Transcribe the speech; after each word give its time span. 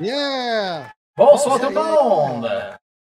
Yeah! 0.00 0.84
Bonsoir 1.16 1.58
tout 1.60 1.68
le 1.68 1.74
monde! 1.74 2.48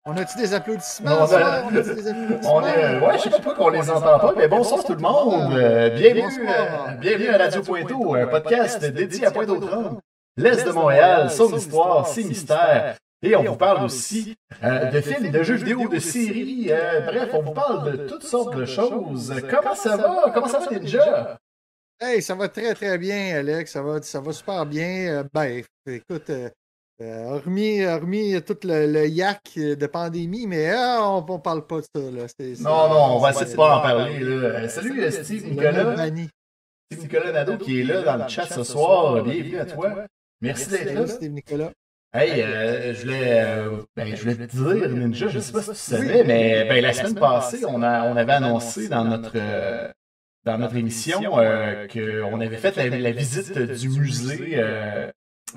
On 0.03 0.17
a-tu 0.17 0.37
des 0.37 0.53
applaudissements? 0.53 1.19
On 1.21 1.33
a-? 1.33 1.63
On 1.63 1.71
des 1.71 2.07
applaudissements? 2.07 2.55
On 2.55 2.65
est, 2.65 2.99
ouais, 2.99 3.17
je 3.17 3.23
sais 3.23 3.29
pas 3.29 3.39
pourquoi 3.39 3.65
on 3.67 3.69
les 3.69 3.89
entend 3.89 4.19
pas, 4.19 4.33
mais 4.35 4.47
bonsoir 4.47 4.83
tout 4.83 4.93
le 4.93 4.99
monde. 4.99 5.53
Euh, 5.53 5.89
bienvenue, 5.91 6.49
euh, 6.49 6.91
bienvenue 6.99 7.29
à 7.29 7.37
Radio 7.37 7.61
Pointeau, 7.61 8.15
un 8.15 8.27
podcast 8.27 8.83
dédié 8.83 9.25
à 9.25 9.31
Pointe-aux-Trembles, 9.31 9.99
l'Est 10.37 10.65
de 10.65 10.71
Montréal, 10.71 11.29
son 11.31 11.55
histoire, 11.55 12.07
ses 12.07 12.23
mystères. 12.25 12.97
Et 13.23 13.35
on 13.35 13.43
vous 13.43 13.55
parle 13.55 13.85
aussi 13.85 14.35
euh, 14.63 14.85
de 14.91 14.99
films, 14.99 15.29
de 15.31 15.43
jeux 15.43 15.55
vidéo, 15.55 15.87
de 15.87 15.99
séries. 15.99 16.67
euh, 16.71 17.01
bref, 17.01 17.29
on 17.33 17.41
vous 17.43 17.51
parle 17.53 17.91
de 17.91 18.07
toutes 18.07 18.23
sortes 18.23 18.55
de 18.55 18.65
choses. 18.65 19.33
Comment 19.49 19.75
ça 19.75 19.95
va? 19.95 20.31
Comment 20.33 20.47
ça 20.47 20.59
va, 20.59 20.71
Ninja? 20.71 21.37
Hey, 22.01 22.21
ça 22.23 22.33
va 22.33 22.49
très 22.49 22.73
très 22.73 22.97
bien, 22.97 23.37
Alex. 23.37 23.71
Ça 23.73 23.83
va, 23.83 24.01
ça 24.01 24.19
va 24.19 24.33
super 24.33 24.65
bien. 24.65 25.19
Euh, 25.19 25.23
Ben, 25.31 25.61
écoute, 25.85 26.31
euh, 27.01 27.11
euh, 27.11 27.35
hormis, 27.35 27.85
hormis 27.85 28.41
tout 28.43 28.57
le, 28.63 28.91
le 28.91 29.07
yak 29.07 29.53
de 29.55 29.87
pandémie, 29.87 30.47
mais 30.47 30.71
ah, 30.71 30.99
on, 31.01 31.25
on 31.27 31.39
parle 31.39 31.65
pas 31.65 31.77
de 31.77 31.81
ça. 31.83 32.01
Là. 32.01 32.25
Non, 32.59 32.89
non, 32.89 33.15
on 33.15 33.19
va 33.19 33.31
essayer 33.31 33.51
de 33.51 33.55
pas 33.55 33.77
en 33.77 33.81
parler. 33.81 34.19
Là. 34.19 34.31
Euh, 34.31 34.67
Salut 34.69 35.03
euh, 35.03 35.11
Steve 35.11 35.47
Nicolas. 35.49 35.95
Steve 35.97 37.03
Nicolas 37.03 37.31
Nadeau 37.31 37.57
qui 37.57 37.81
est 37.81 37.83
là 37.83 38.01
dans 38.03 38.17
le 38.17 38.27
chat 38.27 38.45
ce 38.45 38.63
soir. 38.63 39.23
Bienvenue 39.23 39.59
à 39.59 39.65
toi. 39.65 40.05
Merci 40.41 40.69
d'être 40.69 40.85
là. 40.85 40.93
Salut, 40.93 41.09
Steve 41.09 41.31
Nicolas. 41.31 41.71
Hey, 42.13 42.41
euh, 42.41 42.93
je 42.93 43.01
voulais, 43.03 43.41
euh, 43.41 43.77
ben, 43.95 44.13
je 44.13 44.21
voulais 44.21 44.35
te 44.35 44.51
dire, 44.51 44.89
Ninja, 44.89 45.29
je 45.29 45.39
sais 45.39 45.53
pas 45.53 45.61
si 45.61 45.69
tu 45.69 45.75
savais, 45.77 46.25
mais 46.25 46.65
ben, 46.65 46.81
la 46.81 46.91
semaine 46.91 47.15
passée, 47.15 47.63
on, 47.65 47.81
a, 47.81 48.03
on 48.11 48.17
avait 48.17 48.33
annoncé 48.33 48.89
dans 48.89 49.05
notre, 49.05 49.31
euh, 49.35 49.89
dans 50.43 50.57
notre 50.57 50.75
émission 50.75 51.21
euh, 51.39 51.87
qu'on 51.87 52.41
avait 52.41 52.57
fait 52.57 52.75
la, 52.75 52.89
la 52.89 53.11
visite 53.11 53.57
du 53.57 53.87
musée 53.87 54.59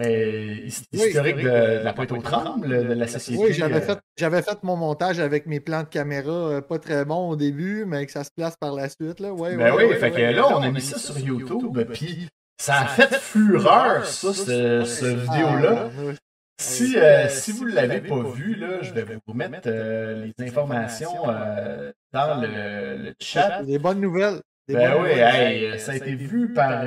euh, 0.00 0.04
euh, 0.04 0.54
his- 0.66 0.84
historique 0.92 1.36
de, 1.36 1.42
de 1.42 1.84
la 1.84 1.92
Pointe-aux-Trembles, 1.92 2.68
de 2.88 2.92
la 2.94 3.06
société. 3.06 3.42
Oui, 3.42 3.52
j'avais 3.52 3.76
euh, 3.76 3.80
fait, 3.80 3.98
j'avais 4.16 4.42
fait 4.42 4.62
mon 4.62 4.76
montage 4.76 5.20
avec 5.20 5.46
mes 5.46 5.60
plans 5.60 5.82
de 5.82 5.88
caméra 5.88 6.30
euh, 6.32 6.60
pas 6.60 6.78
très 6.78 7.04
bons 7.04 7.28
au 7.30 7.36
début, 7.36 7.84
mais 7.86 8.04
que 8.06 8.12
ça 8.12 8.24
se 8.24 8.30
place 8.36 8.56
par 8.56 8.72
la 8.74 8.88
suite. 8.88 9.20
Là. 9.20 9.32
Ouais, 9.32 9.56
Ben 9.56 9.74
oui, 9.74 9.84
ouais, 9.84 9.96
fait 9.96 10.10
que 10.10 10.20
là, 10.20 10.48
on 10.56 10.62
a 10.62 10.70
mis 10.70 10.80
ça 10.80 10.98
sur 10.98 11.18
YouTube, 11.18 11.78
puis 11.92 12.28
ça 12.60 12.80
a 12.82 12.86
fait 12.86 13.14
fureur, 13.14 14.04
ça, 14.06 14.32
ce, 14.32 14.84
ce 14.84 15.04
vidéo-là. 15.06 15.90
Ah, 15.96 16.02
ouais. 16.04 16.14
Si, 16.60 16.96
euh, 16.96 17.28
si 17.28 17.50
vous 17.50 17.64
ne 17.68 17.74
l'avez 17.74 18.00
pas 18.00 18.22
vu, 18.22 18.54
là, 18.54 18.80
je 18.80 18.92
vais 18.92 19.04
vous 19.26 19.34
mettre 19.34 19.62
euh, 19.66 20.26
les 20.38 20.46
informations 20.46 21.28
euh, 21.28 21.90
dans 22.12 22.40
le, 22.40 22.46
le 23.02 23.14
chat. 23.20 23.62
Des 23.64 23.78
bonnes 23.80 24.00
nouvelles. 24.00 24.40
Des 24.68 24.74
Ben 24.74 24.92
bonnes 24.92 25.02
oui, 25.02 25.08
nouvelles. 25.10 25.34
hey, 25.34 25.64
euh, 25.66 25.78
ça 25.78 25.92
a 25.92 25.96
été 25.96 26.14
vu 26.14 26.52
par. 26.52 26.84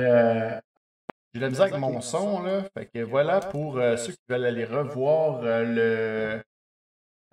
Euh, 1.34 1.34
J'ai 1.34 1.40
de 1.40 1.44
la 1.44 1.50
misère 1.50 1.66
avec 1.66 1.78
mon 1.78 2.00
son, 2.00 2.42
là. 2.42 2.64
Fait 2.76 2.86
que 2.86 3.00
voilà 3.02 3.40
pour 3.40 3.78
euh, 3.78 3.96
ceux 3.96 4.12
qui 4.12 4.18
veulent 4.28 4.44
aller 4.46 4.64
revoir 4.64 5.40
euh, 5.42 5.64
le, 5.64 6.42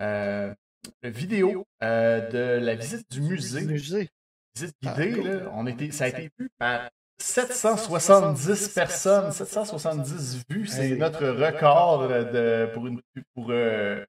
euh, 0.05 0.53
le 1.01 1.09
vidéo 1.09 1.65
euh, 1.83 2.29
de 2.29 2.63
la 2.65 2.75
visite 2.75 3.09
du 3.11 3.21
musée. 3.21 3.61
Musée. 3.61 4.09
Visite 4.55 4.75
guidée, 4.81 5.11
Ah, 5.13 5.15
cool. 5.21 5.27
là. 5.29 5.51
On 5.53 5.67
était, 5.67 5.91
ça 5.91 6.05
a 6.05 6.07
été 6.09 6.29
vu 6.39 6.49
par 6.57 6.89
770 7.19 8.69
personnes, 8.69 9.31
770 9.31 10.43
vues. 10.49 10.67
C'est 10.67 10.95
notre 10.95 11.25
record 11.27 12.07
de, 12.07 12.69
pour, 12.73 12.87
une, 12.87 13.01
pour 13.33 13.47
euh, 13.51 14.03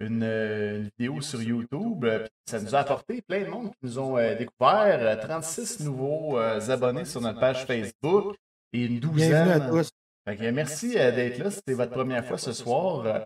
une, 0.00 0.22
euh, 0.22 0.76
une 0.78 0.90
vidéo 0.98 1.20
sur 1.20 1.42
YouTube. 1.42 2.04
Euh, 2.04 2.26
Ça 2.46 2.60
nous 2.60 2.74
a 2.74 2.78
apporté 2.80 3.22
plein 3.22 3.40
de 3.42 3.46
monde 3.48 3.70
qui 3.70 3.76
nous 3.82 3.98
ont 3.98 4.16
euh, 4.18 4.34
découvert. 4.34 4.98
euh, 5.00 5.16
36 5.16 5.80
nouveaux 5.80 6.38
euh, 6.38 6.60
abonnés 6.70 7.04
sur 7.04 7.20
notre 7.20 7.40
page 7.40 7.64
Facebook 7.66 8.36
et 8.82 8.86
une 8.86 8.98
Bienvenue 9.00 9.50
à 9.50 9.58
douzaine. 9.60 9.70
tous. 9.84 9.90
Fait 10.28 10.36
que 10.36 10.50
merci 10.50 10.98
euh, 10.98 11.12
d'être 11.12 11.38
là. 11.38 11.50
C'était 11.50 11.74
votre 11.74 11.92
première 11.92 12.24
fois 12.26 12.38
ce 12.38 12.52
soir. 12.52 13.06
Euh, 13.06 13.20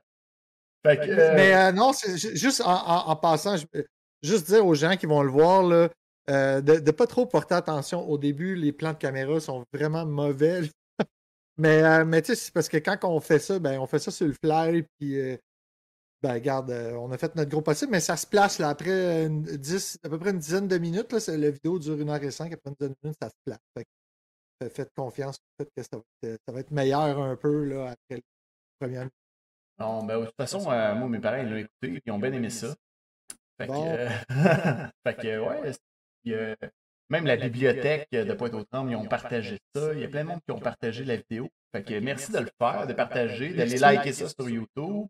Fait 0.85 0.97
que, 0.99 1.11
euh, 1.11 1.35
Mais 1.35 1.55
euh, 1.55 1.73
non, 1.73 1.93
juste 2.35 2.61
en, 2.63 2.71
en- 2.73 3.09
en 3.11 3.17
passant, 3.17 3.57
je- 3.57 3.67
juste 4.23 4.47
dire 4.47 4.67
aux 4.67 4.75
gens 4.75 4.97
qui 4.97 5.07
vont 5.07 5.23
le 5.23 5.31
voir 5.31 5.63
là, 5.63 5.89
euh, 6.31 6.61
de 6.61 6.75
ne 6.75 6.91
pas 6.91 7.07
trop 7.07 7.27
porter 7.27 7.55
attention 7.55 8.09
au 8.09 8.19
début. 8.19 8.55
Les 8.55 8.73
plans 8.73 8.93
de 8.93 8.99
caméra 8.99 9.41
sont 9.41 9.65
vraiment 9.73 10.05
mauvais. 10.07 10.63
mais 11.59 12.05
mais 12.05 12.23
tu 12.23 12.29
sais, 12.29 12.35
c'est 12.37 12.53
parce 12.55 12.69
que 12.69 12.77
quand 12.79 12.99
on 13.05 13.21
fait 13.21 13.39
ça, 13.39 13.59
ben, 13.59 13.79
on 13.81 13.87
fait 13.87 13.99
ça 13.99 14.11
sur 14.11 14.27
le 14.27 14.35
fly. 14.45 14.85
Puis, 14.99 15.17
ben, 16.23 16.35
regarde, 16.35 16.71
on 16.99 17.11
a 17.13 17.19
fait 17.19 17.35
notre 17.35 17.51
gros 17.51 17.63
possible, 17.63 17.93
mais 17.93 18.01
ça 18.01 18.17
se 18.17 18.27
place 18.27 18.59
là, 18.59 18.69
après 18.69 19.25
une, 19.25 19.43
10, 19.43 19.99
à 20.05 20.09
peu 20.11 20.19
près 20.19 20.31
une 20.31 20.39
dizaine 20.39 20.69
de 20.69 20.77
minutes. 20.77 21.13
Là, 21.13 21.19
la 21.37 21.51
vidéo 21.51 21.79
dure 21.79 21.99
une 21.99 22.11
heure 22.11 22.23
et 22.23 22.31
cinq. 22.31 22.53
Après 22.53 22.69
une 22.71 22.75
dizaine 22.79 22.93
de 22.93 22.99
minutes, 23.05 23.19
ça 23.23 23.29
se 23.31 23.35
place. 23.45 23.59
Fait 23.77 23.85
que, 23.85 23.89
faites 24.69 24.91
confiance. 24.95 25.39
Faites 25.59 25.71
que 25.77 25.83
ça 25.83 25.97
va, 25.97 26.03
être, 26.23 26.41
ça 26.47 26.53
va 26.53 26.61
être 26.61 26.71
meilleur 26.71 27.19
un 27.19 27.37
peu 27.37 27.65
là, 27.65 27.91
après 27.93 28.17
la 28.17 28.21
première 28.79 29.09
Non, 29.79 30.05
ben, 30.05 30.21
de 30.21 30.27
toute 30.27 30.37
façon, 30.37 30.71
euh, 30.71 30.95
moi, 30.95 31.09
mes 31.09 31.19
parents, 31.19 31.39
ils 31.39 31.49
l'ont 31.49 31.57
écouté 31.57 31.97
et 31.97 32.03
ils 32.05 32.13
ont 32.13 32.19
bien 32.19 32.33
aimé 32.33 32.51
ça. 32.51 32.75
Fait 33.59 33.67
que, 33.67 33.73
Bon. 33.73 33.87
euh, 33.87 34.09
fait 35.07 35.15
que, 35.17 35.39
ouais, 35.39 36.57
même 37.11 37.27
la 37.27 37.37
bibliothèque 37.37 38.09
de 38.13 38.33
Pointe-aux-Trembles, 38.33 38.93
ils 38.93 38.97
ont 38.97 39.07
partagé 39.07 39.59
ça. 39.75 39.93
Il 39.95 40.01
y 40.01 40.05
a 40.05 40.09
plein 40.09 40.23
de 40.23 40.29
monde 40.29 40.41
qui 40.47 40.53
ont 40.53 40.61
partagé 40.61 41.05
la 41.05 41.17
vidéo. 41.17 41.49
Fait 41.73 41.83
que 41.83 41.99
merci 41.99 42.33
de 42.33 42.39
le 42.39 42.51
faire, 42.59 42.87
de 42.87 42.93
partager, 42.93 43.53
d'aller 43.53 43.79
liker 43.79 44.13
ça 44.13 44.29
sur 44.29 44.49
YouTube, 44.49 45.09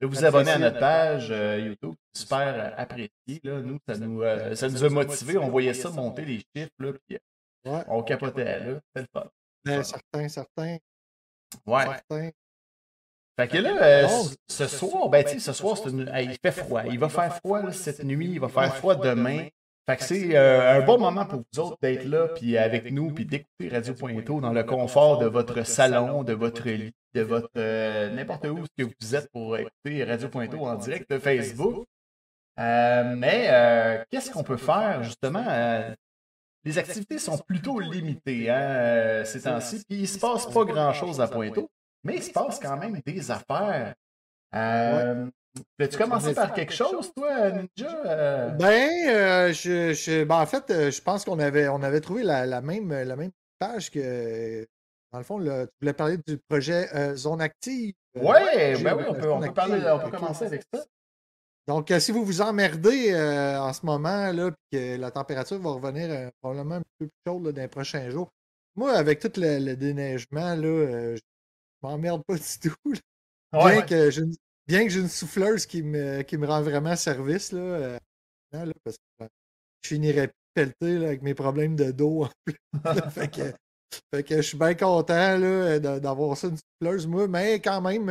de 0.00 0.06
vous 0.06 0.24
abonner 0.24 0.52
à 0.52 0.58
notre 0.58 0.78
page 0.78 1.30
euh, 1.30 1.58
YouTube. 1.58 1.94
Super 2.16 2.74
apprécié. 2.78 3.40
Là. 3.42 3.60
Nous, 3.60 3.78
ça 3.88 3.98
nous, 3.98 4.22
euh, 4.22 4.54
ça 4.54 4.68
nous 4.68 4.84
a 4.84 4.88
motivés. 4.88 5.38
On 5.38 5.48
voyait 5.48 5.74
ça 5.74 5.90
monter 5.90 6.24
les 6.24 6.38
chiffres, 6.38 6.70
là, 6.78 6.92
puis 7.06 7.18
Ouais. 7.64 7.82
on 7.88 8.02
capotait 8.02 8.60
là. 8.60 8.74
C'était 8.94 9.00
le 9.00 9.06
fun. 9.20 9.28
Ben, 9.64 9.82
certains, 9.82 10.28
certains, 10.28 10.76
Ouais. 11.66 11.84
certains. 11.84 12.30
Fait 13.38 13.48
que 13.48 13.56
là, 13.58 13.82
euh, 13.82 14.08
ce- 14.08 14.36
ce 14.48 14.66
soir, 14.68 15.08
ben 15.08 15.24
tu 15.24 15.30
sais, 15.32 15.38
ce 15.40 15.52
soir, 15.52 15.76
c'est 15.76 15.90
une- 15.90 16.08
hey, 16.14 16.26
il 16.30 16.38
fait 16.40 16.52
froid. 16.52 16.82
Il 16.84 16.98
va 16.98 17.08
faire 17.08 17.34
froid 17.36 17.62
là, 17.62 17.72
cette 17.72 18.04
nuit, 18.04 18.30
il 18.32 18.40
va 18.40 18.48
faire 18.48 18.74
froid 18.76 18.94
demain. 18.96 19.48
Fait 19.86 19.96
que 19.98 20.04
c'est 20.04 20.34
euh, 20.36 20.78
un 20.80 20.84
bon 20.86 20.98
moment 20.98 21.26
pour 21.26 21.42
vous 21.52 21.60
autres 21.60 21.76
d'être 21.82 22.04
là, 22.06 22.28
puis 22.28 22.56
avec 22.56 22.90
nous, 22.90 23.10
puis 23.12 23.26
d'écouter 23.26 23.68
Radio 23.70 23.92
Pointeau 23.94 24.40
dans 24.40 24.52
le 24.52 24.62
confort 24.64 25.18
de 25.18 25.26
votre 25.26 25.62
salon, 25.66 26.22
de 26.22 26.32
votre 26.32 26.66
lit, 26.68 26.92
de 27.14 27.20
votre 27.22 27.50
euh, 27.56 28.08
n'importe 28.10 28.46
où 28.46 28.64
que 28.78 28.84
vous 28.84 29.14
êtes 29.14 29.30
pour 29.30 29.56
écouter 29.58 30.04
Radio 30.04 30.28
Pointeau 30.28 30.64
en 30.66 30.76
direct 30.76 31.10
de 31.10 31.18
Facebook. 31.18 31.84
Euh, 32.60 33.14
mais 33.16 33.48
euh, 33.50 34.04
qu'est-ce 34.10 34.30
qu'on 34.30 34.44
peut 34.44 34.56
faire 34.56 35.02
justement? 35.02 35.44
Les 36.64 36.78
activités 36.78 37.18
sont 37.18 37.38
plutôt 37.38 37.78
limitées 37.80 38.50
hein, 38.50 39.24
ces 39.24 39.42
temps-ci, 39.42 39.84
puis 39.88 40.00
il 40.00 40.08
se 40.08 40.18
passe 40.18 40.46
pas 40.46 40.64
grand-chose 40.64 41.20
à 41.20 41.28
Pointeau. 41.28 41.70
Mais 42.04 42.16
il 42.16 42.22
se 42.22 42.30
passe 42.32 42.58
quand 42.60 42.76
même 42.76 43.00
des 43.06 43.30
affaires. 43.30 43.94
Euh, 44.54 45.26
Veux-tu 45.78 45.96
commencer 45.96 46.34
par 46.34 46.52
quelque 46.52 46.72
chose, 46.72 47.12
toi, 47.16 47.50
Ninja? 47.50 47.96
Euh, 48.06 48.48
Ben, 48.50 48.90
euh, 49.08 49.52
je, 49.52 49.92
je- 49.94 50.24
ben, 50.24 50.36
en 50.40 50.46
fait, 50.46 50.90
je 50.90 51.00
pense 51.00 51.24
qu'on 51.24 51.38
avait, 51.38 51.68
on 51.68 51.82
avait 51.82 52.00
trouvé 52.00 52.22
la, 52.24 52.44
la 52.44 52.60
même, 52.60 52.92
la 52.92 53.14
même 53.16 53.30
page 53.58 53.90
que, 53.90 54.66
dans 55.12 55.18
le 55.18 55.24
fond, 55.24 55.38
là, 55.38 55.66
tu 55.66 55.72
voulais 55.80 55.92
parler 55.92 56.18
du 56.26 56.38
projet 56.48 56.88
euh, 56.94 57.14
Zone 57.14 57.40
Active. 57.40 57.94
Ouais, 58.16 58.76
ben 58.82 58.96
oui, 58.96 59.04
on 59.08 59.14
peut, 59.14 59.30
on 59.32 59.40
peut, 59.40 59.52
parler, 59.52 59.80
on 59.92 59.98
peut 60.00 60.10
commencer 60.16 60.44
avec 60.46 60.62
ça. 60.72 60.84
Donc, 61.66 61.90
euh, 61.90 61.98
si 61.98 62.12
vous 62.12 62.24
vous 62.24 62.40
emmerdez 62.42 63.12
euh, 63.12 63.58
en 63.58 63.72
ce 63.72 63.86
moment, 63.86 64.32
là, 64.32 64.50
puis 64.50 64.78
que 64.78 64.96
la 64.96 65.10
température 65.10 65.58
va 65.58 65.70
revenir 65.70 66.10
euh, 66.10 66.30
probablement 66.42 66.76
un 66.76 66.80
peu 66.98 67.06
plus 67.06 67.10
chaude 67.26 67.44
là, 67.46 67.52
dans 67.52 67.62
les 67.62 67.68
prochains 67.68 68.10
jours, 68.10 68.30
moi, 68.76 68.92
avec 68.92 69.18
tout 69.20 69.32
le, 69.36 69.58
le 69.58 69.76
déneigement, 69.76 70.54
là, 70.54 70.66
euh, 70.66 71.16
je 71.16 71.22
m'emmerde 71.82 72.22
pas 72.26 72.34
du 72.36 72.42
tout. 72.70 72.92
là. 72.92 72.98
Bien 73.52 73.80
Ouais. 73.80 73.86
que 73.86 74.10
j'ai 74.10 74.22
une, 74.22 74.34
bien 74.66 74.84
que 74.84 74.90
j'ai 74.90 75.00
une 75.00 75.08
souffleuse 75.08 75.64
qui 75.66 75.82
me, 75.82 76.22
qui 76.22 76.36
me 76.36 76.46
rend 76.46 76.60
vraiment 76.62 76.96
service, 76.96 77.52
là, 77.52 77.98
parce 78.84 78.96
que 79.18 79.26
je 79.82 79.88
finirais 79.88 80.30
pelleter 80.54 80.98
là, 80.98 81.06
avec 81.08 81.22
mes 81.22 81.34
problèmes 81.34 81.76
de 81.76 81.92
dos 81.92 82.24
en 82.24 82.30
plus. 82.44 82.56
fait, 83.10 83.28
que, 83.30 83.52
fait 84.14 84.22
que 84.24 84.36
je 84.36 84.42
suis 84.42 84.58
bien 84.58 84.74
content 84.74 85.38
d'avoir 86.00 86.36
ça, 86.36 86.48
une 86.48 86.58
souffleuse, 86.58 87.06
moi, 87.06 87.28
mais 87.28 87.60
quand 87.60 87.80
même, 87.80 88.08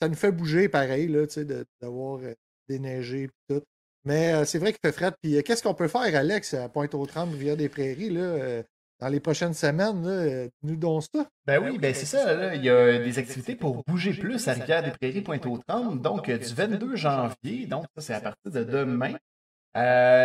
ça 0.00 0.08
nous 0.08 0.14
fait 0.14 0.32
bouger 0.32 0.68
pareil, 0.68 1.08
là, 1.08 1.26
tu 1.26 1.34
sais, 1.34 1.44
de- 1.44 1.66
d'avoir 1.82 2.20
déneigé 2.68 3.24
et 3.24 3.30
tout. 3.48 3.62
Mais 4.04 4.32
euh, 4.32 4.44
c'est 4.44 4.58
vrai 4.58 4.72
qu'il 4.72 4.80
fait 4.82 4.92
frais. 4.92 5.12
Puis 5.22 5.36
euh, 5.36 5.42
qu'est-ce 5.42 5.62
qu'on 5.62 5.74
peut 5.74 5.88
faire, 5.88 6.14
Alex, 6.14 6.54
à 6.54 6.68
Pointe-aux-Trembles, 6.68 7.34
Rivière-des-Prairies, 7.34 8.10
là, 8.10 8.20
euh, 8.20 8.62
dans 9.00 9.08
les 9.08 9.20
prochaines 9.20 9.54
semaines? 9.54 10.02
Là, 10.06 10.48
nous 10.62 10.76
dons 10.76 11.00
ça. 11.00 11.26
Ben 11.46 11.62
oui, 11.62 11.78
ben 11.78 11.94
c'est 11.94 12.06
ça, 12.06 12.34
là. 12.34 12.54
Il 12.54 12.64
y 12.64 12.70
a 12.70 12.98
des 12.98 13.18
activités 13.18 13.54
pour 13.54 13.84
bouger 13.84 14.12
plus 14.12 14.48
à 14.48 14.54
Rivière-des-Prairies, 14.54 15.22
Pointe-aux-Trembles. 15.22 16.00
Donc, 16.00 16.30
du 16.30 16.54
22 16.54 16.96
janvier, 16.96 17.66
donc 17.66 17.84
ça, 17.96 18.02
c'est 18.02 18.14
à 18.14 18.20
partir 18.20 18.50
de 18.50 18.64
demain, 18.64 19.14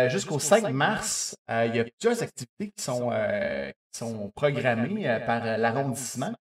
jusqu'au 0.08 0.38
5 0.38 0.70
mars, 0.70 1.36
il 1.48 1.76
y 1.76 1.80
a 1.80 1.84
plusieurs 1.84 2.22
activités 2.22 2.72
qui 2.76 2.82
sont, 2.82 3.10
qui 3.10 3.98
sont 3.98 4.30
programmées 4.34 5.18
par 5.26 5.58
l'arrondissement. 5.58 6.32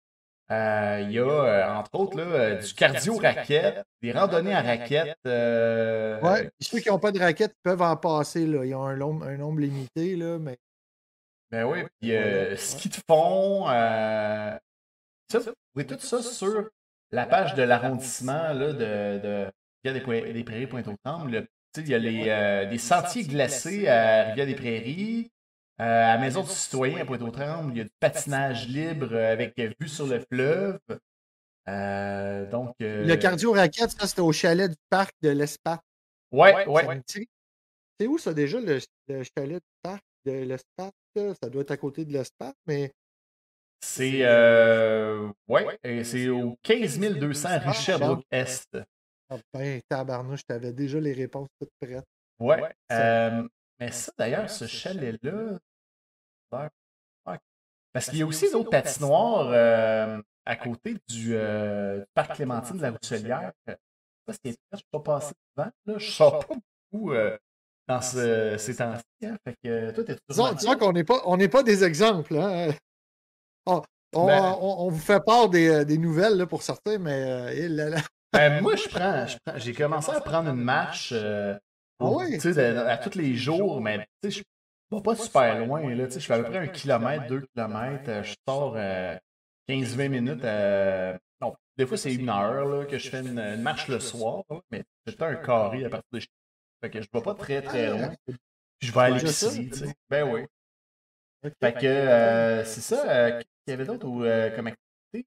Euh, 0.53 1.01
il 1.03 1.13
y 1.13 1.19
a, 1.19 1.23
euh, 1.23 1.69
entre 1.79 1.95
autres, 1.95 2.17
là, 2.19 2.25
euh, 2.25 2.61
du 2.61 2.75
cardio-raquette, 2.75 3.85
des 4.03 4.13
randonnées 4.13 4.55
à 4.55 4.61
raquette. 4.61 5.17
euh, 5.27 6.21
Ouais, 6.21 6.51
ceux 6.61 6.81
qui 6.81 6.89
n'ont 6.91 6.99
pas 6.99 7.13
de 7.13 7.19
raquette 7.19 7.55
peuvent 7.63 7.81
en 7.81 7.97
passer. 7.97 8.47
Là. 8.47 8.65
Ils 8.65 8.75
ont 8.75 8.85
un 8.85 8.97
nombre, 8.97 9.25
un 9.27 9.37
nombre 9.37 9.61
limité, 9.61 10.15
là, 10.17 10.39
mais 10.39 10.59
Ben 11.51 11.65
oui, 11.65 11.85
puis 12.01 12.15
euh, 12.15 12.57
ski 12.57 12.89
de 12.91 12.97
fond. 13.09 13.69
Euh, 13.71 14.57
ça, 15.31 15.39
vous 15.39 15.53
trouvez 15.75 15.87
tout 15.87 15.99
ça 16.05 16.23
sur 16.23 16.69
la 17.13 17.25
page 17.27 17.55
de 17.55 17.63
l'arrondissement 17.63 18.55
de, 18.55 18.73
de 18.73 19.51
Rivière 19.85 20.33
des, 20.35 20.45
Prairies 20.45 20.67
Pointe-aux-Trembles. 20.67 21.47
Il 21.79 21.89
y 21.89 21.95
a 21.95 21.99
les, 21.99 22.25
euh, 22.29 22.67
des 22.67 22.79
sentiers 22.79 23.25
glacés 23.25 23.89
à 23.89 24.25
Rivière 24.29 24.47
des 24.47 24.55
Prairies. 24.55 25.31
Euh, 25.81 25.85
à 25.85 26.15
la 26.15 26.19
Maison 26.19 26.43
du 26.43 26.51
Citoyen 26.51 26.99
à 26.99 27.05
Pointe-aux-Trembles, 27.05 27.73
il 27.73 27.79
y 27.79 27.81
a 27.81 27.85
du 27.85 27.93
patinage 27.99 28.69
libre 28.69 29.17
avec 29.17 29.59
vue 29.59 29.89
sur 29.89 30.07
le 30.07 30.21
fleuve. 30.21 30.79
Euh, 31.69 32.49
donc, 32.51 32.75
Le 32.79 33.15
cardio 33.17 33.53
raquette, 33.53 33.91
ça, 33.91 34.07
c'était 34.07 34.21
au 34.21 34.33
chalet 34.33 34.71
du 34.71 34.77
parc 34.91 35.15
de 35.23 35.31
l'Espace. 35.31 35.81
Ouais, 36.31 36.67
ouais. 36.67 37.01
C'est 37.99 38.07
où 38.07 38.19
ça 38.19 38.35
déjà, 38.35 38.61
le, 38.61 38.81
chalet 39.37 39.61
du 39.63 39.73
parc 39.83 40.03
de 40.25 40.33
l'Espace? 40.33 40.93
Ça 41.17 41.49
doit 41.51 41.63
être 41.63 41.71
à 41.71 41.77
côté 41.77 42.05
de 42.05 42.13
l'Espace, 42.13 42.55
mais. 42.67 42.93
C'est 43.85 44.21
euh, 44.23 45.29
ouais, 45.49 45.79
c'est 46.05 46.29
au 46.29 46.57
15 46.63 47.01
200 47.01 47.49
Richard 47.65 48.23
Est. 48.31 48.79
Ah 49.29 49.39
ben, 49.53 49.81
tabarnouche, 49.89 50.45
t'avais 50.47 50.73
déjà 50.73 51.01
les 51.01 51.13
réponses 51.13 51.49
toutes 51.59 51.73
prêtes. 51.81 52.05
Ouais. 52.39 52.63
Euh, 52.93 53.49
mais 53.81 53.91
ça, 53.91 54.13
d'ailleurs, 54.19 54.51
ce 54.51 54.67
chalet-là. 54.67 55.59
Parce 57.93 58.07
qu'il 58.09 58.19
y 58.19 58.23
a 58.23 58.27
aussi 58.27 58.51
d'autres 58.51 58.71
patinoires 58.71 59.51
euh, 59.53 60.21
à 60.47 60.57
côté 60.57 60.97
du 61.09 61.35
euh, 61.35 62.03
parc 62.15 62.37
Clémentine 62.37 62.79
de 62.79 62.83
la 62.83 62.91
Rousselière. 62.91 63.53
Ça, 63.67 64.35
je 64.45 64.51
ne 64.51 64.77
suis 64.77 64.87
pas 64.91 65.01
passé 65.01 65.35
devant. 65.57 65.71
Là. 65.87 65.99
Je 65.99 66.07
ne 66.07 66.11
sors 66.11 66.47
pas 66.47 66.55
beaucoup 66.91 67.13
dans 67.87 68.01
ce, 68.01 68.57
ces 68.57 68.77
temps-ci. 68.77 69.27
Hein. 69.27 69.37
Fait 69.45 69.57
que 69.63 69.91
toi, 69.91 70.05
t'es 70.05 70.17
toujours. 70.27 70.55
Disons, 70.55 70.79
qu'on 70.79 70.93
n'est 70.93 71.05
pas, 71.05 71.21
pas 71.51 71.63
des 71.63 71.85
exemples. 71.85 72.37
Hein. 72.37 72.71
Oh, 74.15 74.27
ben 74.27 74.59
on, 74.61 74.87
on, 74.87 74.89
vous 74.91 75.01
fait 75.01 75.25
part 75.25 75.49
des, 75.49 75.87
des 75.87 75.97
nouvelles 75.97 76.37
là, 76.37 76.45
pour 76.45 76.63
certains, 76.63 76.99
mais 76.99 77.57
il, 77.57 77.77
là, 77.77 77.99
ben, 78.33 78.61
moi, 78.63 78.77
je 78.77 78.89
prends, 78.89 79.27
j'ai 79.57 79.73
commencé 79.73 80.11
à 80.11 80.21
prendre 80.21 80.51
une 80.51 80.63
marche 80.63 81.15
euh, 82.03 82.85
ah 82.87 82.93
à, 82.93 82.99
tous 82.99 83.19
les 83.19 83.35
jours, 83.37 83.81
mais 83.81 84.07
je 84.23 84.41
ne 84.91 84.97
vais 84.97 85.03
pas 85.03 85.17
super 85.17 85.67
loin. 85.67 85.95
Là, 85.95 86.09
je 86.09 86.19
fais 86.19 86.35
à 86.35 86.39
peu 86.39 86.45
près 86.45 86.59
un 86.59 86.67
kilomètre, 86.69 87.27
deux 87.27 87.47
kilomètres. 87.55 88.09
Euh, 88.09 88.23
je 88.23 88.35
sors 88.47 88.77
15-20 88.77 88.79
euh, 88.79 90.09
minutes. 90.09 91.21
non, 91.41 91.55
des 91.77 91.87
fois, 91.87 91.97
c'est 91.97 92.15
une 92.15 92.29
heure 92.29 92.67
là, 92.67 92.85
que 92.85 92.99
je 92.99 93.09
fais 93.09 93.21
une, 93.21 93.63
marche 93.63 93.89
le 93.89 94.01
soir, 94.01 94.45
mais 94.71 94.83
c'est 95.07 95.21
un 95.23 95.35
carré 95.37 95.85
à 95.85 95.89
partir 95.89 96.09
de 96.13 96.21
chez 96.21 96.29
Fait 96.83 96.91
que 96.91 97.01
je 97.01 97.09
ne 97.13 97.19
vais 97.19 97.25
pas 97.25 97.35
très 97.35 97.63
très 97.63 97.91
loin. 97.91 98.15
je 98.81 98.93
vais 98.93 99.01
aller 99.01 99.25
ici. 99.25 99.71
Ben 100.09 100.29
oui. 100.29 100.43
Fait 101.61 101.73
que 101.73 102.63
c'est 102.65 102.81
ça. 102.81 103.41
Il 103.67 103.71
y 103.71 103.73
avait 103.73 103.85
d'autres 103.85 104.55
comme 104.57 104.73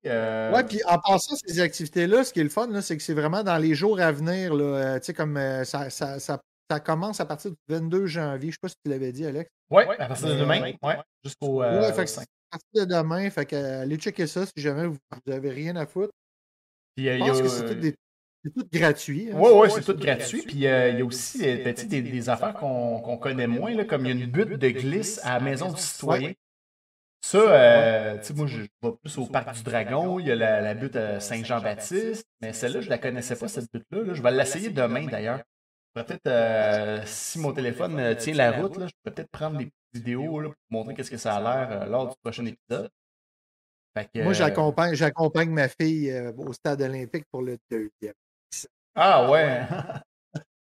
euh... 0.06 0.52
Oui, 0.54 0.64
puis 0.68 0.82
en 0.86 1.00
passant 1.00 1.36
ces 1.36 1.60
activités-là, 1.60 2.24
ce 2.24 2.34
qui 2.34 2.40
est 2.40 2.44
le 2.44 2.50
fun, 2.50 2.70
c'est 2.82 2.98
que 2.98 3.04
c'est 3.04 3.14
vraiment 3.14 3.44
dans 3.44 3.58
les 3.58 3.76
jours 3.76 4.00
à 4.00 4.12
venir. 4.12 4.54
Là, 4.56 4.64
euh, 4.64 5.00
tu 5.00 5.06
sais, 5.06 5.14
comme 5.14 5.38
euh, 5.38 5.64
ça, 5.64 5.90
ça, 5.90 6.20
ça, 6.20 6.42
ça, 6.70 6.80
commence 6.80 7.20
à 7.20 7.26
partir 7.26 7.52
du 7.52 7.58
22 7.70 8.06
janvier. 8.06 8.42
Je 8.42 8.48
ne 8.48 8.52
sais 8.52 8.58
pas 8.62 8.70
si 8.70 8.76
tu 8.84 8.90
l'avais 8.90 9.12
dit, 9.12 9.26
Alex. 9.26 9.50
Oui, 9.70 9.84
à 10.00 10.08
partir 10.08 10.28
de 10.30 10.36
demain. 10.36 10.74
Ouais, 10.82 10.98
jusqu'au. 11.24 11.62
Euh, 11.64 11.82
ouais, 11.82 11.94
fait 11.94 12.06
que 12.06 12.20
à 12.20 12.26
partir 12.52 12.88
de 12.88 12.94
demain. 12.94 13.30
Fait 13.30 13.46
que 13.46 13.56
allez 13.56 13.98
checker 13.98 14.28
ça 14.28 14.46
si 14.46 14.62
jamais 14.62 14.88
vous 14.88 14.98
n'avez 15.26 15.50
rien 15.50 15.76
à 15.76 15.86
foutre. 15.86 16.14
Puis, 16.96 17.06
Je 17.06 17.18
pense 17.20 17.42
que 17.42 17.48
c'est 17.48 17.66
tout, 17.66 17.76
des... 17.76 17.94
tout, 18.44 18.68
gratuit. 18.72 19.30
Oui, 19.34 19.48
hein. 19.48 19.60
oui, 19.60 19.70
c'est 19.74 19.84
tout 19.84 19.98
gratuit. 19.98 20.44
Puis 20.44 20.56
il 20.56 20.62
y 20.62 20.68
a 20.68 21.06
aussi 21.06 21.40
des, 21.40 22.02
des, 22.02 22.30
affaires 22.30 22.54
qu'on 22.54 23.18
connaît 23.18 23.48
moins, 23.48 23.74
là, 23.74 23.86
comme 23.86 24.06
il 24.06 24.16
y 24.16 24.22
a 24.22 24.24
une 24.24 24.32
butte 24.32 24.54
de 24.54 24.70
glisse 24.70 25.20
à 25.24 25.34
la 25.34 25.40
Maison 25.42 25.72
du 25.72 25.82
Citoyen. 25.82 26.34
Ça, 27.26 27.40
euh, 27.40 28.18
tu 28.20 28.26
sais, 28.26 28.34
moi, 28.36 28.46
je 28.46 28.62
vais 28.62 28.70
plus 29.02 29.18
au 29.18 29.26
Parc 29.26 29.52
du 29.56 29.64
Dragon. 29.64 30.20
Il 30.20 30.28
y 30.28 30.32
a 30.32 30.36
la, 30.36 30.74
butte 30.76 30.96
à 30.96 31.20
Saint-Jean-Baptiste. 31.20 32.28
Mais 32.40 32.54
celle-là, 32.54 32.82
je 32.82 32.86
ne 32.86 32.92
la 32.92 33.00
connaissais 33.00 33.36
pas, 33.36 33.48
cette 33.48 33.66
butte-là. 33.74 34.14
Je 34.14 34.22
vais 34.22 34.32
l'essayer 34.32 34.70
demain, 34.70 35.08
d'ailleurs. 35.08 35.42
Peut-être, 35.96 36.28
euh, 36.28 37.02
si 37.06 37.40
mon 37.40 37.54
téléphone 37.54 37.98
euh, 38.00 38.16
tient 38.16 38.34
la 38.34 38.52
route, 38.52 38.78
là, 38.78 38.88
je 38.88 38.92
pourrais 39.02 39.16
peut-être 39.16 39.32
prendre 39.32 39.58
des 39.58 39.72
vidéos 39.94 40.42
là, 40.42 40.50
pour 40.50 40.58
montrer 40.70 40.94
qu'est-ce 40.94 41.10
que 41.10 41.18
ça 41.18 41.38
a 41.38 41.42
l'air 41.42 41.88
lors 41.88 42.10
du 42.10 42.16
prochain 42.22 42.46
épisode. 42.46 42.90
moi, 44.16 44.34
j'accompagne, 44.34 44.94
j'accompagne 44.94 45.50
ma 45.50 45.70
fille 45.70 46.14
au 46.38 46.52
stade 46.52 46.82
olympique 46.82 47.24
pour 47.32 47.42
le 47.42 47.58
deuxième. 47.72 48.14
Ah 48.94 49.32
ouais! 49.32 49.62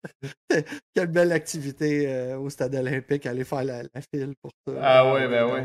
Quelle 0.94 1.08
belle 1.08 1.32
activité 1.32 2.34
au 2.34 2.50
stade 2.50 2.74
olympique, 2.74 3.24
aller 3.24 3.44
faire 3.44 3.64
la, 3.64 3.82
file 4.14 4.34
pour 4.42 4.52
ça. 4.66 4.74
Ah 4.82 5.12
ouais, 5.12 5.26
ben 5.26 5.46
ouais. 5.50 5.64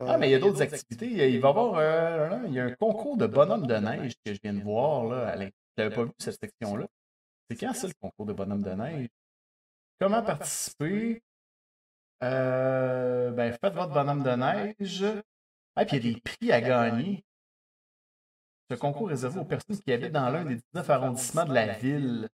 Ah, 0.00 0.18
mais 0.18 0.28
il 0.28 0.32
y 0.32 0.34
a 0.34 0.38
d'autres 0.38 0.62
activités. 0.62 1.06
Il 1.06 1.40
va 1.40 1.48
y 1.48 1.50
avoir 1.50 1.74
euh, 1.78 2.38
il 2.46 2.54
y 2.54 2.60
a 2.60 2.64
un 2.64 2.74
concours 2.74 3.16
de 3.16 3.26
bonhomme 3.26 3.66
de 3.66 3.74
neige 3.76 4.14
que 4.24 4.34
je 4.34 4.38
viens 4.42 4.54
de 4.54 4.62
voir. 4.62 5.04
Là, 5.04 5.36
Je 5.36 5.50
n'avais 5.82 5.94
pas 5.94 6.04
vu 6.04 6.10
cette 6.18 6.40
section-là. 6.40 6.86
C'est 7.48 7.56
quand 7.56 7.74
ça 7.74 7.86
le 7.86 7.94
concours 8.00 8.26
de 8.26 8.32
bonhomme 8.32 8.62
de 8.62 8.70
neige? 8.70 9.08
Comment 10.00 10.22
participer? 10.22 11.22
Euh, 12.22 13.30
ben, 13.32 13.52
faites 13.52 13.74
votre 13.74 13.92
bonhomme 13.92 14.22
de 14.22 14.30
neige. 14.30 15.04
Ah, 15.76 15.84
puis 15.84 15.96
il 15.96 16.06
y 16.06 16.10
a 16.10 16.14
des 16.14 16.20
prix 16.20 16.52
à 16.52 16.60
gagner. 16.60 17.24
Ce 18.70 18.76
concours 18.76 19.10
est 19.10 19.14
réservé 19.14 19.40
aux 19.40 19.44
personnes 19.44 19.78
qui 19.78 19.92
habitent 19.92 20.12
dans 20.12 20.30
l'un 20.30 20.44
des 20.44 20.56
19 20.56 20.90
arrondissements 20.90 21.44
de 21.44 21.52
la 21.52 21.72
ville. 21.74 22.28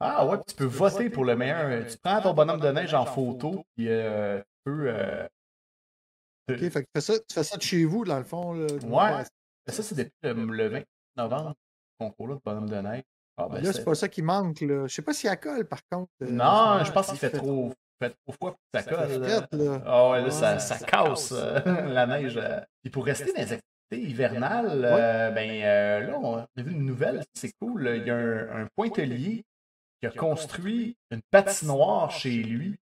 Ah 0.00 0.26
ouais, 0.26 0.38
tu 0.46 0.54
peux 0.54 0.64
voter 0.64 1.10
pour 1.10 1.24
le 1.24 1.36
meilleur. 1.36 1.86
Tu 1.86 1.96
prends 1.98 2.20
ton 2.20 2.34
bonhomme 2.34 2.60
de 2.60 2.68
neige 2.68 2.94
en 2.94 3.06
photo, 3.06 3.64
puis 3.74 3.88
euh, 3.88 4.38
tu 4.38 4.46
peux 4.64 5.28
OK, 6.50 6.58
fait 6.58 6.70
que 6.70 6.78
tu 6.80 6.86
fais, 6.94 7.00
ça, 7.00 7.18
tu 7.18 7.34
fais 7.34 7.44
ça 7.44 7.56
de 7.56 7.62
chez 7.62 7.84
vous, 7.84 8.04
dans 8.04 8.18
le 8.18 8.24
fond. 8.24 8.52
Là, 8.52 8.66
ouais. 8.66 9.24
Ça, 9.66 9.82
c'est 9.82 9.94
depuis 9.94 10.12
le, 10.22 10.68
20 10.68 10.82
novembre, 11.16 11.54
ce 11.54 12.04
concours-là 12.04 12.34
de 12.34 12.40
bonhomme 12.44 12.68
de 12.68 12.76
neige. 12.76 13.04
Ah, 13.36 13.48
ben, 13.50 13.60
là, 13.62 13.72
c'est 13.72 13.84
pas 13.84 13.94
ça 13.94 14.08
qui 14.08 14.22
manque. 14.22 14.60
Là. 14.60 14.86
Je 14.86 14.94
sais 14.94 15.02
pas 15.02 15.12
s'il 15.12 15.28
y 15.28 15.30
a 15.30 15.36
colle, 15.36 15.66
par 15.66 15.80
contre. 15.90 16.10
Euh, 16.22 16.30
non, 16.30 16.84
je 16.84 16.92
pense 16.92 17.08
qu'il 17.08 17.18
fait 17.18 17.30
trop, 17.30 17.72
fait 18.00 18.10
trop 18.10 18.32
froid 18.32 18.50
pour 18.52 18.58
que 18.72 18.80
ça 18.80 18.82
colle. 18.82 19.22
là. 19.22 19.82
Ah 19.86 20.10
ouais, 20.10 20.22
là, 20.22 20.30
ça, 20.30 20.58
ça 20.58 20.78
casse 20.78 21.32
euh, 21.32 21.60
la 21.92 22.06
neige. 22.06 22.36
Euh. 22.36 22.60
Puis 22.82 22.90
pour 22.90 23.04
rester 23.04 23.32
dans 23.32 23.40
les 23.42 23.52
activités 23.52 24.10
hivernales, 24.10 25.32
ben 25.34 26.06
là, 26.06 26.18
on 26.18 26.36
a 26.38 26.46
vu 26.56 26.72
une 26.72 26.86
nouvelle, 26.86 27.22
c'est 27.34 27.52
cool. 27.60 27.90
Il 27.96 28.06
y 28.06 28.10
a 28.10 28.16
un, 28.16 28.62
un 28.64 28.68
pointelier 28.76 29.44
qui 30.00 30.06
a 30.06 30.10
construit 30.10 30.96
une 31.10 31.22
patinoire 31.30 32.10
chez 32.10 32.30
lui 32.42 32.76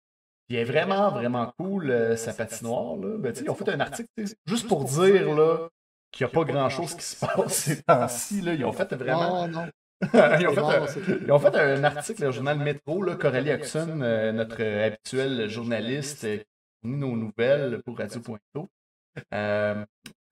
il 0.49 0.57
est 0.57 0.63
vraiment, 0.65 1.09
vraiment 1.09 1.51
cool, 1.57 1.89
euh, 1.89 2.15
sa 2.15 2.33
patinoire. 2.33 2.95
Là. 2.97 3.17
Ben, 3.17 3.33
ils 3.41 3.49
ont 3.49 3.55
fait 3.55 3.69
un 3.69 3.79
article 3.79 4.07
juste 4.45 4.67
pour 4.67 4.83
dire 4.83 5.33
là, 5.35 5.69
qu'il 6.11 6.25
n'y 6.25 6.31
a 6.31 6.33
pas 6.33 6.43
grand-chose 6.43 6.95
qui 6.95 7.03
se 7.03 7.25
passe 7.25 7.53
ces 7.53 7.81
temps-ci. 7.81 8.39
Ils 8.39 8.65
ont 8.65 8.71
fait 8.71 8.93
vraiment. 8.93 9.47
ils, 10.39 11.31
ont 11.31 11.39
fait 11.39 11.55
un, 11.55 11.83
article 11.83 12.25
au 12.25 12.31
journal 12.31 12.57
Métro, 12.57 13.03
là, 13.03 13.15
Coralie 13.15 13.51
Oxon, 13.51 14.01
euh, 14.01 14.31
notre 14.31 14.61
habituelle 14.63 15.49
journaliste, 15.49 16.23
euh, 16.25 16.37
qui 16.37 16.89
nos 16.89 17.15
nouvelles 17.15 17.81
pour 17.83 17.97
Radio.to. 17.97 18.67
elle, 19.31 19.85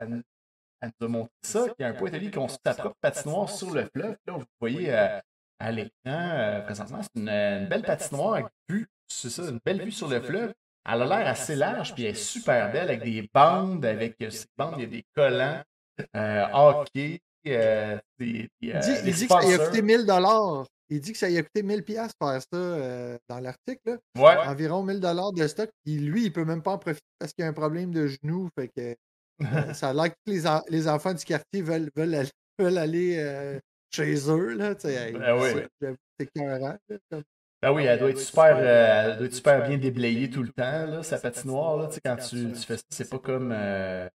nous 0.03 1.05
a 1.05 1.07
montré 1.07 1.31
ça, 1.43 1.65
qu'il 1.69 1.75
y 1.79 1.83
a 1.83 1.89
un 1.89 1.93
pointelier 1.93 2.25
qui 2.25 2.37
construit 2.37 2.61
sa 2.65 2.73
propre 2.73 2.97
patinoire 3.01 3.49
sur 3.49 3.73
le 3.73 3.85
fleuve. 3.85 4.17
Là, 4.25 4.33
vous 4.33 4.45
voyez 4.59 4.91
à 4.93 5.71
l'écran 5.71 6.61
présentement, 6.65 7.01
c'est 7.01 7.19
une, 7.19 7.67
belle 7.67 7.83
patinoire 7.83 8.33
avec 8.33 8.47
vue 8.67 8.87
c'est 9.11 9.29
ça, 9.29 9.43
une 9.43 9.59
belle 9.63 9.83
vue 9.83 9.91
sur 9.91 10.07
le 10.07 10.21
fleuve. 10.21 10.53
Elle 10.89 11.01
a 11.03 11.05
l'air 11.05 11.27
assez 11.27 11.55
large, 11.55 11.93
puis 11.93 12.03
elle 12.03 12.11
est 12.11 12.13
super 12.15 12.71
belle 12.71 12.89
avec 12.89 13.03
des 13.03 13.29
bandes, 13.33 13.85
avec 13.85 14.15
euh, 14.21 14.29
ces 14.29 14.47
bandes, 14.57 14.75
il 14.77 14.81
y 14.81 14.85
a 14.85 14.87
des 14.87 15.05
collants, 15.15 15.61
euh, 16.15 16.45
hockey, 16.53 17.21
euh, 17.47 17.97
des, 18.19 18.49
il, 18.61 18.79
dit, 18.79 18.91
il 19.05 19.13
dit 19.13 19.27
que 19.27 19.33
ça 19.33 19.39
a 19.39 19.57
coûté 19.57 19.81
1000 19.81 20.05
dollars. 20.05 20.65
Il 20.89 20.99
dit 20.99 21.13
que 21.13 21.17
ça 21.17 21.27
a 21.27 21.41
coûté 21.41 21.63
1000 21.63 21.83
pièces 21.83 22.11
faire 22.21 22.41
ça 22.41 23.17
dans 23.29 23.39
l'article. 23.39 23.97
Ouais. 24.17 24.37
Environ 24.45 24.83
1000 24.83 24.99
dollars 24.99 25.31
de 25.31 25.47
stock. 25.47 25.69
Puis 25.85 25.97
lui, 25.97 26.25
il 26.25 26.33
peut 26.33 26.45
même 26.45 26.61
pas 26.61 26.71
en 26.71 26.77
profiter 26.77 27.07
parce 27.17 27.33
qu'il 27.33 27.45
a 27.45 27.47
un 27.47 27.53
problème 27.53 27.91
de 27.91 28.07
genou. 28.07 28.49
Fait 28.57 28.67
que 28.67 28.95
ça 29.73 29.89
a 29.89 29.93
l'air 29.93 30.09
que 30.09 30.15
les, 30.25 30.43
les, 30.69 30.87
enfants 30.87 31.13
du 31.13 31.23
quartier 31.23 31.61
veulent, 31.61 31.89
veulent 31.95 32.15
aller, 32.15 32.29
veulent 32.59 32.77
aller 32.77 33.59
chez 33.89 34.29
eux. 34.29 34.53
Là, 34.53 34.75
ben 34.83 35.39
oui. 35.39 35.63
C'est 35.79 35.95
écœurant. 36.19 36.77
Ben 37.61 37.71
oui, 37.71 37.83
elle 37.83 37.99
doit 37.99 38.09
être 38.09 38.19
super, 38.19 38.57
euh, 38.57 39.11
elle 39.11 39.17
doit 39.17 39.27
être 39.27 39.35
super 39.35 39.67
bien 39.67 39.77
déblayée 39.77 40.31
tout 40.31 40.41
le 40.41 40.49
temps, 40.49 40.87
là, 40.87 41.03
sa 41.03 41.19
patinoire. 41.19 41.77
Là, 41.77 41.89
quand 42.03 42.15
tu, 42.15 42.51
tu 42.53 42.61
fais 42.61 42.77
ça, 42.77 42.83
c'est 42.89 43.09
pas 43.09 43.19
comme. 43.19 43.51
Euh, 43.51 44.09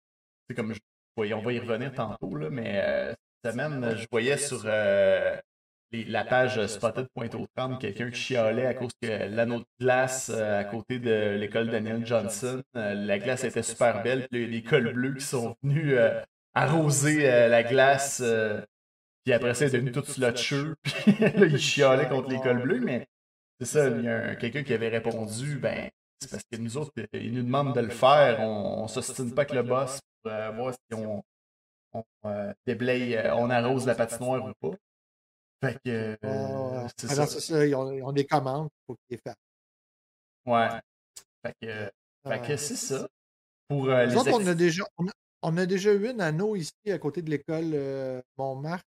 c'est 0.50 0.56
comme 0.56 0.74
on 1.18 1.42
va 1.42 1.54
y 1.54 1.60
revenir 1.60 1.94
tantôt, 1.94 2.36
là, 2.36 2.50
mais 2.50 2.82
euh, 2.84 3.14
cette 3.44 3.54
semaine, 3.54 3.96
je 3.98 4.06
voyais 4.12 4.38
sur 4.38 4.64
euh, 4.66 5.36
la 5.92 6.26
page 6.26 6.66
Spotted 6.68 7.08
Point 7.14 7.30
au 7.34 7.48
quelqu'un 7.78 8.10
qui 8.10 8.20
chialait 8.20 8.66
à 8.66 8.74
cause 8.74 8.92
que 9.02 9.08
l'anneau 9.08 9.60
de 9.60 9.66
glace 9.80 10.30
à 10.30 10.64
côté 10.66 11.00
de 11.00 11.36
l'école 11.36 11.70
Daniel 11.70 12.06
Johnson, 12.06 12.62
la 12.74 13.20
glace 13.20 13.44
était 13.44 13.64
super 13.64 14.04
belle, 14.04 14.28
des 14.32 14.64
cols 14.64 14.94
bleus 14.94 15.16
qui 15.16 15.26
sont 15.26 15.56
venus 15.64 15.98
arroser 16.54 17.24
la 17.48 17.64
glace. 17.64 18.22
puis 19.24 19.34
après 19.34 19.54
ça, 19.54 19.66
est 19.66 19.70
devenu 19.70 19.92
tout 19.92 20.04
slotcheux. 20.04 20.76
Puis 20.84 21.14
là, 21.20 21.46
il 21.46 21.58
chialait 21.58 22.10
contre 22.10 22.30
l'école 22.30 22.62
bleue, 22.62 22.82
mais 22.82 23.08
c'est 23.60 23.68
ça, 23.68 23.88
il 23.88 24.04
y 24.04 24.10
a 24.10 24.36
quelqu'un 24.36 24.64
qui 24.64 24.74
avait 24.74 24.90
répondu, 24.90 25.56
ben, 25.56 25.90
c'est 26.20 26.30
parce 26.30 26.44
que 26.44 26.58
nous 26.58 26.76
autres, 26.78 26.92
ils 27.14 27.34
nous 27.34 27.44
demandent 27.44 27.74
de 27.74 27.82
le 27.82 27.90
faire, 27.90 28.40
on, 28.42 28.84
ne 28.84 28.88
s'ostine 28.88 29.34
pas 29.34 29.44
avec 29.44 29.54
le 29.54 29.64
boss 29.64 30.00
euh, 30.26 30.52
voir 30.52 30.74
si 30.74 30.94
on, 30.94 31.24
on 31.94 32.54
déblaye, 32.66 33.18
on 33.34 33.50
arrose 33.50 33.86
la 33.86 33.96
patinoire 33.96 34.46
ou 34.46 34.54
pas. 34.60 34.78
Fait 35.64 35.80
que. 35.84 36.18
c'est 36.98 37.08
ça. 37.08 37.26
ça. 37.28 37.66
Ils 37.66 37.76
ont, 37.76 38.12
des 38.12 38.26
commandes, 38.26 38.70
faut 38.86 38.96
qu'ils 38.96 39.18
les 39.18 39.18
fassent. 39.18 39.36
Ouais. 40.46 40.80
Fait 41.46 41.54
que, 41.62 41.92
fait 42.30 42.48
que 42.48 42.58
c'est 42.58 42.76
ça. 42.76 43.08
Pour 43.68 43.88
les 43.88 44.16
on, 44.16 44.46
a 44.46 44.54
déjà, 44.54 44.84
on, 45.42 45.58
a, 45.58 45.66
déjà 45.66 45.92
eu 45.94 46.10
une 46.10 46.22
anneau 46.22 46.56
ici 46.56 46.74
à 46.88 47.00
côté 47.00 47.22
de 47.24 47.32
l'école 47.32 48.24
Montmartre. 48.38 48.86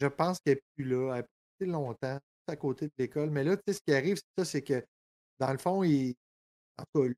Je 0.00 0.06
pense 0.08 0.38
qu'elle 0.40 0.56
n'est 0.56 0.62
plus 0.74 0.84
là. 0.84 1.14
Elle 1.14 1.24
est 1.24 1.28
plus 1.58 1.70
longtemps 1.70 2.18
à 2.46 2.56
côté 2.56 2.86
de 2.86 2.92
l'école. 2.98 3.30
Mais 3.30 3.44
là, 3.44 3.56
tu 3.56 3.62
sais, 3.68 3.74
ce 3.74 3.80
qui 3.86 3.94
arrive, 3.94 4.16
c'est 4.16 4.44
ça, 4.44 4.44
c'est 4.44 4.62
que 4.62 4.84
dans 5.38 5.52
le 5.52 5.58
fond, 5.58 5.82
il. 5.82 6.14
En 6.76 6.84
tout 6.92 7.08
cas, 7.08 7.14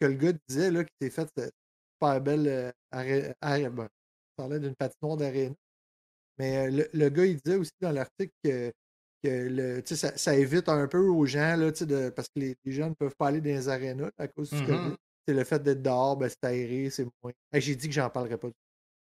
que 0.00 0.06
le 0.06 0.14
gars 0.14 0.32
disait 0.48 0.70
là, 0.70 0.84
qu'il 0.84 0.94
s'est 1.00 1.10
fait 1.10 1.52
super 2.00 2.20
belle 2.20 2.48
euh, 2.48 2.72
arrêt. 3.40 3.70
Bon, 3.70 3.88
parlait 4.36 4.60
d'une 4.60 4.74
patinoire 4.74 5.16
d'aréna. 5.16 5.54
Mais 6.38 6.70
le, 6.70 6.88
le, 6.92 7.08
gars, 7.08 7.24
il 7.24 7.38
disait 7.38 7.56
aussi 7.56 7.72
dans 7.80 7.92
l'article 7.92 8.32
que, 8.44 8.72
que 9.22 9.28
le, 9.28 9.82
ça, 9.86 10.16
ça, 10.16 10.36
évite 10.36 10.68
un 10.68 10.86
peu 10.86 10.98
aux 10.98 11.24
gens, 11.24 11.56
là, 11.56 11.70
de, 11.70 12.10
parce 12.10 12.28
que 12.28 12.40
les, 12.40 12.56
gens 12.66 12.90
ne 12.90 12.94
peuvent 12.94 13.14
pas 13.18 13.28
aller 13.28 13.40
dans 13.40 13.46
les 13.46 13.68
arénas 13.68 14.10
à 14.18 14.28
cause 14.28 14.50
du 14.50 14.62
mm 14.62 14.96
C'est 15.26 15.34
le 15.34 15.44
fait 15.44 15.62
d'être 15.62 15.82
dehors, 15.82 16.16
ben, 16.16 16.28
c'est 16.28 16.44
aéré, 16.44 16.90
c'est 16.90 17.06
moins. 17.22 17.32
J'ai 17.54 17.74
dit 17.74 17.88
que 17.88 17.94
j'en 17.94 18.10
parlerais 18.10 18.36
pas. 18.36 18.48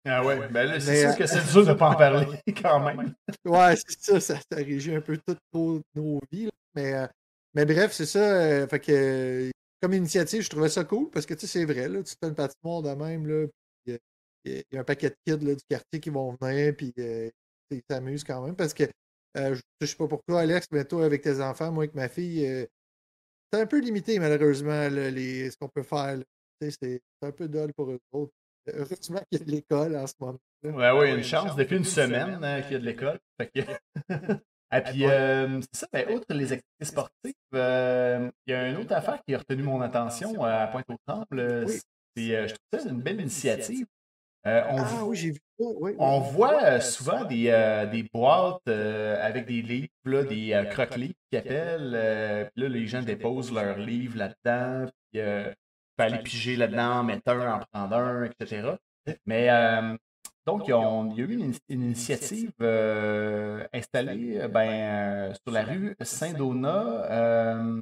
Ah 0.05 0.25
ouais, 0.25 0.47
ben 0.47 0.63
là, 0.65 0.79
c'est 0.79 1.07
sûr 1.07 1.17
que 1.17 1.25
c'est 1.27 1.51
dur 1.51 1.65
de 1.65 1.69
ne 1.69 1.73
pas 1.75 1.89
en 1.89 1.95
parler 1.95 2.25
quand 2.61 2.79
même. 2.79 3.13
ouais, 3.45 3.75
c'est 3.75 3.99
ça, 3.99 4.19
ça, 4.19 4.35
ça, 4.35 4.57
régit 4.57 4.95
un 4.95 5.01
peu 5.01 5.17
toutes 5.17 5.39
nos 5.93 6.19
vies. 6.31 6.49
Mais, 6.73 6.93
euh, 6.93 7.07
mais 7.53 7.65
bref, 7.65 7.91
c'est 7.91 8.05
ça. 8.05 8.19
Euh, 8.19 8.67
fait 8.67 8.79
que 8.79 9.51
comme 9.81 9.93
initiative, 9.93 10.41
je 10.41 10.49
trouvais 10.49 10.69
ça 10.69 10.83
cool 10.83 11.09
parce 11.09 11.25
que 11.25 11.33
tu 11.33 11.41
sais, 11.41 11.47
c'est 11.47 11.65
vrai, 11.65 11.87
là, 11.87 12.03
tu 12.03 12.13
fais 12.21 12.29
une 12.29 12.35
patinoire 12.35 12.81
de 12.81 12.91
même, 12.91 13.27
là, 13.27 13.47
il 14.45 14.63
y, 14.71 14.77
a 14.77 14.79
un 14.79 14.83
paquet 14.83 15.09
de 15.09 15.15
kids 15.25 15.45
là, 15.45 15.53
du 15.53 15.63
quartier 15.69 15.99
qui 15.99 16.09
vont 16.09 16.35
venir, 16.41 16.73
puis 16.75 16.93
euh, 16.97 17.29
ils 17.71 17.81
s'amusent 17.89 18.23
quand 18.23 18.41
même 18.41 18.55
parce 18.55 18.73
que 18.73 18.83
euh, 19.37 19.55
je, 19.55 19.61
ne 19.81 19.85
sais 19.85 19.95
pas 19.95 20.07
pourquoi, 20.07 20.41
Alex, 20.41 20.67
mais 20.71 20.85
toi, 20.85 21.05
avec 21.05 21.21
tes 21.21 21.41
enfants, 21.41 21.71
moi, 21.71 21.83
avec 21.83 21.93
ma 21.93 22.07
fille, 22.07 22.45
euh, 22.45 22.65
c'est 23.51 23.61
un 23.61 23.67
peu 23.67 23.79
limité, 23.79 24.17
malheureusement, 24.19 24.89
les, 24.89 25.51
ce 25.51 25.57
qu'on 25.57 25.69
peut 25.69 25.83
faire. 25.83 26.19
C'est 26.61 27.01
un 27.21 27.31
peu 27.31 27.47
dole 27.47 27.73
pour 27.73 27.91
eux 27.91 27.99
autres. 28.11 28.33
Heureusement 28.67 29.21
qu'il 29.31 29.39
y 29.39 29.41
a 29.41 29.45
de 29.45 29.51
l'école 29.51 29.95
en 29.95 30.05
ce 30.05 30.13
moment. 30.19 30.39
Ouais, 30.63 30.91
oui, 30.91 31.15
une 31.15 31.23
chance. 31.23 31.55
Depuis 31.55 31.77
une 31.77 31.85
semaine 31.85 32.43
hein, 32.43 32.61
qu'il 32.61 32.73
y 32.73 32.75
a 32.75 32.79
de 32.79 32.85
l'école. 32.85 33.19
ah, 34.71 34.81
puis, 34.81 35.05
euh, 35.05 35.59
c'est 35.61 35.79
ça, 35.79 35.87
ben, 35.91 36.09
outre 36.11 36.31
les 36.33 36.53
activités 36.53 36.85
sportives, 36.85 37.33
euh, 37.55 38.29
il 38.45 38.51
y 38.51 38.53
a 38.53 38.69
une 38.69 38.77
autre 38.77 38.93
affaire 38.93 39.19
qui 39.25 39.33
a 39.33 39.39
retenu 39.39 39.63
mon 39.63 39.81
attention 39.81 40.45
euh, 40.45 40.63
à 40.63 40.67
Pointe-aux-Trembles. 40.67 41.65
je 42.15 42.53
trouve 42.53 42.83
ça 42.83 42.89
une 42.89 43.01
belle 43.01 43.21
initiative. 43.21 43.87
on, 44.45 44.49
ah 44.77 45.03
oui, 45.05 45.17
j'ai 45.17 45.31
vu 45.31 45.39
ça. 45.59 45.65
on 45.97 46.19
voit 46.19 46.79
souvent 46.81 47.25
des, 47.25 47.87
des 47.91 48.03
boîtes 48.13 48.67
avec 48.67 49.47
des 49.47 49.61
livres, 49.63 50.23
des 50.23 50.63
croquis 50.69 51.15
qui 51.31 51.37
appellent. 51.37 52.49
puis 52.53 52.63
là, 52.63 52.69
les 52.69 52.85
gens 52.85 53.01
déposent 53.01 53.51
leurs 53.51 53.79
livres 53.79 54.17
là-dedans. 54.17 54.91
Puis, 55.11 55.21
peut 55.21 56.03
aller 56.03 56.19
piger 56.19 56.55
là-dedans, 56.55 57.03
mettre 57.03 57.29
un, 57.31 57.55
en 57.55 57.59
prendre 57.71 57.95
un, 57.95 58.23
etc. 58.25 58.75
Mais 59.25 59.49
donc, 60.49 60.67
il 60.67 60.71
y 60.71 60.73
a 60.73 61.25
eu 61.25 61.33
une, 61.33 61.53
initiative 61.69 62.51
euh, 62.61 63.65
installée 63.73 64.39
euh, 64.39 64.47
ben, 64.47 64.69
euh, 64.69 65.33
sur 65.33 65.53
la 65.53 65.63
rue 65.63 65.95
Saint-Donat, 66.01 67.81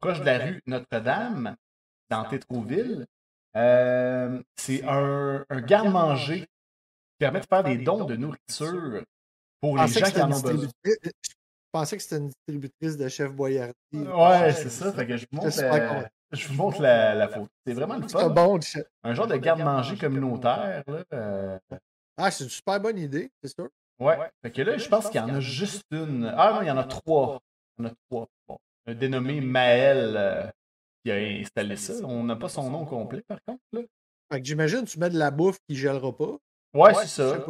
proche 0.00 0.20
de 0.20 0.24
la 0.24 0.38
rue 0.38 0.62
Notre-Dame, 0.66 1.56
dans 2.10 2.24
Tétroville. 2.24 3.06
c'est 3.54 4.84
un, 4.84 5.44
garde-manger 5.66 6.40
qui 6.40 6.46
permet 7.18 7.40
de 7.40 7.46
faire 7.46 7.64
des 7.64 7.78
dons 7.78 8.04
de 8.04 8.16
nourriture 8.16 9.02
pour 9.60 9.78
les 9.78 9.88
gens 9.88 10.10
qui 10.10 10.22
en 10.22 10.32
ont 10.32 10.40
besoin. 10.40 10.68
Je 10.84 11.72
pensais 11.72 11.96
que 11.96 12.02
c'était 12.02 12.16
une 12.16 12.28
distributrice 12.28 12.96
de 12.96 13.08
chef 13.08 13.32
Boyardi. 13.32 13.74
Ouais, 13.92 14.52
c'est 14.52 14.70
ça. 14.70 14.92
Fait 14.92 15.06
que 15.06 15.16
je 15.16 15.26
vous 15.30 15.38
montre, 15.38 16.08
je 16.32 16.48
vous 16.48 16.54
montre 16.54 16.82
la, 16.82 17.28
photo. 17.28 17.48
C'est 17.66 17.72
vraiment 17.72 17.96
le 17.96 18.08
fun. 18.08 18.28
Bon, 18.28 18.58
un 19.04 19.14
genre 19.14 19.26
de 19.26 19.36
garde-manger 19.36 19.96
communautaire. 19.96 20.82
Là, 20.86 21.04
euh. 21.12 21.58
Ah, 22.16 22.30
c'est 22.30 22.44
une 22.44 22.50
super 22.50 22.80
bonne 22.80 22.98
idée, 22.98 23.30
c'est 23.42 23.54
sûr. 23.54 23.68
Ouais. 24.00 24.16
Fait 24.42 24.50
que 24.50 24.62
là, 24.62 24.76
je 24.76 24.88
pense 24.88 25.08
qu'il 25.08 25.20
y 25.20 25.24
en 25.24 25.34
a 25.34 25.40
juste 25.40 25.84
une. 25.90 26.32
Ah 26.36 26.52
non, 26.54 26.62
il 26.62 26.68
y 26.68 26.70
en 26.70 26.76
a 26.76 26.84
trois. 26.84 27.40
Il 27.78 27.84
y 27.84 27.86
en 27.86 27.90
a 27.90 27.94
trois. 28.08 28.28
Bon. 28.46 28.58
Un 28.86 28.94
dénommé 28.94 29.40
Maël 29.40 30.14
euh, 30.16 30.46
qui 31.04 31.10
a 31.10 31.16
installé 31.16 31.76
ça. 31.76 31.94
On 32.04 32.24
n'a 32.24 32.36
pas 32.36 32.48
son 32.48 32.70
nom 32.70 32.84
complet, 32.84 33.22
par 33.22 33.38
contre. 33.46 33.62
Là. 33.72 33.80
Fait 34.30 34.40
que 34.40 34.46
j'imagine 34.46 34.84
tu 34.84 34.98
mets 34.98 35.10
de 35.10 35.18
la 35.18 35.30
bouffe 35.30 35.58
qui 35.68 35.74
ne 35.74 35.78
gèlera 35.78 36.16
pas. 36.16 36.36
Ouais, 36.74 36.94
c'est 36.94 37.06
ça. 37.06 37.44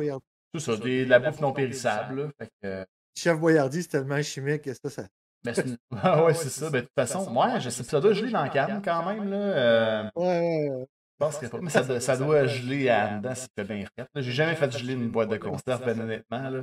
C'est 0.54 0.60
ça, 0.60 0.76
de 0.76 1.04
la 1.04 1.18
bouffe 1.18 1.40
non 1.40 1.52
périssable. 1.52 2.30
Fait 2.38 2.50
que... 2.62 2.86
Chef 3.14 3.38
Boyardi, 3.38 3.82
c'est 3.82 3.88
tellement 3.88 4.22
chimique 4.22 4.62
que 4.62 4.72
ça, 4.72 4.88
ça, 4.88 5.08
ben, 5.44 5.54
ah 6.02 6.24
ouais, 6.24 6.34
c'est 6.34 6.48
ça. 6.48 6.70
Ben, 6.70 6.80
de 6.80 6.86
toute 6.86 6.94
façon, 6.94 7.30
moi, 7.30 7.58
je 7.58 7.70
sais 7.70 7.82
ça 7.82 8.00
doit 8.00 8.12
geler 8.12 8.30
dans 8.30 8.44
le 8.44 8.50
canne 8.50 8.82
quand 8.84 9.04
même. 9.06 9.30
Là. 9.30 9.36
Euh... 9.36 10.10
Ouais, 10.16 10.26
ouais, 10.26 10.70
ouais. 10.70 10.86
Je 11.20 11.26
pense 11.26 11.38
que 11.38 11.46
pas. 11.46 11.58
Mais 11.60 11.70
ça, 11.70 12.00
ça 12.00 12.16
doit 12.16 12.46
geler 12.46 12.88
à 12.88 13.18
dedans 13.18 13.34
si 13.34 13.48
tu 13.56 13.64
bien 13.64 13.84
frais. 13.84 14.06
J'ai 14.16 14.32
jamais 14.32 14.54
fait 14.54 14.70
geler 14.76 14.94
une 14.94 15.08
boîte 15.08 15.30
de 15.30 15.36
conserve, 15.36 15.84
ben, 15.84 16.00
honnêtement. 16.00 16.50
Là. 16.50 16.62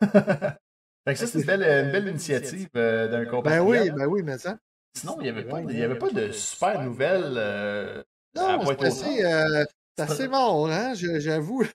fait 1.04 1.12
que 1.12 1.18
ça, 1.18 1.26
c'est 1.26 1.40
une 1.40 1.44
belle, 1.44 1.62
une 1.62 1.92
belle 1.92 2.08
initiative 2.08 2.68
euh, 2.76 3.08
d'un 3.08 3.24
compatriote. 3.24 3.66
Ben 3.66 3.82
oui, 3.82 3.90
ben 3.90 4.06
oui, 4.06 4.22
mais 4.22 4.38
ça. 4.38 4.56
Sinon, 4.96 5.16
il 5.20 5.24
n'y 5.24 5.28
avait, 5.28 5.44
pas, 5.44 5.58
avait 5.58 5.98
pas 5.98 6.10
de 6.10 6.32
super 6.32 6.82
nouvelles. 6.82 7.34
Euh, 7.36 8.02
non, 8.36 8.64
c'est 8.66 8.84
assez, 8.84 9.24
euh, 9.24 9.64
c'est 10.06 10.12
assez 10.12 10.28
mort, 10.28 10.70
hein, 10.70 10.94
j'avoue. 10.94 11.64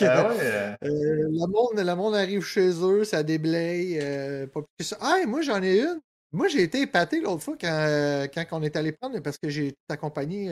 Ah 0.00 0.30
euh, 0.30 0.76
le, 0.82 1.46
monde, 1.46 1.78
le 1.78 1.94
monde 1.94 2.14
arrive 2.14 2.44
chez 2.44 2.70
eux, 2.82 3.04
ça 3.04 3.22
déblaye. 3.22 3.98
Euh, 4.00 4.46
pas 4.46 4.60
plus 4.76 4.84
ça. 4.84 4.98
Ah, 5.00 5.18
moi, 5.26 5.40
j'en 5.42 5.62
ai 5.62 5.80
une. 5.80 6.00
Moi, 6.32 6.48
j'ai 6.48 6.62
été 6.62 6.82
épaté 6.82 7.20
l'autre 7.20 7.42
fois 7.42 7.56
quand, 7.58 7.68
euh, 7.70 8.26
quand 8.26 8.44
on 8.52 8.62
est 8.62 8.76
allé 8.76 8.92
prendre, 8.92 9.18
parce 9.20 9.38
que 9.38 9.48
j'ai 9.48 9.74
accompagné. 9.88 10.48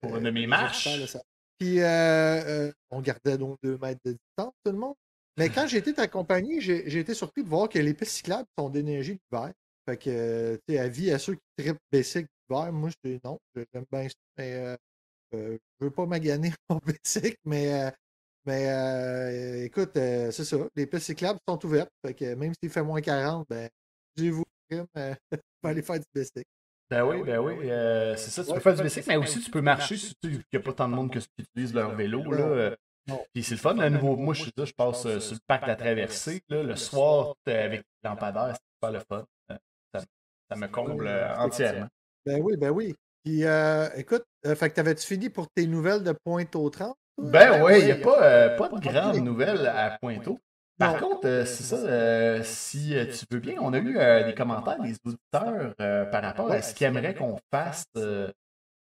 Pour 0.00 0.16
une 0.16 0.24
de 0.24 0.30
mes 0.30 0.46
marches. 0.46 0.88
Puis, 1.58 1.78
on 1.80 3.00
gardait 3.00 3.38
donc 3.38 3.58
deux 3.62 3.78
mètres 3.78 4.00
de 4.04 4.12
distance, 4.12 4.54
tout 4.64 4.72
le 4.72 4.78
monde. 4.78 4.94
Mais 5.38 5.50
quand 5.50 5.66
j'ai 5.66 5.78
été 5.78 5.98
accompagné, 6.00 6.60
j'ai 6.60 6.98
été 6.98 7.14
surpris 7.14 7.44
de 7.44 7.48
voir 7.48 7.68
que 7.68 7.78
les 7.78 7.94
pistes 7.94 8.12
cyclables 8.12 8.48
sont 8.58 8.70
d'énergie 8.70 9.18
l'hiver. 9.30 9.52
Fait 9.88 9.96
que, 9.98 10.56
tu 10.66 10.74
sais, 10.74 10.80
avis 10.80 11.12
à 11.12 11.18
ceux 11.18 11.34
qui 11.34 11.42
trippent 11.58 11.78
basic 11.92 12.26
l'hiver, 12.48 12.72
moi, 12.72 12.90
je 12.90 13.10
dis 13.10 13.20
non, 13.24 13.38
j'aime 13.54 13.84
bien 13.92 14.08
ça. 14.08 14.14
Mais 14.38 14.76
euh, 15.34 15.58
je 15.80 15.84
veux 15.84 15.90
pas 15.90 16.06
maganer 16.06 16.52
mon 16.70 16.80
bicycle, 16.84 17.38
mais, 17.44 17.72
euh, 17.72 17.90
mais 18.44 18.68
euh, 18.68 19.64
écoute, 19.64 19.92
c'est 19.94 20.44
ça. 20.44 20.56
Les 20.74 20.86
pistes 20.86 21.06
cyclables 21.06 21.40
sont 21.48 21.64
ouvertes. 21.64 21.90
Fait 22.04 22.14
que 22.14 22.34
même 22.34 22.52
s'il 22.60 22.70
fait 22.70 22.82
moins 22.82 23.00
40, 23.00 23.46
ben, 23.48 23.68
je 24.16 24.30
vous 24.30 24.44
vais 24.70 24.84
aller 25.62 25.82
faire 25.82 25.98
du 25.98 26.06
bicycle. 26.14 26.44
Ben 26.88 27.02
oui, 27.04 27.22
ben 27.24 27.38
oui, 27.38 27.56
c'est 28.16 28.30
ça. 28.30 28.44
Tu 28.44 28.52
peux 28.52 28.60
faire 28.60 28.76
du 28.76 28.82
bicycle, 28.82 29.08
mais 29.08 29.16
aussi 29.16 29.40
tu 29.40 29.50
peux 29.50 29.60
marcher 29.60 29.96
si 29.96 30.14
tu 30.22 30.30
n'y 30.52 30.58
a 30.58 30.60
pas 30.60 30.72
tant 30.72 30.88
de 30.88 30.94
monde 30.94 31.12
que 31.12 31.18
qui 31.18 31.28
utilisent 31.38 31.74
leur 31.74 31.94
vélo. 31.94 32.22
Là. 32.30 32.76
Puis 33.32 33.44
c'est 33.44 33.54
le 33.54 33.60
fun, 33.60 33.74
le 33.74 33.88
nouveau. 33.88 34.16
Moi, 34.16 34.34
je 34.34 34.42
suis 34.42 34.52
là, 34.56 34.64
je 34.64 34.72
passe 34.72 35.02
sur 35.02 35.34
le 35.34 35.40
parc 35.46 35.62
de 35.62 35.68
la 35.68 35.76
traversée. 35.76 36.42
Là, 36.48 36.62
le 36.62 36.76
soir, 36.76 37.34
avec 37.46 37.80
les 37.80 38.08
lampadaires, 38.08 38.54
c'est 38.54 38.80
pas 38.80 38.90
le 38.90 39.00
fun. 39.00 39.24
Ça, 39.48 40.04
ça 40.48 40.56
me 40.56 40.68
comble 40.68 41.08
entièrement. 41.08 41.88
Ben 42.24 42.40
oui, 42.42 42.56
ben 42.56 42.70
oui. 42.70 42.94
Puis, 43.26 43.44
euh, 43.44 43.88
écoute, 43.96 44.22
euh, 44.46 44.54
fait 44.54 44.70
que 44.70 44.76
t'avais-tu 44.76 45.04
fini 45.04 45.28
pour 45.28 45.48
tes 45.50 45.66
nouvelles 45.66 46.04
de 46.04 46.12
Pointe-aux-30? 46.12 46.94
Ben 47.18 47.60
oui, 47.60 47.80
il 47.80 47.84
n'y 47.86 47.90
a 47.90 47.96
pas, 47.96 48.22
euh, 48.22 48.56
pas 48.56 48.68
de 48.68 48.78
grandes 48.78 49.16
nouvelles 49.16 49.66
à 49.66 49.98
Pointe-aux. 50.00 50.38
Par 50.78 50.96
contre, 51.00 51.22
c'est 51.44 51.64
ça, 51.64 52.44
si 52.44 52.94
tu 53.18 53.24
veux 53.34 53.40
bien, 53.40 53.56
on 53.60 53.72
a 53.72 53.78
eu 53.78 53.94
des 54.24 54.34
commentaires 54.34 54.78
des 54.80 54.94
auditeurs 55.04 55.74
par 56.12 56.22
rapport 56.22 56.52
à 56.52 56.62
ce 56.62 56.72
qu'ils 56.72 56.86
aimeraient 56.86 57.16
qu'on 57.16 57.36
fasse. 57.52 57.86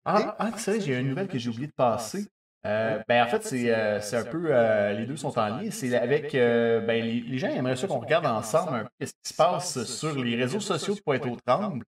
Ah, 0.06 0.37
ah 0.38 0.50
c'est 0.56 0.70
vrai, 0.70 0.80
j'ai 0.80 0.99
une 0.99 1.11
nouvelle 1.11 1.28
que 1.28 1.38
j'ai 1.38 1.50
oublié 1.50 1.66
de 1.66 1.75
passer. 1.76 2.26
ben, 2.64 3.23
en 3.23 3.26
fait, 3.26 3.42
c'est 3.42 4.16
un 4.16 4.25
peu. 4.25 4.54
les 4.97 5.04
deux 5.04 5.18
sont 5.18 5.38
en 5.38 5.49
lien. 5.49 5.70
C'est 5.70 5.94
avec. 5.94 6.32
ben, 6.32 7.04
les, 7.04 7.37
gens 7.37 7.49
aimeraient 7.49 7.76
ça 7.76 7.87
qu'on 7.87 7.99
regarde 7.99 8.25
ensemble 8.25 8.75
un 8.75 8.85
peu 8.85 9.04
ce 9.04 9.12
qui 9.23 9.35
se 9.35 9.35
passe 9.35 9.85
sur 9.85 10.18
les 10.18 10.35
réseaux 10.35 10.61
sociaux 10.61 10.94
de 10.94 11.00
Pointe-aux-Trembles. 11.00 11.85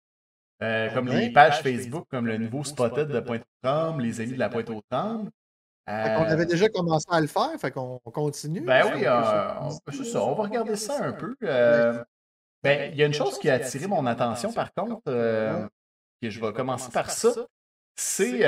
Euh, 0.63 0.89
comme 0.95 1.09
les 1.09 1.31
pages 1.31 1.61
Facebook, 1.61 2.07
comme 2.11 2.27
le 2.27 2.39
nouveau 2.39 2.65
Spotted 2.65 3.09
de 3.09 3.21
Pointe-aux-Trembles, 3.21 4.03
les 4.03 4.21
amis 4.23 4.33
de 4.33 4.39
la 4.39 4.49
Pointe-aux-Trembles. 4.49 5.31
on 5.87 5.91
avait 5.91 6.45
euh, 6.45 6.47
déjà 6.47 6.69
commencé 6.71 7.07
à 7.11 7.21
le 7.21 7.27
faire, 7.27 7.51
fait 7.59 7.71
qu'on 7.71 7.99
continue. 7.99 8.63
Ben 8.63 8.85
oui, 8.95 9.03
euh, 9.05 9.71
c'est 9.93 10.05
ça, 10.05 10.25
on 10.25 10.35
va 10.35 10.45
regarder 10.45 10.77
ça 10.77 11.05
un 11.05 11.13
peu. 11.13 11.37
ben, 11.41 12.05
il 12.91 12.97
y 12.97 13.03
a 13.03 13.07
une 13.07 13.15
chose 13.15 13.39
qui 13.39 13.51
a 13.51 13.55
attiré 13.55 13.87
mon 13.87 14.07
attention, 14.07 14.53
par 14.53 14.73
contre, 14.73 15.03
que 15.05 16.31
je 16.31 16.41
vais 16.41 16.53
commencer 16.53 16.91
par 16.91 17.11
ça, 17.11 17.31
c'est 17.95 18.41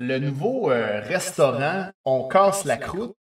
le 0.00 0.18
nouveau 0.20 0.66
restaurant 0.66 1.90
On 2.04 2.28
casse 2.28 2.64
la 2.64 2.76
croûte. 2.76 3.16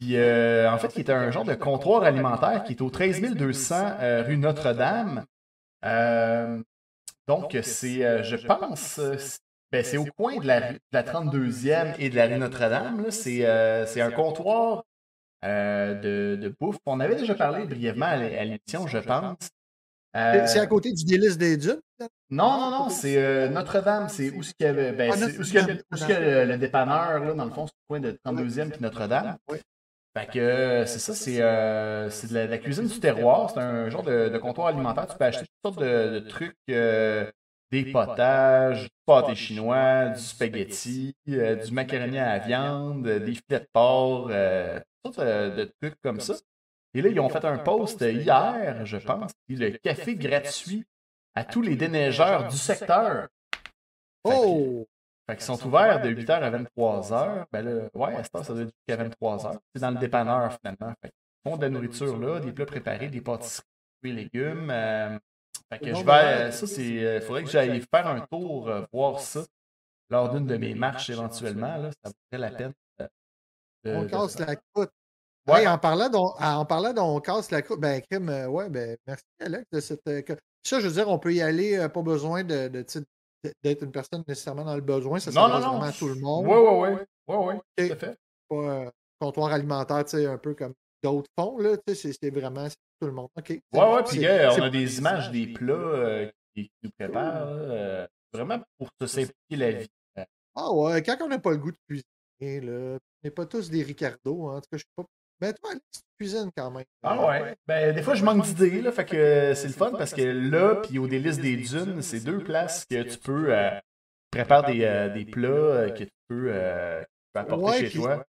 Qui, 0.00 0.16
en 0.16 0.78
fait, 0.78 0.88
qui 0.88 1.00
est 1.00 1.10
un 1.10 1.30
genre 1.30 1.44
de 1.44 1.54
comptoir 1.54 2.04
alimentaire 2.04 2.64
qui 2.64 2.72
est 2.72 2.80
au 2.80 2.88
13 2.88 3.20
200 3.20 4.24
rue 4.26 4.38
Notre-Dame. 4.38 5.26
Euh, 5.84 6.62
donc, 7.28 7.56
c'est, 7.62 8.04
euh, 8.04 8.22
je 8.22 8.36
pense, 8.36 9.00
Ben, 9.72 9.84
c'est 9.84 9.96
au 9.98 10.04
coin 10.16 10.36
de 10.38 10.46
la, 10.46 10.72
de 10.72 10.78
la 10.92 11.02
32e 11.04 11.94
et 11.98 12.10
de 12.10 12.16
la 12.16 12.26
rue 12.26 12.38
Notre-Dame. 12.38 13.04
là. 13.04 13.10
C'est 13.10 13.46
euh, 13.46 13.86
c'est 13.86 14.00
un 14.00 14.10
comptoir 14.10 14.84
euh, 15.44 15.94
de, 15.94 16.36
de 16.42 16.54
bouffe. 16.60 16.78
On 16.86 16.98
avait 17.00 17.14
déjà 17.16 17.34
parlé 17.34 17.66
brièvement 17.66 18.06
à 18.06 18.16
l'é- 18.16 18.36
à 18.38 18.44
l'émission, 18.44 18.86
je 18.88 18.98
pense. 18.98 19.36
Euh, 20.16 20.44
C'est 20.48 20.58
à 20.58 20.66
côté 20.66 20.92
du 20.92 21.04
délice 21.04 21.38
des 21.38 21.56
dunes. 21.56 21.80
Non, 22.30 22.58
non, 22.58 22.70
non, 22.70 22.88
c'est 22.88 23.16
euh, 23.16 23.48
Notre-Dame. 23.48 24.08
C'est 24.08 24.30
où 24.32 24.42
ce 24.42 24.52
qu'il 24.54 24.66
y 24.66 24.68
avait. 24.68 24.90
Ben, 24.92 25.12
Ah, 25.12 25.16
où 25.16 25.18
ce 25.18 25.34
y 25.36 25.38
où 25.38 25.96
ce 25.96 26.04
y 26.04 26.08
le, 26.20 26.44
le 26.46 26.58
dépanneur, 26.58 27.20
là, 27.20 27.32
dans 27.34 27.44
le 27.44 27.52
fond, 27.52 27.66
c'est 27.68 27.72
au 27.72 27.86
coin 27.88 28.00
de 28.00 28.18
32e 28.26 28.70
puis 28.70 28.80
Notre-Dame. 28.80 29.36
Oui. 29.48 29.58
Fait 30.16 30.26
que 30.26 30.38
euh, 30.38 30.86
c'est 30.86 30.98
ça, 30.98 31.14
c'est 31.14 31.40
euh, 31.40 32.10
c'est 32.10 32.32
de 32.32 32.34
la, 32.34 32.58
cuisine 32.58 32.88
du 32.88 32.98
terroir. 32.98 33.50
C'est 33.50 33.60
un 33.60 33.88
genre 33.90 34.02
de, 34.02 34.28
de 34.28 34.38
comptoir 34.38 34.66
alimentaire. 34.68 35.06
Tu 35.06 35.16
peux 35.16 35.24
acheter 35.24 35.46
toutes 35.46 35.74
sortes 35.74 35.80
de, 35.80 36.18
de 36.18 36.28
trucs, 36.28 36.56
euh, 36.68 37.30
des 37.70 37.84
potages, 37.84 38.84
du 38.84 38.88
pâté 39.06 39.34
chinois, 39.34 40.08
du 40.08 40.20
spaghetti, 40.20 41.14
euh, 41.28 41.56
du 41.56 41.72
macaroni 41.72 42.18
à 42.18 42.38
la 42.38 42.38
viande, 42.38 43.06
euh, 43.06 43.18
des 43.20 43.34
filets 43.34 43.60
de 43.60 43.68
porc, 43.72 44.28
euh, 44.30 44.80
toutes 45.04 45.14
sortes 45.14 45.28
de, 45.28 45.72
trucs 45.80 46.00
comme 46.02 46.20
ça. 46.20 46.34
Et 46.94 47.02
là, 47.02 47.08
ils 47.08 47.20
ont 47.20 47.28
fait 47.28 47.44
un 47.44 47.58
post 47.58 48.00
hier, 48.00 48.84
je 48.84 48.96
pense, 48.96 49.30
le 49.48 49.70
café 49.78 50.16
gratuit 50.16 50.84
à 51.34 51.44
tous 51.44 51.62
les 51.62 51.76
déneigeurs 51.76 52.48
du 52.48 52.56
secteur. 52.56 53.28
Oh! 54.24 54.86
Fait 55.30 55.36
qu'ils 55.36 55.44
sont 55.44 55.66
ouverts 55.66 56.00
de 56.02 56.08
8h 56.10 56.30
à 56.42 56.50
23h. 56.50 57.44
Ben 57.52 57.62
là, 57.62 57.88
ouais, 57.94 58.14
à 58.16 58.24
cette 58.24 58.34
heure, 58.34 58.44
ça 58.44 58.52
doit 58.52 58.62
être 58.62 58.72
jusqu'à 58.88 59.02
23h. 59.04 59.58
C'est 59.74 59.80
dans 59.80 59.90
le 59.90 59.98
dépanneur, 59.98 60.52
finalement. 60.60 60.92
Fait 61.02 61.08
qu'ils 61.10 61.50
font 61.50 61.56
de 61.56 61.62
la 61.62 61.68
nourriture 61.70 62.18
là, 62.18 62.40
des 62.40 62.52
plats 62.52 62.66
préparés, 62.66 63.08
des 63.08 63.20
pâtisseries, 63.20 63.64
des 64.02 64.12
légumes. 64.12 64.70
euh, 64.70 65.18
fait 65.72 65.78
que 65.78 65.94
je 65.94 66.04
vais. 66.04 66.12
euh, 66.12 66.50
Ça, 66.50 66.66
c'est. 66.66 66.82
Il 66.84 67.20
faudrait 67.22 67.44
que 67.44 67.50
j'aille 67.50 67.80
faire 67.80 68.06
un 68.06 68.20
tour, 68.20 68.68
euh, 68.68 68.82
voir 68.92 69.20
ça, 69.20 69.40
lors 70.08 70.30
d'une 70.34 70.46
de 70.46 70.56
mes 70.56 70.74
marches 70.74 71.10
éventuellement. 71.10 71.76
Là, 71.76 71.90
ça 72.04 72.10
vaudrait 72.32 72.50
la 72.50 72.56
peine. 72.56 72.72
euh, 73.00 73.06
de- 73.84 73.94
On 73.94 74.06
casse 74.06 74.38
la 74.38 74.56
croûte. 74.56 74.90
Ouais. 75.46 75.62
Hey, 75.62 75.68
en 75.68 75.78
parlant 75.78 76.08
d'on 76.10 76.32
en 76.38 76.64
parlant 76.66 76.92
d'on 76.92 77.18
casse 77.20 77.50
la 77.50 77.62
croûte, 77.62 77.80
ben, 77.80 78.00
crime, 78.10 78.28
euh, 78.28 78.46
ouais, 78.46 78.68
ben, 78.68 78.96
merci, 79.06 79.24
Alex, 79.40 79.64
de 79.72 79.80
cette. 79.80 80.06
euh, 80.08 80.22
Ça, 80.64 80.80
je 80.80 80.86
veux 80.88 80.92
dire, 80.92 81.08
on 81.08 81.18
peut 81.18 81.32
y 81.32 81.40
aller, 81.40 81.76
euh, 81.78 81.88
pas 81.88 82.02
besoin 82.02 82.44
de, 82.44 82.68
d'être 83.62 83.82
une 83.84 83.92
personne 83.92 84.22
nécessairement 84.28 84.64
dans 84.64 84.74
le 84.74 84.80
besoin. 84.82 85.18
Ça 85.18 85.30
Non, 85.30 85.42
non, 85.42 85.46
s'adresse 85.48 85.64
non. 85.64 85.70
vraiment 85.72 85.86
à 85.86 85.92
tout 85.92 86.08
le 86.08 86.14
monde. 86.20 86.46
Ouais, 86.46 86.54
ouais. 86.56 87.06
Ouais, 87.28 87.36
ouais. 87.36 87.54
Ok. 87.54 87.62
Tout 87.86 87.92
à 87.92 87.96
fait. 87.96 88.18
Pas 88.48 88.56
euh, 88.56 88.90
comptoir 89.20 89.52
alimentaire, 89.52 90.04
tu 90.04 90.10
sais, 90.10 90.26
un 90.26 90.38
peu 90.38 90.54
comme 90.54 90.74
d'autres 91.02 91.30
font, 91.38 91.58
là. 91.58 91.76
Tu 91.76 91.82
sais, 91.88 91.94
c'est- 91.94 92.18
c'est 92.22 92.30
vraiment 92.30 92.68
c'est 92.68 92.76
tout 93.00 93.06
le 93.06 93.12
monde. 93.12 93.28
OK. 93.36 93.48
ouais, 93.50 93.60
c'est- 94.06 94.16
puis 94.18 94.60
on 94.60 94.62
a 94.64 94.70
des 94.70 94.98
images 94.98 95.30
des 95.30 95.46
plats 95.48 95.72
euh, 95.74 96.30
qui, 96.54 96.70
nous 96.82 96.90
préparent. 96.98 97.46
euh, 97.48 98.06
vraiment 98.32 98.60
pour 98.78 98.88
se 99.00 99.06
simplifier 99.06 99.56
la 99.56 99.70
vie. 99.72 99.88
Ah 100.56 100.72
ouais, 100.72 101.02
quand 101.02 101.16
on 101.22 101.28
n'a 101.28 101.38
pas 101.38 101.52
le 101.52 101.58
goût 101.58 101.70
de 101.70 101.78
cuisiner, 101.88 102.60
là, 102.60 102.96
on 102.96 102.98
n'est 103.24 103.30
pas 103.30 103.46
tous 103.46 103.70
des 103.70 103.82
Ricardo, 103.84 104.48
hein, 104.48 104.56
en 104.56 104.60
tout 104.60 104.68
cas, 104.70 104.76
je 104.76 104.82
sais 104.82 104.92
pas. 104.96 105.04
Mais 105.40 105.52
toi, 105.54 105.70
Alex, 105.70 105.84
tu 105.92 106.00
cuisines 106.18 106.50
quand 106.56 106.70
même. 106.70 106.84
Ah 107.02 107.26
ouais. 107.26 107.56
Ben, 107.66 107.94
des 107.94 108.02
fois, 108.02 108.14
je 108.14 108.24
manque 108.24 108.44
d'idées, 108.44 108.82
là, 108.82 108.92
fait 108.92 109.04
que 109.06 109.16
euh, 109.16 109.54
c'est 109.54 109.68
le 109.68 109.72
fun 109.72 109.90
parce 109.92 110.12
que 110.12 110.22
là, 110.22 110.76
puis 110.76 110.98
au 110.98 111.06
délice 111.06 111.38
des 111.38 111.56
dunes, 111.56 112.02
c'est 112.02 112.20
deux 112.20 112.40
places 112.44 112.84
que 112.84 113.02
tu 113.02 113.18
peux 113.18 113.54
euh, 113.56 113.70
préparer 114.30 114.72
des, 114.74 114.84
euh, 114.84 115.08
des 115.08 115.24
plats 115.24 115.48
euh, 115.48 115.90
que 115.90 116.04
tu 116.04 116.10
peux, 116.28 116.50
euh, 116.52 117.02
apporter 117.34 117.64
Ouais, 117.64 117.78
chez 117.88 117.98
toi. 117.98 118.24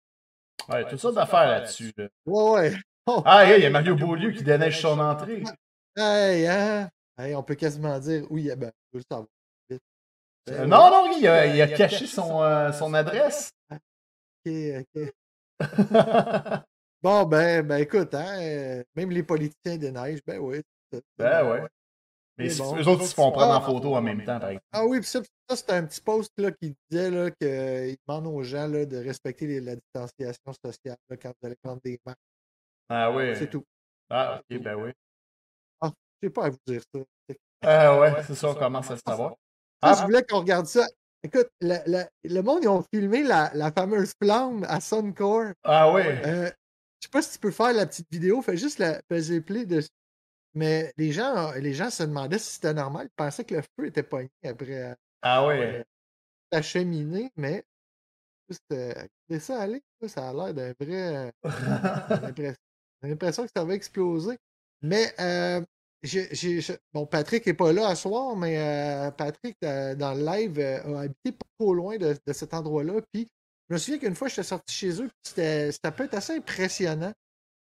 Ouais, 0.69 0.87
toutes 0.87 0.99
sortes 0.99 1.15
d'affaires 1.15 1.47
là-dessus. 1.47 1.91
là. 1.97 2.07
Ouais, 2.27 2.51
ouais. 2.51 2.73
Oh, 3.07 3.23
Ah, 3.25 3.45
hey, 3.49 3.59
il 3.59 3.63
y 3.63 3.65
a 3.65 3.69
Mario 3.71 3.95
Beaulieu 3.95 4.31
qui 4.31 4.43
déneige 4.43 4.79
son 4.81 4.99
entrée. 4.99 5.43
hey, 5.97 6.45
hein? 6.45 6.89
Hey, 7.17 7.33
on 7.33 7.41
peut 7.41 7.55
quasiment 7.55 7.97
dire, 7.97 8.23
oui, 8.29 8.51
ben, 8.55 8.71
je 8.93 8.97
veux 8.99 9.03
le 9.03 9.03
savoir. 9.09 9.27
Ben, 9.69 9.79
Euh, 10.49 10.61
ouais. 10.61 10.67
non, 10.67 10.89
non, 10.91 11.11
il 11.17 11.27
a, 11.27 11.45
il 11.47 11.61
a 11.61 11.67
caché 11.67 12.05
son, 12.05 12.43
euh, 12.43 12.71
son 12.71 12.93
adresse. 12.93 13.51
Ok, 13.71 14.53
ok. 14.95 15.13
Bon, 17.01 17.23
ben, 17.25 17.65
ben 17.65 17.77
écoute, 17.77 18.13
hein, 18.13 18.39
euh, 18.41 18.83
même 18.95 19.11
les 19.11 19.23
politiciens 19.23 19.77
déneigent, 19.77 20.21
ben 20.25 20.39
oui. 20.39 20.61
c'est- 20.91 20.97
c'est 20.97 21.03
ben 21.17 21.43
bon. 21.43 21.51
ouais. 21.51 21.67
Mais 22.37 22.49
C'est 22.49 22.61
bon. 22.63 22.77
eux 22.77 22.87
autres, 22.87 23.03
ils 23.03 23.07
se 23.07 23.13
font 23.13 23.31
prendre 23.31 23.53
en 23.53 23.57
Ah. 23.57 23.61
photo 23.61 23.95
en 23.95 24.01
même 24.01 24.23
temps, 24.25 24.39
par 24.39 24.49
exemple. 24.49 24.65
Ah 24.71 24.85
oui, 24.85 24.99
puis 24.99 25.07
ça, 25.09 25.21
ça 25.49 25.55
c'était 25.55 25.73
un 25.73 25.85
petit 25.85 26.01
post 26.01 26.31
là, 26.37 26.51
qui 26.51 26.73
disait 26.89 27.09
là, 27.11 27.31
qu'il 27.31 27.97
demande 28.07 28.27
aux 28.27 28.43
gens 28.43 28.67
là, 28.67 28.85
de 28.85 28.97
respecter 28.97 29.45
les- 29.47 29.59
la 29.61 29.75
distanciation 29.75 30.53
sociale 30.65 30.97
là, 31.09 31.17
quand 31.17 31.29
vous 31.29 31.45
allez 31.47 31.57
prendre 31.61 31.81
des 31.83 31.99
marques. 32.05 32.17
Ah 32.89 33.11
oui. 33.11 33.35
C'est 33.35 33.49
tout. 33.49 33.63
Ah, 34.09 34.41
ok, 34.49 34.57
ben 34.61 34.75
oui. 34.75 34.91
Je 35.83 36.27
sais 36.27 36.29
pas 36.33 36.45
à 36.45 36.49
vous 36.49 36.57
dire 36.67 36.81
ça. 36.93 36.99
Ah 37.61 37.97
ouais, 37.99 38.23
c'est 38.27 38.35
ça, 38.35 38.49
on 38.49 38.55
commence 38.55 38.89
à 38.91 38.95
le 38.95 38.99
savoir. 39.07 39.35
Ah, 39.81 39.95
je 39.97 40.03
voulais 40.03 40.23
qu'on 40.23 40.39
regarde 40.39 40.65
ça. 40.65 40.85
Écoute, 41.23 41.49
la- 41.61 41.81
la- 41.85 42.09
le 42.23 42.41
monde, 42.41 42.59
ils 42.63 42.67
ont 42.67 42.83
filmé 42.93 43.23
la, 43.23 43.51
la 43.53 43.71
fameuse 43.71 44.11
flamme 44.21 44.65
à 44.67 44.81
Suncor. 44.81 45.51
ah 45.63 45.91
ouais. 45.93 46.21
Euh, 46.25 46.51
je 46.99 47.07
sais 47.07 47.11
pas 47.11 47.21
si 47.21 47.33
tu 47.33 47.39
peux 47.39 47.51
faire 47.51 47.73
la 47.73 47.85
petite 47.85 48.07
vidéo, 48.11 48.41
fais 48.41 48.57
juste 48.57 48.79
la 48.79 49.01
peser 49.07 49.41
play 49.41 49.65
dessus. 49.65 49.89
Mais 50.55 50.91
les 50.97 51.11
gens, 51.11 51.51
les 51.53 51.73
gens 51.73 51.89
se 51.89 52.03
demandaient 52.03 52.39
si 52.39 52.55
c'était 52.55 52.73
normal. 52.73 53.07
Ils 53.07 53.15
pensaient 53.15 53.43
que 53.45 53.55
le 53.55 53.61
feu 53.61 53.85
était 53.87 54.03
pogné 54.03 54.29
après 54.43 54.83
euh, 54.91 54.95
Ah 55.21 55.45
ouais. 55.45 55.85
la 56.51 56.61
cheminée, 56.61 57.31
mais 57.35 57.63
juste 58.49 58.63
euh, 58.73 58.93
ça 59.39 59.61
aller. 59.61 59.81
Ça 60.07 60.29
a 60.29 60.33
l'air 60.33 60.53
d'un 60.53 60.73
vrai. 60.79 61.15
euh, 61.17 61.31
l'impression- 62.21 62.55
J'ai 63.03 63.09
l'impression 63.09 63.43
que 63.45 63.51
ça 63.55 63.63
va 63.63 63.73
exploser. 63.75 64.37
Mais 64.81 65.13
euh, 65.19 65.61
j'ai- 66.03 66.33
j'ai- 66.33 66.61
je- 66.61 66.73
bon, 66.93 67.05
Patrick 67.05 67.45
n'est 67.45 67.53
pas 67.53 67.71
là 67.71 67.87
à 67.87 67.95
soir, 67.95 68.35
mais 68.35 68.57
euh, 68.57 69.11
Patrick, 69.11 69.55
euh, 69.63 69.93
dans 69.95 70.13
le 70.13 70.25
live, 70.25 70.59
euh, 70.59 70.97
a 70.97 71.01
habité 71.01 71.31
pas 71.33 71.45
trop 71.59 71.73
loin 71.73 71.97
de, 71.97 72.15
de 72.25 72.33
cet 72.33 72.53
endroit-là. 72.53 73.01
Puis 73.13 73.27
je 73.69 73.73
me 73.75 73.77
souviens 73.77 73.99
qu'une 73.99 74.15
fois, 74.15 74.27
j'étais 74.27 74.43
sorti 74.43 74.73
chez 74.73 75.01
eux, 75.01 75.09
c'était 75.23 75.71
ça 75.71 75.91
peut 75.91 76.05
être 76.05 76.15
assez 76.15 76.35
impressionnant. 76.35 77.13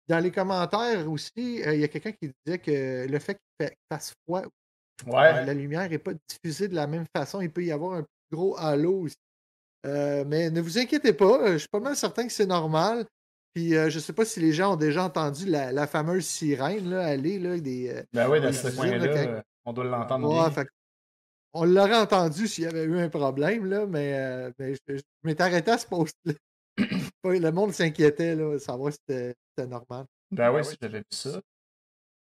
Dans 0.08 0.20
les 0.20 0.32
commentaires 0.32 1.10
aussi, 1.10 1.62
euh, 1.64 1.76
il 1.76 1.82
y 1.82 1.84
a 1.84 1.88
quelqu'un 1.88 2.12
qui 2.12 2.32
disait 2.46 2.60
que 2.60 3.08
le 3.10 3.20
fait 3.20 3.38
qu'il 3.60 3.70
fasse 3.92 4.14
froid, 4.26 4.42
euh, 4.42 5.46
la 5.46 5.54
lumière 5.54 5.90
n'est 5.90 5.98
pas 5.98 6.12
diffusée 6.28 6.68
de 6.68 6.76
la 6.76 6.88
même 6.88 7.06
façon. 7.16 7.42
Il 7.42 7.52
peut 7.52 7.64
y 7.64 7.72
avoir 7.72 7.94
un 7.98 8.04
plus 8.04 8.38
gros 8.38 8.58
halo 8.58 9.02
aussi. 9.02 9.16
Euh, 9.86 10.24
mais 10.28 10.50
ne 10.50 10.62
vous 10.62 10.78
inquiétez 10.78 11.14
pas, 11.14 11.54
je 11.54 11.58
suis 11.58 11.68
pas 11.70 11.80
mal 11.80 11.96
certain 11.96 12.26
que 12.26 12.34
c'est 12.34 12.46
normal. 12.46 13.06
Puis 13.54 13.72
je 13.72 14.00
sais 14.00 14.14
pas 14.14 14.24
si 14.24 14.40
les 14.40 14.54
gens 14.54 14.74
ont 14.74 14.78
déjà 14.78 15.04
entendu 15.04 15.46
la, 15.46 15.74
la 15.74 15.86
fameuse 15.86 16.26
sirène 16.26 16.90
là, 16.90 17.06
aller 17.06 17.38
là, 17.38 17.60
des. 17.60 18.02
Ben 18.14 18.30
oui, 18.30 18.40
dans 18.40 18.48
des 18.48 18.54
ce 18.54 18.70
coin-là, 18.70 19.44
on 19.66 19.74
doit 19.74 19.84
l'entendre 19.84 20.30
Ouais, 20.30 20.36
bien. 20.36 20.52
fait 20.52 20.66
que 20.66 20.72
on 21.54 21.66
l'aurait 21.66 21.98
entendu 21.98 22.48
s'il 22.48 22.64
y 22.64 22.68
avait 22.68 22.84
eu 22.84 23.00
un 23.00 23.10
problème, 23.10 23.66
là, 23.66 23.86
mais, 23.86 24.14
euh, 24.18 24.52
mais 24.60 24.76
je, 24.76 24.98
je 24.98 25.02
m'étais 25.24 25.44
arrêté 25.44 25.72
à 25.72 25.78
ce 25.78 25.86
post-là. 25.88 26.34
Pas- 27.22 27.34
Le 27.38 27.52
monde 27.52 27.74
s'inquiétait, 27.74 28.36
là, 28.36 28.54
de 28.54 28.58
savoir 28.58 28.92
si 28.94 29.00
c'était 29.08 29.36
c'était 29.56 29.68
normal. 29.70 30.06
Ben 30.32 30.52
oui, 30.54 30.64
si 30.66 30.78
j'avais 30.82 31.00
vu 31.00 31.06
ça. 31.12 31.42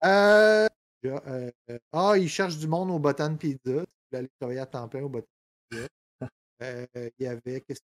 Euh, 0.06 0.68
euh, 1.06 1.52
euh, 1.70 1.80
ah, 1.94 2.14
ils 2.18 2.30
cherchent 2.30 2.58
du 2.58 2.68
monde 2.68 2.90
au 2.92 3.00
Botan 3.00 3.36
Pizza. 3.36 3.86
Tu 4.12 4.18
aller 4.18 4.30
travailler 4.40 4.60
à 4.60 4.66
temps 4.66 4.88
plein 4.88 5.04
au 5.04 5.10
Botan 5.10 5.28
Pizza. 5.70 5.88
Euh, 6.62 6.86
il 6.96 7.24
y 7.24 7.28
avait. 7.28 7.62
qu'est-ce- 7.62 7.80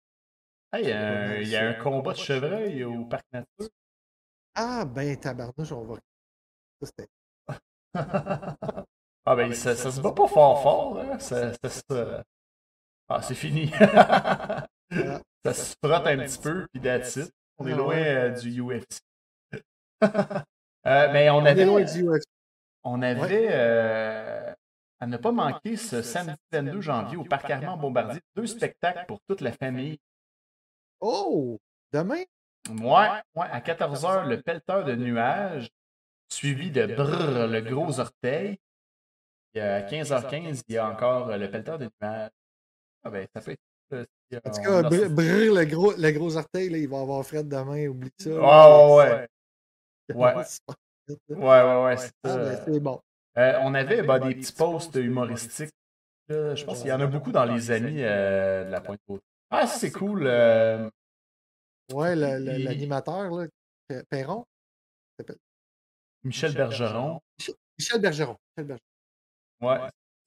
Hey, 0.73 0.91
euh, 0.91 1.41
il 1.43 1.47
y 1.49 1.55
a 1.55 1.69
un 1.69 1.73
combat 1.83 2.13
de 2.13 2.17
chevreuil 2.17 2.83
au 2.83 3.05
parc 3.05 3.23
nature. 3.31 3.69
Ah, 4.55 4.83
ben, 4.83 5.15
tabarnouche, 5.19 5.71
on 5.71 5.83
va. 5.83 5.95
Ça, 6.81 6.87
c'était. 6.97 7.09
ah 9.25 9.35
ben, 9.35 9.53
ça, 9.53 9.75
ça 9.75 9.91
se 9.91 10.01
bat 10.01 10.11
pas 10.11 10.27
fort 10.27 10.61
fort, 10.61 10.99
hein. 10.99 11.19
Ça, 11.19 11.53
ça 11.53 11.69
se- 11.69 12.23
Ah, 13.09 13.21
c'est 13.21 13.35
fini. 13.35 13.67
ça 15.45 15.53
se 15.53 15.75
frotte 15.83 16.07
un 16.07 16.17
petit 16.17 16.37
peu, 16.39 16.67
puis 16.71 16.81
that's 16.81 17.15
it. 17.17 17.31
On 17.57 17.67
est 17.67 17.73
Ah 17.73 17.77
loin 17.77 17.95
euh, 17.97 18.29
du 18.29 18.61
UFC. 18.61 18.99
Euh, 20.85 21.13
mais 21.13 21.29
on 21.29 21.37
On 21.37 21.45
est 21.45 21.49
avait, 21.51 21.63
loin 21.63 21.81
du 21.81 22.03
UFC. 22.03 22.23
on 22.83 23.01
avait 23.01 23.47
euh, 23.51 24.53
à 24.99 25.07
ne 25.07 25.15
pas 25.15 25.31
manquer 25.31 25.77
ce 25.77 26.01
samedi 26.01 26.35
22 26.51 26.81
janvier 26.81 27.15
au 27.15 27.23
Parc 27.23 27.49
Armand 27.49 27.77
Bombardier, 27.77 28.19
deux 28.35 28.45
spectacles 28.47 29.05
pour 29.07 29.21
toute 29.29 29.39
la 29.39 29.53
famille. 29.53 29.97
Oh! 30.99 31.57
Demain? 31.93 32.23
Ouais, 32.69 33.07
ouais, 33.35 33.47
à 33.49 33.61
14h, 33.61 34.25
le 34.27 34.41
pelleteur 34.41 34.83
de 34.83 34.93
nuages, 34.95 35.69
suivi 36.29 36.69
de 36.69 36.85
brrr, 36.85 37.47
le 37.47 37.61
gros 37.61 38.01
orteil. 38.01 38.57
Et 39.55 39.61
à 39.61 39.81
15h15, 39.81 40.63
il 40.67 40.75
y 40.75 40.77
a 40.77 40.89
encore 40.89 41.29
euh, 41.29 41.37
le 41.37 41.49
pelleteur 41.49 41.77
de 41.77 41.89
nuages. 42.01 42.29
Ah 43.03 43.09
ben, 43.09 43.27
ça 43.35 43.41
peut 43.41 43.51
être. 43.51 43.59
euh, 43.93 44.05
En 44.45 44.49
tout 44.51 44.61
cas, 44.61 44.81
br- 44.81 45.09
brrr, 45.09 45.53
le 45.53 45.65
gros, 45.65 45.93
le 45.95 46.11
gros 46.11 46.35
orteil, 46.37 46.69
là, 46.69 46.77
il 46.77 46.87
va 46.87 47.01
avoir 47.01 47.23
fret 47.25 47.43
demain, 47.43 47.87
oublie 47.87 48.09
ça. 48.17 48.29
là. 48.29 48.95
Ouais, 48.95 49.11
ouais, 49.11 49.27
ouais. 50.15 50.15
Ouais. 50.15 50.43
Fait. 51.07 51.17
Ouais, 51.35 51.37
ouais, 51.37 51.83
ouais. 51.83 51.97
c'est 51.97 52.11
Ah, 52.23 52.29
ça. 52.29 52.37
ben, 52.37 52.63
c'est 52.65 52.79
bon. 52.79 53.01
Euh, 53.37 53.59
on 53.61 53.73
avait 53.73 54.01
bah, 54.03 54.19
des 54.19 54.35
petits 54.35 54.53
posts 54.53 54.95
humoristiques. 54.95 55.69
là. 56.29 56.55
je 56.55 56.63
pense 56.63 56.79
qu'il 56.79 56.87
y 56.89 56.93
en 56.93 57.01
a 57.01 57.07
beaucoup 57.07 57.31
dans 57.33 57.43
les 57.45 57.71
amis 57.71 58.01
euh, 58.01 58.63
de 58.65 58.71
la 58.71 58.79
pointe 58.79 59.01
haute 59.07 59.21
Ah, 59.49 59.67
ça, 59.67 59.77
c'est 59.79 59.91
cool. 59.91 60.23
euh, 60.25 60.89
Ouais, 61.91 62.15
l'animateur, 62.15 63.29
Perron. 64.09 64.45
Michel 66.23 66.53
Bergeron. 66.53 67.19
Michel 67.77 68.01
Bergeron. 68.01 68.37
Michel 68.57 68.65
Bergeron. 68.65 68.92
Ouais. 69.61 69.79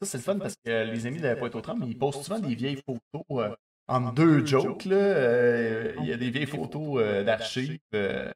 Ça, 0.03 0.07
c'est 0.07 0.19
le 0.19 0.23
fun 0.23 0.39
parce 0.39 0.57
que 0.57 0.85
les 0.85 1.07
amis 1.07 1.21
de 1.21 1.35
Pointe-aux-Trembles, 1.35 1.87
ils 1.87 1.99
postent 1.99 2.23
souvent 2.23 2.39
des 2.39 2.55
vieilles 2.55 2.83
photos 2.85 3.25
euh, 3.31 3.57
en 3.89 4.13
deux 4.13 4.45
jokes. 4.45 4.85
Là. 4.85 4.97
Euh, 4.97 5.95
il 6.01 6.07
y 6.07 6.13
a 6.13 6.19
des 6.19 6.31
vieilles 6.31 6.47
photos 6.47 7.01
euh, 7.01 7.25
d'archives 7.25 7.79
de 7.93 8.31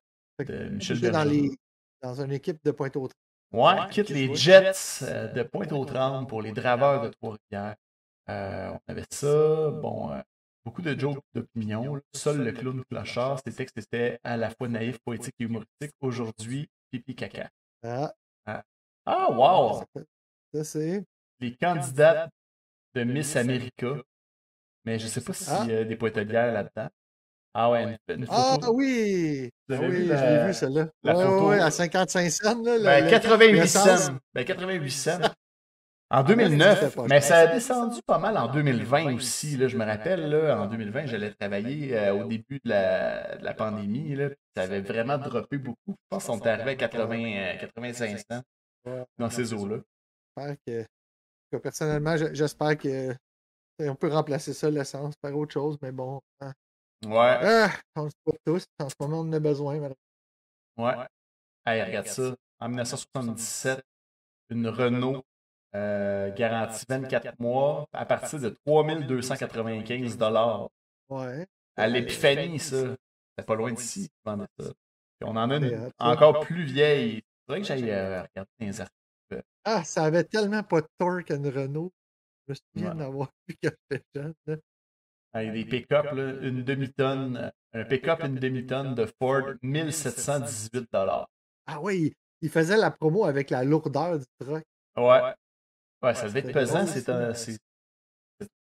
Michel 0.71 1.01
dans, 1.11 1.25
les, 1.25 1.51
dans 2.03 2.23
une 2.23 2.33
équipe 2.33 2.65
de 2.65 2.71
Pointe-aux-Trembles. 2.71 3.15
Ouais, 3.53 3.91
quitte 3.91 4.09
les 4.11 4.35
Jets 4.35 5.03
de 5.35 5.43
Pointe-aux-Trembles 5.43 6.27
pour 6.27 6.41
les 6.41 6.53
Draveurs 6.53 7.03
de 7.03 7.09
Trois-Rivières. 7.09 7.77
on 8.29 8.81
avait 8.89 9.05
ça. 9.11 9.71
Bon, 9.71 10.11
beaucoup 10.65 10.81
de 10.81 10.99
jokes 10.99 11.23
d'opinion. 11.35 12.01
Seul 12.15 12.43
le 12.43 12.53
clown 12.53 12.83
clochard, 12.89 13.39
ces 13.45 13.53
textes 13.53 13.77
étaient 13.77 14.19
à 14.23 14.39
la 14.39 14.49
fois 14.49 14.69
naïfs, 14.69 14.99
poétiques 15.01 15.35
et 15.41 15.45
humoristiques. 15.45 15.93
Aujourd'hui, 16.01 16.71
pipi 16.91 17.15
caca. 17.15 17.51
Ah. 17.83 18.15
Ah, 18.47 18.63
ah 19.05 19.31
wow! 19.31 19.83
Ça, 20.53 20.65
c'est. 20.65 21.05
Les 21.41 21.55
candidats 21.57 22.29
de 22.95 23.05
Miss 23.05 23.37
America. 23.37 23.95
Mais 24.85 24.99
je 24.99 25.05
ne 25.05 25.11
sais 25.11 25.21
pas 25.21 25.33
s'il 25.33 25.71
y 25.71 25.75
a 25.75 25.85
des 25.85 25.97
pointelières 25.97 26.53
là-dedans. 26.53 26.89
Ah 27.53 27.71
ouais, 27.71 27.99
une, 28.09 28.27
photo. 28.27 28.33
Ah 28.33 28.71
oui! 28.73 29.51
Ah 29.69 29.75
oui, 29.81 30.07
je 30.07 30.13
l'ai 30.13 30.47
vu, 30.47 30.55
celle-là. 30.55 30.89
La 31.03 31.15
photo? 31.15 31.49
Ouais, 31.49 31.59
à 31.59 31.71
55 31.71 32.31
cents. 32.31 32.63
Là, 32.63 32.79
ben, 32.79 33.11
88 33.11 33.67
cents. 33.67 34.19
Ben, 34.33 34.45
88 34.45 34.91
cents. 34.91 35.19
En 36.13 36.25
2009, 36.25 36.97
ah, 36.99 37.03
mais 37.09 37.21
ça 37.21 37.39
a 37.39 37.47
descendu 37.47 38.01
pas 38.05 38.19
mal 38.19 38.37
en 38.37 38.49
2020 38.53 39.15
aussi. 39.15 39.57
Là, 39.57 39.69
je 39.69 39.77
me 39.77 39.85
rappelle, 39.85 40.29
là, 40.29 40.61
en 40.61 40.67
2020, 40.67 41.07
j'allais 41.07 41.33
travailler 41.33 41.97
euh, 41.97 42.15
au 42.15 42.29
début 42.29 42.61
de 42.65 42.69
la, 42.69 43.37
de 43.37 43.45
la 43.45 43.55
pandémie. 43.55 44.17
Là, 44.17 44.29
ça 44.57 44.63
avait 44.63 44.81
vraiment 44.81 45.19
droppé 45.19 45.59
beaucoup. 45.59 45.77
Je 45.89 46.09
pense 46.09 46.27
qu'on 46.27 46.41
est 46.41 46.49
arrivé 46.49 46.71
à 46.73 46.75
80, 46.75 47.59
85 47.61 48.11
euh, 48.11 48.19
cents 48.29 49.05
dans 49.19 49.31
ces 49.31 49.55
eaux-là. 49.55 49.77
Que, 50.67 50.87
que, 51.53 51.57
personnellement, 51.59 52.17
j'espère 52.17 52.79
que 52.79 53.15
on 53.89 53.95
peut 53.95 54.13
remplacer 54.13 54.53
ça, 54.53 54.71
l'essence, 54.71 55.15
par 55.17 55.37
autre 55.37 55.53
chose, 55.53 55.79
mais 55.83 55.93
bon. 55.93 56.21
Hein. 56.41 56.53
Ouais. 57.05 57.39
Ah, 57.43 57.71
on 57.97 58.05
le 58.05 58.11
sait 58.11 58.39
tous. 58.45 58.65
En 58.79 58.89
ce 58.89 58.95
moment, 59.01 59.21
on 59.21 59.29
en 59.29 59.33
a 59.33 59.41
besoin. 59.41 59.79
Ouais. 60.77 60.95
Hey, 61.67 61.83
regarde 61.83 62.07
ça. 62.07 62.35
En 62.59 62.69
1977, 62.69 63.83
une 64.51 64.69
Renault 64.69 65.25
euh, 65.75 66.35
garantie 66.35 66.85
24 66.89 67.39
mois 67.41 67.87
à 67.93 68.05
partir 68.05 68.39
de 68.41 68.51
3295 68.67 70.19
Ouais. 71.09 71.47
À 71.77 71.87
l'épiphanie, 71.87 72.59
ça. 72.59 72.97
C'est 73.39 73.47
pas 73.47 73.55
loin 73.55 73.73
d'ici. 73.73 74.11
On 74.27 75.37
en 75.37 75.51
a 75.51 75.57
une 75.57 75.91
encore 75.99 76.41
plus 76.41 76.65
vieille. 76.65 77.23
C'est 77.47 77.53
vrai 77.53 77.61
que 77.61 77.67
j'aille 77.67 77.91
euh, 77.91 78.23
regarder 78.23 78.51
les 78.61 78.81
articles. 78.81 79.00
Ah, 79.65 79.85
ça 79.85 80.05
avait 80.05 80.25
tellement 80.25 80.63
pas 80.63 80.81
de 80.81 80.89
torque 80.99 81.31
une 81.31 81.49
Renault. 81.49 81.93
Je 82.49 82.53
me 82.53 82.57
souviens 82.57 82.95
d'avoir 82.95 83.31
vu 83.47 83.57
quand 83.63 83.71
j'étais 83.91 84.05
jeune. 84.15 84.61
Avec 85.33 85.53
des 85.53 85.65
pick-up, 85.65 86.07
une 86.13 86.65
demi-tonne, 86.65 87.53
un 87.73 87.85
pick-up, 87.85 88.21
une 88.25 88.37
demi-tonne 88.37 88.95
de 88.95 89.07
Ford, 89.21 89.55
1718 89.63 90.89
Ah 91.67 91.81
oui, 91.81 92.13
il 92.41 92.51
faisait 92.51 92.77
la 92.77 92.91
promo 92.91 93.25
avec 93.27 93.51
la 93.51 93.63
lourdeur 93.63 94.19
du 94.19 94.25
truck. 94.41 94.65
Ouais. 94.97 95.35
Ouais, 96.03 96.15
ça 96.15 96.27
devait 96.27 96.41
être 96.41 96.53
pesant, 96.53 96.87
c'est 96.87 97.05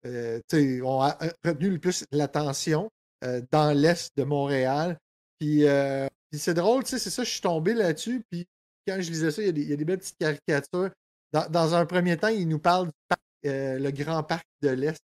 ont 0.04 0.98
retenu 1.44 1.70
le 1.70 1.78
plus 1.78 2.04
l'attention 2.10 2.90
dans 3.52 3.76
l'est 3.76 4.10
de 4.16 4.24
Montréal. 4.24 4.98
Puis, 5.38 5.64
c'est 6.32 6.54
drôle, 6.54 6.84
c'est 6.86 6.98
ça, 6.98 7.22
je 7.22 7.30
suis 7.30 7.40
tombé 7.40 7.74
là-dessus. 7.74 8.24
Puis 8.30 8.46
quand 8.88 9.00
je 9.00 9.10
lisais 9.10 9.30
ça, 9.30 9.42
il 9.42 9.58
y, 9.58 9.72
a 9.72 9.76
des, 9.76 9.84
belles 9.84 9.98
petites 9.98 10.18
caricatures. 10.18 10.90
Dans, 11.32 11.48
dans, 11.48 11.74
un 11.74 11.86
premier 11.86 12.16
temps, 12.16 12.28
il 12.28 12.48
nous 12.48 12.58
parle 12.58 12.86
du 12.86 12.92
parc, 13.08 13.20
le 13.44 13.90
grand 13.90 14.24
parc 14.24 14.46
de 14.62 14.70
l'Est 14.70 15.00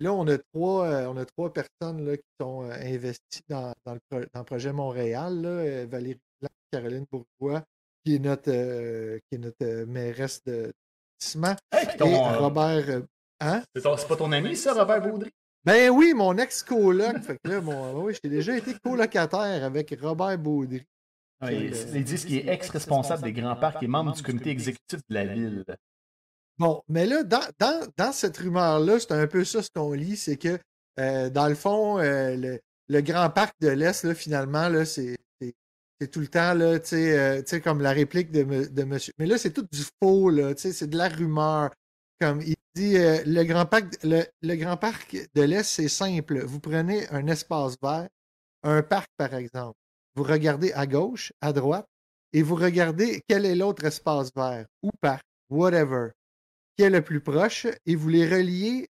Là, 0.00 0.12
on 0.12 0.26
a 0.28 0.38
trois, 0.38 0.86
euh, 0.86 1.06
on 1.06 1.16
a 1.16 1.24
trois 1.24 1.52
personnes 1.52 2.06
là, 2.06 2.16
qui 2.16 2.28
sont 2.40 2.62
euh, 2.62 2.72
investies 2.72 3.42
dans, 3.48 3.74
dans, 3.84 3.98
le 4.12 4.44
projet 4.44 4.72
Montréal. 4.72 5.42
Là, 5.42 5.48
euh, 5.48 5.86
Valérie 5.90 6.20
Blanc, 6.40 6.50
Caroline 6.70 7.04
Bourgois, 7.10 7.64
qui 8.04 8.14
est 8.14 8.18
notre, 8.20 8.52
qui 8.52 9.34
est 9.34 9.38
notre 9.38 9.84
mairesse 9.86 10.42
de 10.44 10.72
Tissement. 11.18 11.56
et 11.72 12.36
Robert. 12.36 13.02
Hein? 13.40 13.62
C'est 13.74 13.82
pas 13.82 14.16
ton 14.16 14.30
ami, 14.30 14.56
ça, 14.56 14.72
Robert 14.72 15.02
Baudry? 15.02 15.30
Ben 15.64 15.90
oui, 15.90 16.14
mon 16.14 16.36
ex-coloc. 16.36 17.18
fait 17.18 17.36
que 17.42 17.50
là, 17.50 17.60
mon, 17.60 18.04
oui, 18.04 18.14
j'ai 18.22 18.30
déjà 18.30 18.56
été 18.56 18.74
colocataire 18.74 19.64
avec 19.64 19.96
Robert 20.00 20.38
Baudry. 20.38 20.84
ils 21.42 22.04
disent 22.04 22.24
qu'il 22.24 22.36
est 22.36 22.48
ex-responsable 22.48 23.24
des 23.24 23.32
grands 23.32 23.56
parcs 23.56 23.82
et 23.82 23.88
membre 23.88 24.12
du 24.12 24.22
comité 24.22 24.50
exécutif 24.50 25.00
de 25.08 25.14
la 25.14 25.26
ville. 25.26 25.64
Bon, 26.58 26.82
mais 26.88 27.06
là, 27.06 27.22
dans, 27.22 27.40
dans, 27.60 27.86
dans 27.96 28.12
cette 28.12 28.36
rumeur-là, 28.36 28.98
c'est 28.98 29.12
un 29.12 29.26
peu 29.28 29.44
ça 29.44 29.62
ce 29.62 29.70
qu'on 29.72 29.92
lit, 29.92 30.16
c'est 30.16 30.36
que 30.36 30.58
euh, 30.98 31.30
dans 31.30 31.48
le 31.48 31.54
fond, 31.54 31.98
euh, 32.00 32.34
le, 32.34 32.60
le, 32.88 33.00
grand 33.00 33.30
parc 33.30 33.54
de 33.60 33.68
l'Est, 33.68 34.12
finalement, 34.14 34.68
là, 34.68 34.84
c'est, 34.84 35.16
tout 36.10 36.20
le 36.20 36.26
temps, 36.28 36.54
là, 36.54 36.80
tu 36.80 36.88
sais, 36.88 37.18
euh, 37.18 37.60
comme 37.60 37.80
la 37.80 37.92
réplique 37.92 38.32
de, 38.32 38.66
de 38.68 38.84
monsieur. 38.84 39.12
Mais 39.18 39.26
là, 39.26 39.38
c'est 39.38 39.52
tout 39.52 39.66
du 39.70 39.82
faux, 40.02 40.30
là, 40.30 40.52
c'est 40.56 40.88
de 40.88 40.96
la 40.96 41.08
rumeur. 41.08 41.70
Comme 42.20 42.40
il 42.42 42.56
dit, 42.74 42.94
le, 42.96 43.44
grand 43.44 43.66
parc, 43.66 43.96
le, 44.02 44.24
le 44.42 44.54
grand 44.56 44.76
parc 44.76 45.16
de 45.34 45.42
l'Est, 45.42 45.62
c'est 45.62 45.88
simple. 45.88 46.40
Vous 46.44 46.58
prenez 46.58 47.08
un 47.10 47.28
espace 47.28 47.76
vert, 47.80 48.08
un 48.64 48.82
parc, 48.82 49.08
par 49.16 49.34
exemple. 49.34 49.76
Vous 50.16 50.24
regardez 50.24 50.72
à 50.72 50.86
gauche, 50.86 51.32
à 51.40 51.52
droite, 51.52 51.86
et 52.32 52.42
vous 52.42 52.56
regardez 52.56 53.22
quel 53.28 53.46
est 53.46 53.54
l'autre 53.54 53.84
espace 53.84 54.30
vert, 54.34 54.66
ou 54.82 54.90
parc, 55.00 55.24
whatever 55.50 56.10
qui 56.78 56.84
est 56.84 56.90
le 56.90 57.02
plus 57.02 57.20
proche 57.20 57.66
et 57.86 57.96
vous 57.96 58.08
les 58.08 58.28
reliez 58.28 58.88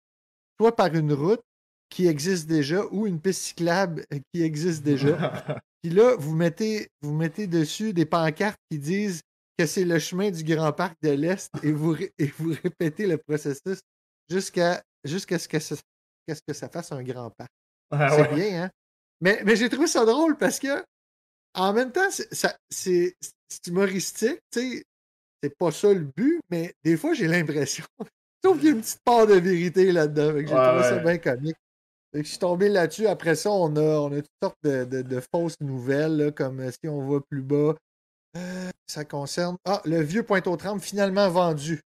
soit 0.59 0.75
par 0.75 0.93
une 0.95 1.13
route 1.13 1.41
qui 1.89 2.07
existe 2.07 2.47
déjà 2.47 2.83
ou 2.91 3.05
une 3.05 3.21
piste 3.21 3.41
cyclable 3.41 4.05
euh, 4.11 4.19
qui 4.33 4.41
existe 4.41 4.83
déjà. 4.83 5.61
Puis 5.83 5.93
là, 5.93 6.15
vous 6.17 6.35
mettez, 6.35 6.89
vous 7.01 7.13
mettez 7.13 7.45
dessus 7.45 7.93
des 7.93 8.05
pancartes 8.05 8.59
qui 8.71 8.79
disent 8.79 9.21
que 9.57 9.65
c'est 9.65 9.85
le 9.85 9.99
chemin 9.99 10.31
du 10.31 10.43
Grand 10.43 10.73
Parc 10.73 10.95
de 11.03 11.11
l'Est 11.11 11.51
et 11.63 11.71
vous, 11.71 11.95
et 11.95 12.27
vous 12.39 12.55
répétez 12.63 13.05
le 13.05 13.17
processus 13.17 13.79
jusqu'à 14.29 14.81
jusqu'à 15.03 15.37
ce, 15.37 15.47
que 15.47 15.59
ça, 15.59 15.75
ce 15.75 16.41
que 16.47 16.53
ça 16.53 16.67
fasse 16.67 16.91
un 16.91 17.03
grand 17.03 17.29
parc. 17.29 17.51
Ah 17.91 18.09
c'est 18.09 18.33
bien, 18.33 18.63
hein? 18.63 18.71
Mais, 19.21 19.41
mais 19.45 19.55
j'ai 19.55 19.69
trouvé 19.69 19.85
ça 19.85 20.03
drôle 20.03 20.35
parce 20.37 20.59
que 20.59 20.83
en 21.53 21.71
même 21.71 21.91
temps, 21.91 22.09
c'est 22.69 23.15
humoristique. 23.67 24.39
Tu 24.51 24.59
sais, 24.59 24.83
c'est 25.45 25.57
pas 25.57 25.71
ça 25.71 25.93
le 25.93 25.99
but, 26.15 26.41
mais 26.49 26.73
des 26.83 26.97
fois, 26.97 27.13
j'ai 27.13 27.27
l'impression. 27.27 27.85
Sauf 28.43 28.57
qu'il 28.57 28.65
y 28.65 28.71
a 28.71 28.75
une 28.75 28.81
petite 28.81 29.03
part 29.03 29.27
de 29.27 29.35
vérité 29.35 29.91
là-dedans. 29.91 30.33
J'ai 30.37 30.45
trouvé 30.45 30.83
ça 30.83 30.97
bien 30.97 31.17
comique. 31.17 31.57
je 32.13 32.23
suis 32.23 32.37
tombé 32.39 32.69
là-dessus. 32.69 33.07
Après 33.07 33.35
ça, 33.35 33.51
on 33.51 33.75
a, 33.75 33.99
on 33.99 34.11
a 34.11 34.21
toutes 34.21 34.41
sortes 34.41 34.63
de, 34.63 35.19
fausses 35.31 35.59
nouvelles, 35.61 36.33
comme 36.35 36.59
euh, 36.59 36.71
si 36.71 36.87
on 36.87 37.07
va 37.07 37.19
plus 37.21 37.41
bas. 37.41 37.75
Euh, 38.37 38.69
ça 38.87 39.05
concerne. 39.05 39.57
Ah, 39.65 39.81
le 39.85 40.01
vieux 40.01 40.23
Pointe-aux-Trembles 40.23 40.81
finalement 40.81 41.29
vendu. 41.29 41.81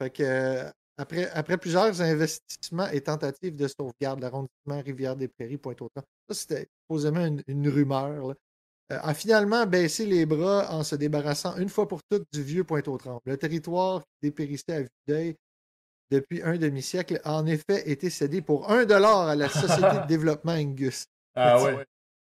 Fait 0.00 0.10
que, 0.10 0.22
euh, 0.22 0.70
après, 0.96 1.28
après 1.30 1.58
plusieurs 1.58 2.00
investissements 2.00 2.88
et 2.88 3.00
tentatives 3.00 3.56
de 3.56 3.68
sauvegarde, 3.68 4.20
l'arrondissement 4.20 4.80
Rivière-des-Prairies, 4.84 5.58
Pointe-aux-Trembles. 5.58 6.06
Ça, 6.28 6.34
c'était 6.34 6.68
supposément 6.82 7.26
une, 7.26 7.42
une 7.48 7.68
rumeur, 7.68 8.28
là, 8.28 8.34
a 9.02 9.14
finalement 9.14 9.66
baissé 9.66 10.06
les 10.06 10.26
bras 10.26 10.70
en 10.72 10.82
se 10.84 10.94
débarrassant 10.96 11.56
une 11.56 11.68
fois 11.68 11.88
pour 11.88 12.00
toutes 12.10 12.26
du 12.32 12.42
vieux 12.42 12.64
Pointe-aux-Trembles. 12.64 13.20
Le 13.26 13.36
territoire 13.36 14.00
qui 14.00 14.28
dépérissait 14.28 14.72
à 14.72 14.80
vue 14.82 14.88
d'œil 15.08 15.36
depuis 16.10 16.42
un 16.42 16.56
demi-siècle 16.56 17.20
a 17.24 17.34
en 17.38 17.46
effet 17.46 17.88
été 17.90 18.10
cédé 18.10 18.42
pour 18.42 18.70
un 18.70 18.84
dollar 18.84 19.28
à 19.28 19.34
la 19.36 19.48
Société 19.48 19.80
de 20.02 20.06
développement 20.06 20.52
Angus. 20.52 21.04
Ah 21.34 21.62
ouais. 21.62 21.84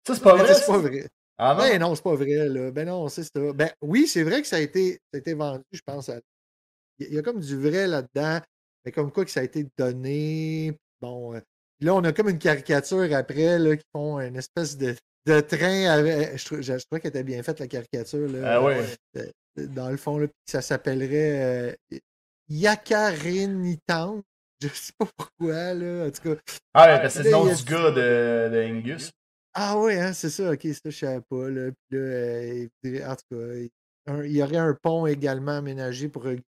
Ça, 0.07 0.15
c'est 0.15 0.23
pas 0.23 0.37
vrai. 0.37 0.55
C'est 0.55 0.67
pas 0.67 0.79
vrai. 0.79 1.09
Ah 1.39 1.55
non? 1.55 1.59
Ben 1.61 1.81
non, 1.81 1.95
c'est 1.95 2.03
pas 2.05 2.15
vrai. 2.15 2.49
Là. 2.49 2.71
Ben 2.71 2.87
non, 2.87 3.09
c'est 3.09 3.25
ça. 3.25 3.53
Ben 3.55 3.71
oui, 3.83 4.07
c'est 4.07 4.23
vrai 4.23 4.43
que 4.43 4.47
ça 4.47 4.57
a 4.57 4.61
été, 4.61 4.93
ça 4.93 5.15
a 5.15 5.19
été 5.19 5.35
vendu, 5.35 5.65
je 5.73 5.81
pense. 5.85 6.09
à- 6.09 6.21
Il 7.01 7.13
y 7.13 7.19
a- 7.19 7.23
comme 7.23 7.41
du 7.41 7.57
vrai 7.59 7.87
là-dedans, 7.89 8.41
mais 8.85 8.93
comme 8.93 9.11
quoi 9.11 9.25
que 9.25 9.31
ça 9.31 9.41
a 9.41 9.43
été 9.43 9.67
donné. 9.77 10.77
Bon, 11.01 11.35
euh, 11.35 11.41
là, 11.81 11.95
on 11.95 12.05
a 12.05 12.13
comme 12.13 12.29
une 12.29 12.39
caricature 12.39 13.13
après 13.15 13.59
là, 13.59 13.77
qui 13.77 13.85
font 13.93 14.21
une 14.21 14.37
espèce 14.37 14.77
de, 14.77 14.95
de 15.27 15.41
train. 15.41 15.85
Avec... 15.91 16.37
Je, 16.39 16.45
trou- 16.45 16.57
je, 16.63 16.79
je 16.79 16.85
trouvais 16.85 17.01
qu'elle 17.01 17.11
était 17.11 17.25
bien 17.25 17.43
faite, 17.43 17.61
la 17.61 17.67
caricature. 17.69 18.29
Là, 18.29 18.55
Ah 18.57 18.63
ouais. 18.63 18.85
Euh, 19.17 19.27
dans 19.57 19.91
le 19.91 19.97
fond, 19.97 20.19
là, 20.19 20.27
ça 20.47 20.61
s'appellerait 20.63 21.73
euh, 21.93 21.99
Yakarinitan. 22.49 24.23
Je 24.63 24.69
sais 24.69 24.93
pas 24.99 25.07
pourquoi, 25.17 25.75
là. 25.75 26.07
En 26.07 26.11
tout 26.11 26.23
cas. 26.35 26.41
Ah 26.73 26.87
ouais, 26.87 27.01
parce 27.03 27.15
que 27.17 27.23
c'est 27.23 27.25
le 27.25 27.31
Là, 27.31 27.39
nom 27.39 27.53
du 27.55 27.65
gars 27.65 27.91
de, 27.91 28.49
de 28.55 28.63
Angus. 28.73 29.11
Ah 29.53 29.79
ouais, 29.79 29.99
hein, 30.01 30.13
c'est 30.13 30.31
ça, 30.31 30.53
ok, 30.53 30.63
ça, 30.63 30.79
je 30.85 30.91
savais 30.91 31.21
pas. 31.29 31.49
Là. 31.51 31.71
Puis 31.91 31.99
là, 31.99 32.05
euh, 32.05 32.67
en 33.07 33.17
tout 33.17 33.25
cas, 33.37 33.55
il- 33.55 33.71
un- 34.07 34.25
il 34.25 34.33
y 34.33 34.43
aurait 34.43 34.57
un 34.57 34.75
pont 34.83 35.07
également 35.07 35.53
aménagé 35.59 36.09
pour 36.09 36.25
re- 36.25 36.41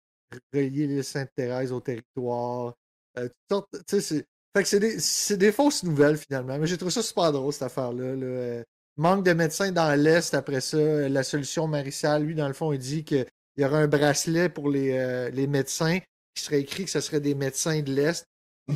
relier 0.54 0.88
l'île 0.88 1.04
Sainte-Thérèse 1.04 1.72
au 1.72 1.82
territoire. 1.82 2.74
Euh, 3.18 3.28
toutes 3.28 3.34
sortes- 3.52 3.70
tu 3.74 3.80
sais, 3.90 4.02
c'est- 4.02 4.26
fait 4.56 4.64
que 4.64 4.70
c'est 4.70 4.80
des, 4.80 5.00
c'est 5.00 5.38
des 5.38 5.52
fausses 5.52 5.84
nouvelles 5.84 6.18
finalement. 6.18 6.58
Mais 6.58 6.68
j'ai 6.68 6.78
trouvé 6.78 6.92
ça 6.92 7.04
super 7.04 7.32
drôle, 7.32 7.54
cette 7.54 7.64
affaire-là. 7.64 8.16
là. 8.16 8.26
Euh, 8.26 8.64
manque 8.98 9.26
de 9.26 9.34
médecins 9.34 9.72
dans 9.72 9.94
l'Est 10.00 10.34
après 10.34 10.62
ça. 10.62 10.78
euh, 10.78 11.10
La 11.10 11.24
solution 11.24 11.68
Marissal, 11.68 12.24
lui, 12.24 12.36
dans 12.36 12.48
le 12.48 12.54
fond, 12.54 12.72
il 12.74 12.80
dit 12.80 13.04
qu'il 13.04 13.26
y 13.58 13.66
aurait 13.66 13.84
un 13.84 13.88
bracelet 13.88 14.50
pour 14.50 14.70
les, 14.70 14.94
euh, 14.94 15.30
les 15.32 15.48
médecins 15.48 16.00
qui 16.34 16.44
serait 16.44 16.62
écrit 16.62 16.86
que 16.86 16.92
ce 16.92 17.02
serait 17.02 17.22
des 17.22 17.36
médecins 17.36 17.82
de 17.82 17.94
l'Est. 17.94 18.26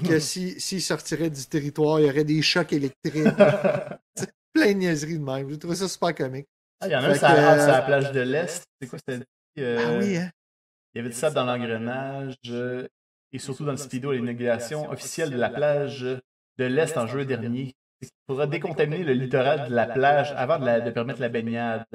Que 0.04 0.20
si- 0.20 0.60
s'ils 0.62 0.82
sortiraient 0.84 1.30
du 1.32 1.46
territoire, 1.46 2.00
il 2.00 2.06
y 2.08 2.10
aurait 2.10 2.24
des 2.24 2.42
chocs 2.42 2.72
électriques 2.74 3.14
plein 4.54 4.68
de 4.74 4.78
niaiseries 4.78 5.20
de 5.20 5.24
même. 5.24 5.50
J'ai 5.50 5.58
trouvé 5.60 5.76
ça 5.76 5.88
super 5.88 6.14
comique. 6.16 6.48
Ah, 6.82 6.88
il 6.88 6.92
y 6.92 6.96
en 6.96 7.04
a 7.04 7.08
un 7.08 7.14
Fait 7.14 7.20
sur 7.20 7.28
la, 7.28 7.34
que, 7.34 7.48
ah, 7.50 7.60
sur 7.60 7.72
la 7.72 7.82
euh, 7.82 7.86
plage 7.86 8.12
de 8.12 8.20
l'Est. 8.22 8.64
C'est 8.82 8.88
quoi 8.88 9.00
c'était 9.00 9.20
dit? 9.20 9.64
euh, 9.64 9.78
Ah 9.84 9.98
oui, 10.00 10.18
hein? 10.18 10.30
Il 10.94 11.00
y 11.00 11.02
avait 11.02 11.10
du 11.10 11.16
sable 11.16 11.36
dans 11.36 11.46
l'engrenage 11.46 12.36
euh, 12.48 12.88
et 13.32 13.40
surtout 13.40 13.66
dans 13.66 13.72
le 13.72 13.78
speedo 13.78 14.12
à 14.12 14.16
l'inauguration 14.16 14.90
officielle 14.90 15.32
de 15.32 15.38
la 15.38 15.50
plage 15.50 16.02
de 16.02 16.66
l'Est 16.66 16.98
en 16.98 17.08
juillet 17.08 17.26
dernier. 17.26 17.74
Il 18.02 18.08
faudra 18.28 18.48
décontaminer 18.48 19.04
le 19.04 19.14
littoral 19.14 19.70
de 19.70 19.76
la 19.76 19.86
plage 19.88 20.32
avant 20.38 20.58
de, 20.60 20.66
la- 20.66 20.80
de 20.82 20.90
permettre 20.92 21.20
la 21.22 21.30
baignade. 21.30 21.86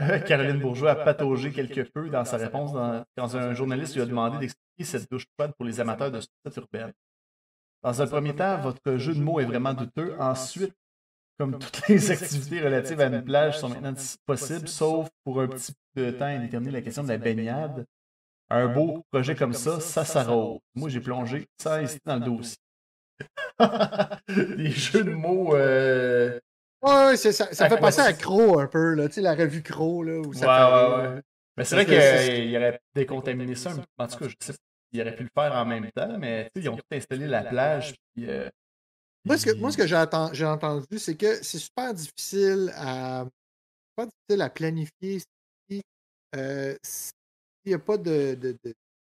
Euh, 0.00 0.18
Caroline 0.26 0.58
Bourgeois 0.58 0.90
a 0.92 0.96
pataugé 0.96 1.52
quelque 1.52 1.82
peu 1.82 2.08
dans 2.10 2.24
sa 2.24 2.36
réponse 2.36 2.72
dans- 2.72 3.04
quand 3.16 3.34
un 3.36 3.54
journaliste 3.54 3.94
lui 3.94 4.02
a 4.02 4.06
demandé 4.06 4.38
d'expliquer 4.38 4.84
cette 4.84 5.10
douche 5.10 5.26
froide 5.36 5.52
pour 5.56 5.64
les 5.64 5.80
amateurs 5.80 6.10
de 6.10 6.20
sport 6.20 6.52
urbaine. 6.56 6.92
Dans 7.82 8.02
un 8.02 8.06
premier 8.06 8.34
temps, 8.34 8.58
votre 8.60 8.96
jeu 8.96 9.14
de 9.14 9.20
mots 9.20 9.40
est 9.40 9.44
vraiment 9.44 9.74
douteux. 9.74 10.14
Ensuite, 10.18 10.74
comme 11.38 11.58
toutes 11.58 11.86
les 11.88 12.10
activités 12.10 12.60
relatives 12.60 13.00
à 13.00 13.06
une 13.06 13.22
plage 13.22 13.58
sont 13.58 13.68
maintenant 13.68 13.94
possibles, 14.26 14.68
sauf 14.68 15.08
pour 15.24 15.40
un 15.40 15.48
petit 15.48 15.72
peu 15.94 16.06
de 16.06 16.10
temps 16.12 16.24
indéterminé 16.26 16.72
la 16.72 16.80
question 16.82 17.02
de 17.04 17.08
la 17.08 17.18
baignade. 17.18 17.84
Un 18.50 18.68
beau 18.68 19.04
projet 19.10 19.34
comme 19.34 19.52
ça, 19.54 19.80
ça 19.80 20.04
s'arrose. 20.04 20.60
Moi, 20.74 20.88
j'ai 20.88 21.00
plongé 21.00 21.46
sans 21.60 21.78
hésiter 21.78 22.00
dans 22.04 22.16
le 22.16 22.24
dossier. 22.24 22.56
Les 24.28 24.70
jeux 24.70 25.04
de 25.04 25.10
mots. 25.10 25.54
Euh... 25.54 26.38
Ouais, 26.82 27.06
ouais, 27.06 27.16
ça, 27.16 27.32
ça 27.32 27.68
fait 27.68 27.78
penser 27.78 28.00
à. 28.00 28.12
Crow 28.12 28.58
un 28.58 28.66
peu, 28.66 28.94
là. 28.94 29.08
Tu 29.08 29.14
sais, 29.14 29.20
la 29.22 29.34
revue 29.34 29.62
Crow, 29.62 30.02
là, 30.02 30.18
où 30.20 30.28
Ouais, 30.28 30.34
ça 30.36 30.40
fait 30.40 30.46
ouais, 30.74 31.02
rire, 31.06 31.14
ouais. 31.14 31.22
Mais 31.56 31.64
c'est 31.64 31.76
vrai 31.76 31.86
qu'il 31.86 32.56
aurait 32.56 32.80
décontaminé 32.94 33.54
ça. 33.54 33.70
un 33.70 33.76
peu. 33.76 33.82
En 33.98 34.06
tout 34.06 34.18
cas, 34.18 34.28
je 34.28 34.34
sais 34.40 34.52
pas 34.52 34.58
s'il 34.92 35.00
aurait 35.00 35.16
pu 35.16 35.22
le 35.22 35.30
faire 35.34 35.52
en 35.54 35.64
même 35.64 35.90
temps, 35.92 36.18
mais 36.18 36.50
ils 36.54 36.68
ont 36.68 36.76
tout 36.76 36.82
installé 36.92 37.26
la 37.26 37.42
plage. 37.44 37.94
Puis, 38.14 38.28
euh, 38.28 38.48
Moi, 39.24 39.38
ce 39.38 39.46
que, 39.46 39.50
ils- 39.52 39.60
moi, 39.60 39.70
ce 39.72 39.78
que 39.78 39.86
j'ai 39.86 40.44
entendu, 40.46 40.98
c'est 40.98 41.16
que 41.16 41.42
c'est 41.42 41.58
super 41.58 41.94
difficile 41.94 42.70
à, 42.76 43.24
super 43.92 44.10
difficile 44.10 44.42
à 44.42 44.50
planifier 44.50 45.20
si 45.70 45.82
euh, 46.36 46.76
s'il 47.64 47.70
n'y 47.70 47.74
a 47.74 47.78
pas 47.78 47.96
de, 47.98 48.34
de, 48.34 48.56
de 48.62 48.74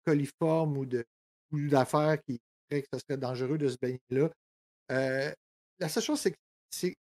coliforme 0.07 0.77
ou 0.77 0.87
de 0.87 1.05
ou 1.53 1.69
d'affaires 1.69 2.19
qui 2.27 2.39
ferait 2.69 2.83
que 2.83 2.89
ce 2.93 2.99
serait 3.01 3.19
dangereux 3.19 3.59
de 3.59 3.69
se 3.69 3.77
baigner 3.81 4.01
là. 4.11 4.31
Euh, 4.93 5.33
la 5.79 5.89
seule 5.89 6.03
chose, 6.03 6.21
c'est 6.21 6.31
que 6.33 6.37
c'est, 6.71 6.95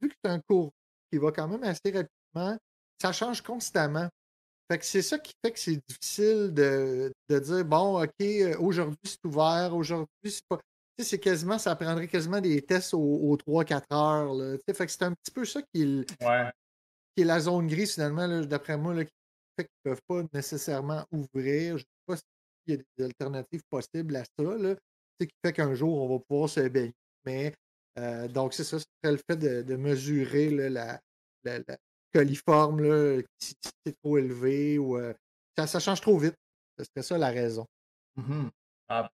vu 0.00 0.08
que 0.08 0.14
c'est 0.24 0.30
un 0.30 0.40
cours 0.48 0.70
qui 1.10 1.18
va 1.18 1.32
quand 1.32 1.48
même 1.48 1.62
assez 1.64 1.80
rapidement, 1.92 2.56
ça 3.00 3.12
change 3.12 3.40
constamment. 3.42 4.08
Fait 4.70 4.78
que 4.78 4.84
c'est 4.84 5.02
ça 5.02 5.18
qui 5.18 5.32
fait 5.44 5.52
que 5.52 5.58
c'est 5.58 5.78
difficile 5.88 6.52
de, 6.52 7.12
de 7.28 7.38
dire 7.38 7.64
bon, 7.64 8.02
OK, 8.02 8.10
euh, 8.20 8.56
aujourd'hui 8.58 8.98
c'est 9.04 9.24
ouvert, 9.24 9.74
aujourd'hui 9.74 10.08
c'est 10.24 10.46
pas. 10.48 10.58
Tu 10.98 11.04
sais, 11.04 11.10
c'est 11.10 11.18
quasiment, 11.20 11.58
ça 11.58 11.76
prendrait 11.76 12.08
quasiment 12.08 12.40
des 12.40 12.62
tests 12.62 12.94
aux, 12.94 12.98
aux 12.98 13.36
3-4 13.36 13.82
heures. 13.92 14.32
Là. 14.34 14.56
Tu 14.56 14.62
sais, 14.66 14.74
fait 14.74 14.86
que 14.86 14.92
c'est 14.92 15.02
un 15.02 15.12
petit 15.12 15.30
peu 15.32 15.44
ça 15.44 15.60
qui 15.62 15.82
est, 15.82 15.84
le- 15.84 16.06
Ouais. 16.22 16.50
qui 17.14 17.22
est 17.22 17.26
la 17.26 17.38
zone 17.40 17.66
grise, 17.66 17.94
finalement, 17.94 18.26
là, 18.26 18.44
d'après 18.46 18.78
moi, 18.78 18.94
là, 18.94 19.04
qui 19.04 19.12
fait 19.58 19.64
qu'ils 19.64 19.80
ne 19.84 19.90
peuvent 19.90 20.02
pas 20.08 20.22
nécessairement 20.32 21.04
ouvrir. 21.12 21.78
Je 21.78 21.84
ne 21.84 21.86
sais 21.88 22.04
pas 22.06 22.16
s'il 22.16 22.24
y 22.68 22.72
a 22.74 22.76
des 22.98 23.04
alternatives 23.04 23.62
possibles 23.70 24.16
à 24.16 24.24
ça, 24.24 24.42
là, 24.44 24.74
tu 24.74 24.80
sais, 25.20 25.26
qui 25.26 25.34
fait 25.44 25.52
qu'un 25.52 25.74
jour, 25.74 26.02
on 26.02 26.16
va 26.16 26.22
pouvoir 26.28 26.48
se 26.48 26.60
baigner. 26.68 26.94
Mais 27.24 27.52
euh, 27.98 28.28
donc, 28.28 28.54
c'est 28.54 28.64
ça, 28.64 28.78
ce 28.78 28.84
serait 29.02 29.12
le 29.16 29.20
fait 29.30 29.36
de, 29.36 29.62
de 29.62 29.76
mesurer 29.76 30.50
là, 30.50 30.68
la, 30.68 31.00
la, 31.44 31.58
la 31.66 31.76
coliforme, 32.12 32.82
là, 32.82 33.22
si 33.38 33.54
c'est 33.84 33.96
trop 34.02 34.18
élevé 34.18 34.78
ou 34.78 34.96
euh, 34.98 35.12
ça, 35.56 35.66
ça 35.66 35.80
change 35.80 36.00
trop 36.00 36.18
vite. 36.18 36.34
Ce 36.78 36.84
serait 36.84 37.02
ça 37.02 37.18
la 37.18 37.30
raison. 37.30 37.66
Mhm. 38.16 38.50
Ah, 38.88 39.10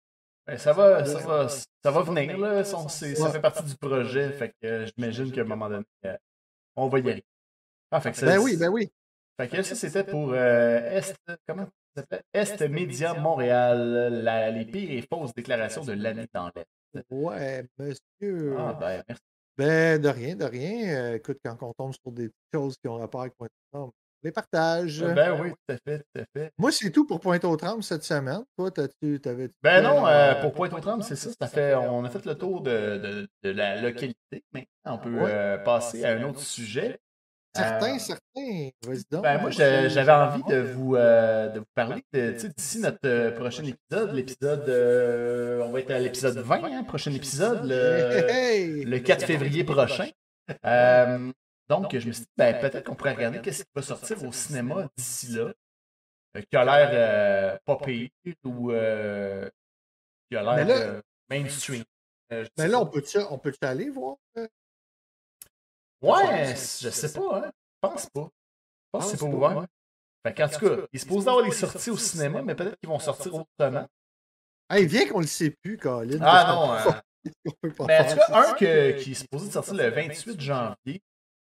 ben, 0.47 0.59
ça, 0.59 0.73
va, 0.73 1.05
ça, 1.05 1.19
va, 1.21 1.49
ça 1.49 1.91
va 1.91 2.03
venir, 2.03 2.37
là. 2.39 2.65
Ça, 2.65 2.89
c'est- 2.89 3.15
fait 3.15 3.41
partie 3.41 3.63
du 3.63 3.77
projet. 3.77 4.33
Fait 4.33 4.49
que 4.61 4.67
euh, 4.67 4.87
j'imagine 4.87 5.31
qu'à 5.31 5.43
un 5.43 5.45
moment 5.45 5.69
donné, 5.69 5.85
euh, 6.05 6.17
on 6.77 6.89
va 6.89 6.99
y 6.99 7.03
arriver. 7.03 7.25
Ah, 7.91 8.01
fait 8.01 8.11
que 8.11 8.17
ça- 8.17 8.27
Ben 8.27 8.39
oui, 8.39 8.57
ben 8.57 8.69
oui. 8.69 8.91
Fait 9.41 9.49
que 9.49 9.63
ça, 9.63 9.75
c'était 9.75 10.05
pour 10.05 10.33
euh, 10.33 10.79
Est, 10.99 11.15
comment 11.49 11.65
ça 11.97 12.03
s'appelle? 12.03 12.23
Est 12.33 12.69
Média 12.69 13.15
Montréal, 13.15 14.21
la- 14.23 14.51
les 14.51 14.65
pires 14.65 14.91
et 14.91 15.03
fausses 15.11 15.35
déclarations 15.35 15.85
de 15.85 15.93
l'année 15.93 16.27
dans 16.33 16.51
l'Est. 16.55 17.05
Ouais, 17.11 17.65
monsieur. 17.79 18.55
Ah, 18.59 18.75
ben, 18.79 19.03
merci. 19.09 19.23
Ben, 19.57 20.01
de 20.01 20.09
rien, 20.09 20.37
de 20.37 20.45
rien. 20.45 20.95
Euh, 20.97 21.15
écoute, 21.17 21.39
quand 21.45 21.57
on 21.63 21.73
tombe 21.73 21.93
sur 21.95 22.13
des 22.13 22.31
choses 22.55 22.77
qui 22.77 22.89
ont 22.89 22.97
rapport 22.97 23.23
avec 23.23 23.35
Pointe 23.37 23.51
aux 23.51 23.77
Trembles, 23.79 23.93
on 23.95 24.27
les 24.27 24.33
partage. 24.33 25.03
Ben 25.03 25.41
oui, 25.41 25.51
tout 25.51 25.75
à 25.75 25.77
fait, 25.87 25.99
tout 25.99 26.21
à 26.21 26.25
fait. 26.37 26.51
Moi, 26.59 26.71
c'est 26.73 26.91
tout 26.91 27.07
pour 27.07 27.21
Pointe 27.21 27.45
aux 27.45 27.57
Trembles 27.57 27.83
cette 27.83 28.05
semaine. 28.05 28.45
Toi, 28.57 28.71
t'as-tu, 28.71 29.21
t'avais 29.21 29.49
Ben 29.63 29.83
non, 29.83 30.07
euh, 30.07 30.41
pour 30.41 30.53
Pointe-aux-Trembles, 30.53 31.03
c'est 31.03 31.17
ça. 31.17 31.31
ça 31.39 31.49
fait, 31.49 31.75
on 31.75 32.05
a 32.05 32.11
fait 32.11 32.25
le 32.25 32.35
tour 32.37 32.61
de, 32.63 32.99
de, 32.99 33.29
de 33.43 33.51
la 33.51 33.81
localité. 33.81 34.17
Maintenant, 34.53 34.67
on 34.87 34.99
peut 34.99 35.15
Ouais. 35.15 35.31
euh, 35.33 35.59
passer 35.59 36.05
à 36.05 36.13
un 36.17 36.23
autre 36.25 36.41
sujet. 36.41 36.99
Certains, 37.55 37.97
Euh, 37.97 37.99
certains. 37.99 38.71
Vas-y 38.87 39.03
donc. 39.11 39.23
Ben 39.25 39.39
moi, 39.41 39.51
je- 39.51 39.89
j'avais 39.89 40.13
envie 40.13 40.43
de 40.45 40.59
vous, 40.61 40.97
euh, 40.97 41.49
de 41.49 41.59
vous 41.59 41.65
parler 41.75 42.03
de, 42.13 42.31
d'ici 42.57 42.79
notre 42.81 42.99
euh, 43.05 43.31
prochain 43.33 43.65
épisode, 43.65 44.15
l'épisode, 44.15 44.69
euh, 44.69 45.61
on 45.63 45.71
va 45.71 45.81
être 45.81 45.91
à 45.91 45.99
l'épisode 45.99 46.39
20, 46.39 46.65
hein, 46.65 46.85
prochain 46.85 47.13
épisode, 47.13 47.61
le, 47.65 48.29
Hey! 48.31 48.85
le 48.85 48.99
4 49.01 49.27
février 49.27 49.65
prochain. 49.65 50.09
Euh, 50.65 51.31
donc, 51.69 51.91
je 51.97 52.07
me 52.07 52.13
suis 52.13 52.23
dit, 52.25 52.29
ben, 52.37 52.59
peut-être 52.59 52.85
qu'on 52.85 52.95
pourrait 52.95 53.15
regarder 53.15 53.41
qu'est-ce 53.41 53.65
qui 53.65 53.71
va 53.75 53.83
sortir 53.83 54.25
au 54.25 54.33
cinéma 54.33 54.89
d'ici 54.97 55.29
là, 55.33 55.53
euh, 56.37 56.41
qui 56.51 56.57
a 56.57 56.65
l'air 56.65 56.91
euh, 56.93 57.59
pas 57.65 57.77
pire 57.77 58.09
ou 58.45 58.73
euh, 58.73 59.49
qui 60.31 60.37
a 60.37 60.43
l'air 60.43 60.67
euh, 60.71 61.01
mainstream. 61.31 61.85
Euh, 62.33 62.45
Mais 62.59 62.67
là, 62.69 62.81
on 62.81 62.87
peut-tu, 62.87 63.19
on 63.31 63.37
peut 63.39 63.53
aller 63.61 63.91
voir? 63.91 64.17
Ouais, 66.03 66.55
je 66.57 66.89
sais 66.91 67.13
pas, 67.13 67.39
hein. 67.39 67.51
Je 67.83 67.89
pense 67.89 68.07
pas. 68.11 68.29
Je 68.31 68.99
pense 68.99 69.05
que 69.05 69.11
c'est 69.13 69.19
pas 69.19 69.25
ouvert. 69.27 69.67
Fait 70.27 70.35
qu'en 70.35 70.49
tout 70.49 70.59
cas, 70.69 70.83
il 70.93 71.01
se 71.01 71.07
pose 71.07 71.25
d'avoir 71.25 71.45
des 71.45 71.51
sorties 71.53 71.91
au 71.91 71.97
cinéma, 71.97 72.43
mais 72.43 72.55
peut-être 72.55 72.77
qu'ils 72.79 72.89
vont 72.89 72.99
sortir 72.99 73.35
autrement. 73.35 73.89
Hey, 74.71 74.87
viens 74.87 75.09
qu'on 75.09 75.21
le 75.21 75.27
sait 75.27 75.51
plus, 75.63 75.77
Colin. 75.79 76.19
Ah 76.23 76.53
non, 76.55 76.67
qu'on- 76.85 76.91
euh, 76.97 77.01
on 77.47 77.51
peut 77.61 77.73
pas 77.73 77.87
Mais 77.87 77.99
en 78.01 78.05
faire 78.05 78.27
tout 78.27 78.33
cas, 78.33 78.51
un 78.51 78.55
que- 78.55 79.01
qui 79.03 79.11
est 79.13 79.15
supposé 79.15 79.49
de 79.49 79.53
sortir 79.53 79.75
le 79.75 79.89
28 79.89 80.41
janvier, 80.41 81.03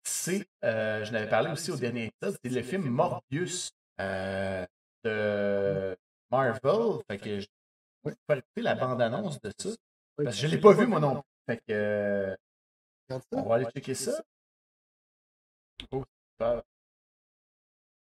c'est, 0.03 0.47
euh, 0.63 1.05
je 1.05 1.11
n'avais 1.11 1.29
parlé 1.29 1.51
aussi 1.51 1.71
au 1.71 1.77
dernier 1.77 2.05
épisode, 2.05 2.37
c'est 2.43 2.51
le 2.51 2.61
film 2.63 2.89
Morbius 2.89 3.71
euh, 4.01 4.65
de 5.05 5.95
Marvel. 6.31 6.99
Fait 7.09 7.17
que 7.17 7.39
je 7.39 7.47
vais 8.05 8.15
faire 8.27 8.37
écouter 8.37 8.61
la 8.61 8.75
bande-annonce 8.75 9.39
de 9.41 9.51
ça. 9.57 9.69
Parce 10.17 10.35
que 10.35 10.41
je 10.41 10.47
ne 10.47 10.51
l'ai 10.51 10.59
pas 10.61 10.73
vu, 10.73 10.87
moi 10.87 10.99
non 10.99 11.15
plus. 11.21 11.23
Fait 11.47 11.57
que, 11.57 11.63
euh, 11.73 12.35
on 13.33 13.43
va 13.43 13.55
aller 13.55 13.65
checker 13.65 13.93
ça. 13.95 14.21
Oh, 15.91 16.03
super. 16.37 16.63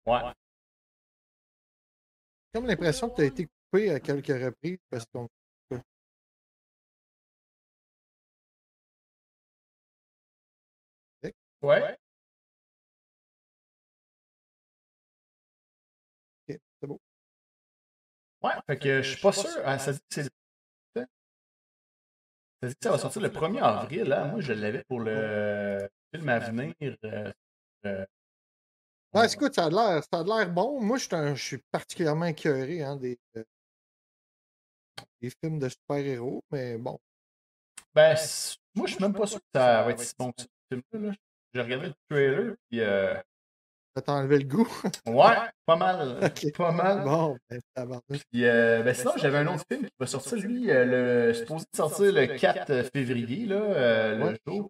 Ouais. 0.06 0.34
J'ai 2.54 2.60
comme 2.60 2.68
l'impression 2.68 3.10
que 3.10 3.16
tu 3.16 3.22
as 3.22 3.26
été 3.26 3.46
coupé 3.48 3.90
à 3.92 4.00
quelques 4.00 4.28
reprises 4.28 4.78
parce 4.92 5.06
qu'on. 5.08 5.28
Ouais. 11.62 11.98
Ok, 16.48 16.60
c'est 16.82 16.88
beau. 16.88 17.00
Ouais, 18.44 18.52
fait 18.68 18.78
que 18.80 19.02
je 19.02 19.12
suis 19.12 19.22
pas 19.22 19.32
sûr. 19.32 19.50
Ah, 19.66 19.80
ça 19.80 19.94
dit 19.94 20.00
que 20.00 20.06
c'est. 20.16 20.30
Ça 22.62 22.68
dit 22.68 22.76
que 22.76 22.84
ça 22.84 22.92
va 22.92 22.98
sortir 22.98 23.22
le 23.22 23.30
1er 23.30 23.62
avril. 23.62 24.12
Hein? 24.14 24.28
Moi, 24.32 24.42
je 24.42 24.54
l'avais 24.54 24.84
pour 24.86 25.00
le 25.00 25.90
film 26.14 26.30
à 26.30 26.40
venir. 26.40 26.74
euh, 27.06 27.32
euh, 27.86 28.06
Ouais, 29.14 29.32
écoute, 29.32 29.56
ça 29.56 29.66
a 29.66 29.70
l'air, 29.70 30.04
ça 30.04 30.20
a 30.20 30.24
l'air 30.24 30.52
bon. 30.52 30.80
Moi, 30.82 30.98
je 30.98 31.06
suis, 31.06 31.16
un- 31.16 31.34
je 31.34 31.44
suis 31.44 31.58
particulièrement 31.72 32.26
écœuré 32.26 32.84
hein, 32.84 32.96
des, 32.96 33.18
euh, 33.38 33.44
des 35.22 35.32
films 35.44 35.60
de 35.60 35.68
super-héros, 35.70 36.44
mais 36.52 36.78
bon. 36.78 37.00
Ben, 37.96 38.16
c- 38.16 38.58
moi, 38.76 38.86
je 38.88 38.94
suis 38.94 39.04
même 39.04 39.14
pas 39.14 39.26
sûr 39.26 39.40
que 39.40 39.46
ça 39.60 39.82
va 39.84 39.92
être 39.92 40.00
si 40.00 40.14
bon 40.18 40.32
que 40.32 40.42
ça, 40.44 40.48
ce. 40.72 41.12
J'ai 41.54 41.62
regardé 41.62 41.88
le 41.88 41.94
trailer, 42.08 42.56
puis 42.70 42.82
euh, 42.82 43.16
Ça 43.96 44.04
t'a 44.04 44.14
enlevé 44.14 44.38
le 44.38 44.46
goût? 44.48 44.68
ouais, 45.08 45.36
pas 45.66 45.76
mal. 45.76 46.32
Pas 46.56 46.72
mal. 46.72 47.04
bon, 47.04 47.38
ben, 47.50 47.60
tabarnouche. 47.74 48.22
Puis, 48.32 48.46
euh, 48.46 48.84
ben 48.84 48.94
sinon, 48.94 49.14
j'avais 49.18 49.40
un 49.40 49.48
autre 49.48 49.66
film 49.68 49.86
qui 49.88 49.96
va 50.00 50.06
sortir, 50.06 50.38
lui, 50.38 50.70
euh, 50.70 50.86
le, 51.30 51.34
supposé 51.34 51.66
sortir 51.74 52.14
le 52.14 52.28
4 52.38 52.84
février, 52.94 53.48
là, 53.48 53.56
euh, 53.56 54.16
le 54.18 54.24
Ouais. 54.26 54.40
jour. 54.46 54.70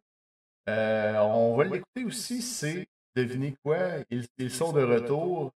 Euh, 0.69 1.17
on 1.17 1.57
va 1.57 1.63
l'écouter 1.65 2.05
aussi, 2.05 2.41
c'est, 2.41 2.87
devinez 3.25 3.55
quoi, 3.63 3.77
ils, 4.09 4.25
ils 4.37 4.51
sont 4.51 4.71
de 4.71 4.83
retour. 4.83 5.51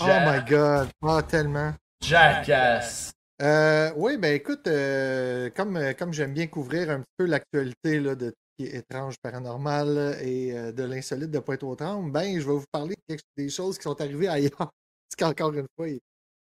Oh 0.00 0.06
my 0.06 0.44
god, 0.48 0.88
ah, 1.02 1.22
tellement. 1.22 1.74
Jackass. 2.00 3.12
Euh, 3.40 3.92
oui, 3.96 4.16
ben 4.16 4.34
écoute, 4.34 4.66
euh, 4.66 5.48
comme, 5.50 5.78
comme 5.96 6.12
j'aime 6.12 6.34
bien 6.34 6.48
couvrir 6.48 6.90
un 6.90 7.00
petit 7.00 7.14
peu 7.16 7.26
l'actualité 7.26 8.00
de 8.00 8.30
tout 8.30 8.36
ce 8.58 8.64
qui 8.64 8.70
est 8.70 8.78
étrange, 8.78 9.14
paranormal 9.22 10.18
et 10.22 10.52
euh, 10.56 10.72
de 10.72 10.82
l'insolite 10.82 11.30
de 11.30 11.38
Pointe-aux-Trembles, 11.38 12.10
ben 12.10 12.40
je 12.40 12.46
vais 12.46 12.52
vous 12.52 12.64
parler 12.72 12.96
des 13.36 13.48
choses 13.48 13.76
qui 13.76 13.84
sont 13.84 14.00
arrivées 14.00 14.28
ailleurs. 14.28 14.50
Parce 14.56 15.16
qu'encore 15.16 15.54
une 15.54 15.66
fois, 15.76 15.86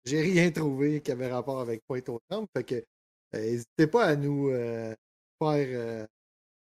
j'ai 0.06 0.22
rien 0.22 0.52
trouvé 0.52 1.02
qui 1.02 1.12
avait 1.12 1.32
rapport 1.32 1.60
avec 1.60 1.82
Pointe-aux-Trembles. 1.88 2.48
Fait 2.56 2.64
que 2.64 2.84
n'hésitez 3.34 3.88
pas 3.88 4.06
à 4.06 4.16
nous 4.16 4.52
faire 5.40 6.08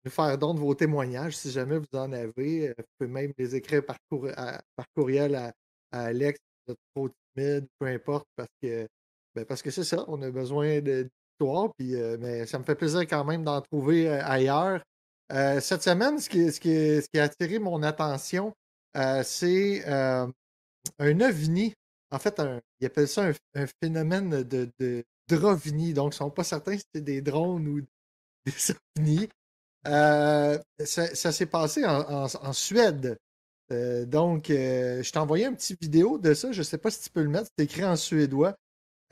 nous 0.05 0.11
faire 0.11 0.37
don 0.39 0.55
de 0.55 0.61
vos 0.61 0.75
témoignages 0.75 1.37
si 1.37 1.51
jamais 1.51 1.79
vous 1.79 1.99
en 1.99 2.13
avez. 2.13 2.71
Euh, 2.71 2.75
Vous 2.79 2.85
pouvez 2.99 3.11
même 3.11 3.33
les 3.39 3.55
écrire 3.57 3.85
par, 3.85 3.97
à- 4.37 4.61
par 4.77 4.87
courriel 4.97 5.35
à, 5.35 5.53
à 5.93 6.05
Alex, 6.07 6.39
vous 6.67 6.73
êtes 6.73 6.79
trop 6.95 7.09
timide, 7.37 7.67
peu 7.79 7.87
importe, 7.87 8.27
parce 8.37 8.49
que 8.63 8.87
ben, 9.35 9.45
parce 9.45 9.63
que 9.63 9.71
c'est 9.71 9.85
ça, 9.85 10.05
on 10.09 10.21
a 10.23 10.31
besoin 10.31 10.81
de- 10.81 11.09
d'histoire, 11.39 11.73
puis 11.79 11.95
euh, 11.97 12.17
mais 12.21 12.47
ça 12.47 12.59
me 12.59 12.65
fait 12.65 12.75
plaisir 12.75 13.01
quand 13.03 13.25
même 13.25 13.45
d'en 13.45 13.61
trouver 13.63 14.09
euh, 14.09 14.25
ailleurs. 14.25 14.83
Cette 15.61 15.83
semaine, 15.85 16.19
ce 16.19 16.29
qui, 16.29 16.51
ce, 16.51 16.59
qui, 16.59 16.71
ce 17.01 17.07
qui 17.13 17.21
a 17.21 17.25
attiré 17.25 17.61
mon 17.61 17.83
attention, 17.85 18.53
c'est 19.23 19.85
un 20.99 21.21
ovni. 21.21 21.75
En 22.11 22.19
fait, 22.19 22.41
ils 22.81 22.87
appellent 22.87 23.09
ça 23.09 23.27
un, 23.29 23.33
un 23.55 23.67
phénomène 23.83 24.43
de, 24.43 24.69
de 24.79 25.05
drovni. 25.29 25.95
Donc, 25.95 26.13
ils 26.13 26.17
ne 26.17 26.19
sont 26.19 26.31
pas 26.31 26.45
certains 26.45 26.77
si 26.77 26.85
c'est 26.95 27.01
des 27.05 27.21
drones 27.23 27.69
ou 27.69 27.81
des 28.47 28.53
ovnis. 28.99 29.29
Euh, 29.87 30.59
ça 30.85 31.33
s'est 31.33 31.47
passé 31.47 31.85
en, 31.87 32.53
Suède. 32.53 33.16
Euh, 33.73 34.05
donc, 34.05 34.51
euh, 34.51 35.03
je 35.03 35.11
t'ai 35.12 35.19
envoyé 35.19 35.47
une 35.47 35.57
petite 35.57 35.81
vidéo 35.81 36.19
de 36.19 36.35
ça. 36.35 36.53
Je 36.53 36.59
ne 36.59 36.64
sais 36.64 36.79
pas 36.79 36.90
si 36.90 37.03
tu 37.03 37.11
peux 37.11 37.23
le 37.23 37.29
mettre. 37.29 37.49
C'est 37.57 37.64
écrit 37.64 37.85
en 37.85 37.97
suédois. 37.97 38.57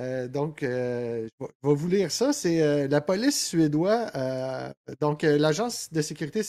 Donc, 0.00 0.59
je 0.62 0.66
vais- 0.66 1.28
vous 1.62 1.88
lire 1.88 2.11
ça. 2.12 2.33
C'est 2.33 2.88
la 2.88 3.00
police 3.00 3.48
suédoise. 3.48 4.11
donc, 5.00 5.22
l'agence 5.22 5.90
de 5.92 6.02
sécurité 6.02 6.42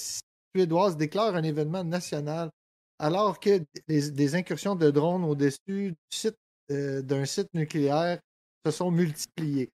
suédoise 0.55 0.97
déclare 0.97 1.35
un 1.35 1.43
événement 1.43 1.83
national 1.83 2.49
alors 2.99 3.39
que 3.39 3.63
des, 3.87 4.35
incursions 4.35 4.75
de 4.75 4.91
drones 4.91 5.23
au-dessus 5.23 5.95
d'un 6.69 7.25
site 7.25 7.47
nucléaire 7.53 8.19
se 8.65 8.71
sont 8.71 8.91
multipliées. 8.91 9.71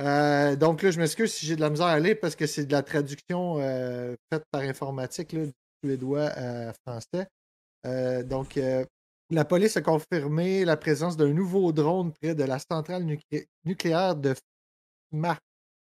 Euh, 0.00 0.56
donc 0.56 0.82
là, 0.82 0.90
je 0.90 0.98
m'excuse 0.98 1.32
si 1.32 1.46
j'ai 1.46 1.56
de 1.56 1.60
la 1.60 1.70
misère 1.70 1.86
à 1.86 2.00
lire 2.00 2.16
parce 2.20 2.34
que 2.36 2.46
c'est 2.46 2.66
de 2.66 2.72
la 2.72 2.82
traduction 2.82 3.58
euh, 3.60 4.16
faite 4.32 4.44
par 4.50 4.62
informatique 4.62 5.34
du 5.34 5.52
suédois 5.84 6.30
à 6.30 6.72
français. 6.86 7.26
Euh, 7.86 8.22
donc, 8.22 8.56
euh, 8.56 8.84
la 9.30 9.44
police 9.44 9.76
a 9.76 9.82
confirmé 9.82 10.64
la 10.64 10.76
présence 10.76 11.16
d'un 11.16 11.32
nouveau 11.32 11.72
drone 11.72 12.12
près 12.12 12.34
de 12.34 12.44
la 12.44 12.58
centrale 12.58 13.04
nuclé- 13.04 13.46
nucléaire 13.64 14.16
de 14.16 14.34
Mars. 15.12 15.40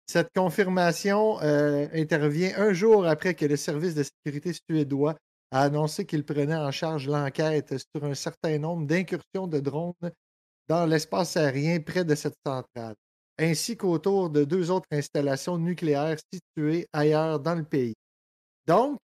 Cette 0.06 0.30
confirmation 0.34 1.40
euh, 1.42 1.88
intervient 1.94 2.52
un 2.58 2.72
jour 2.72 3.06
après 3.06 3.34
que 3.34 3.46
le 3.46 3.56
service 3.56 3.94
de 3.94 4.04
sécurité 4.04 4.52
suédois 4.52 5.16
a 5.50 5.62
annoncé 5.62 6.04
qu'il 6.04 6.24
prenait 6.24 6.56
en 6.56 6.70
charge 6.70 7.08
l'enquête 7.08 7.74
sur 7.78 8.04
un 8.04 8.14
certain 8.14 8.58
nombre 8.58 8.86
d'incursions 8.86 9.46
de 9.46 9.60
drones 9.60 9.94
dans 10.68 10.86
l'espace 10.86 11.36
aérien 11.36 11.80
près 11.80 12.04
de 12.04 12.14
cette 12.14 12.36
centrale, 12.46 12.94
ainsi 13.38 13.76
qu'autour 13.76 14.30
de 14.30 14.44
deux 14.44 14.70
autres 14.70 14.88
installations 14.92 15.58
nucléaires 15.58 16.18
situées 16.32 16.86
ailleurs 16.92 17.40
dans 17.40 17.54
le 17.54 17.64
pays. 17.64 17.94
Donc, 18.66 18.98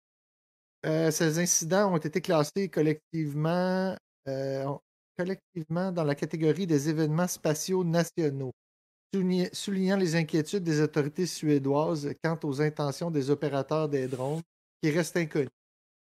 euh, 0.86 1.10
ces 1.10 1.38
incidents 1.38 1.92
ont 1.92 1.98
été 1.98 2.20
classés 2.20 2.68
collectivement, 2.68 3.94
euh, 4.28 4.66
collectivement 5.18 5.92
dans 5.92 6.04
la 6.04 6.14
catégorie 6.14 6.66
des 6.66 6.88
événements 6.88 7.28
spatiaux 7.28 7.84
nationaux, 7.84 8.52
soulign- 9.14 9.50
soulignant 9.54 9.96
les 9.96 10.16
inquiétudes 10.16 10.64
des 10.64 10.80
autorités 10.80 11.26
suédoises 11.26 12.14
quant 12.24 12.38
aux 12.44 12.62
intentions 12.62 13.10
des 13.10 13.30
opérateurs 13.30 13.88
des 13.88 14.08
drones 14.08 14.42
qui 14.82 14.90
restent 14.90 15.18
inconnus. 15.18 15.50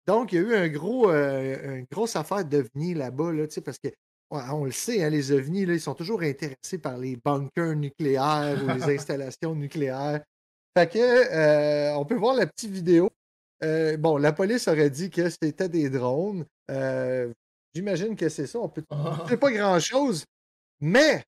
Donc, 0.07 0.31
il 0.31 0.35
y 0.35 0.39
a 0.39 0.41
eu 0.41 0.55
un 0.55 0.67
gros, 0.69 1.09
euh, 1.09 1.79
une 1.79 1.85
grosse 1.91 2.15
affaire 2.15 2.45
d'ovnis 2.45 2.93
là-bas, 2.93 3.33
là, 3.33 3.45
parce 3.63 3.77
que 3.77 3.89
on 4.29 4.65
le 4.65 4.71
sait, 4.71 5.03
hein, 5.03 5.09
les 5.09 5.31
ovnis, 5.31 5.65
là, 5.65 5.73
ils 5.73 5.81
sont 5.81 5.93
toujours 5.95 6.21
intéressés 6.21 6.77
par 6.81 6.97
les 6.97 7.15
bunkers 7.15 7.75
nucléaires 7.75 8.57
ou 8.63 8.67
les 8.67 8.83
installations 8.95 9.55
nucléaires. 9.55 10.21
Fait 10.77 10.87
que, 10.91 10.99
euh, 10.99 11.95
on 11.95 12.05
peut 12.05 12.15
voir 12.15 12.35
la 12.35 12.45
petite 12.45 12.71
vidéo. 12.71 13.09
Euh, 13.63 13.97
bon, 13.97 14.17
la 14.17 14.33
police 14.33 14.67
aurait 14.67 14.89
dit 14.89 15.09
que 15.09 15.29
c'était 15.29 15.69
des 15.69 15.89
drones. 15.89 16.45
Euh, 16.69 17.31
J'imagine 17.73 18.15
que 18.15 18.29
c'est 18.29 18.47
ça. 18.47 18.59
On 18.59 18.69
peut... 18.69 18.83
C'est 19.29 19.37
pas 19.37 19.51
grand-chose, 19.51 20.23
mais 20.81 21.23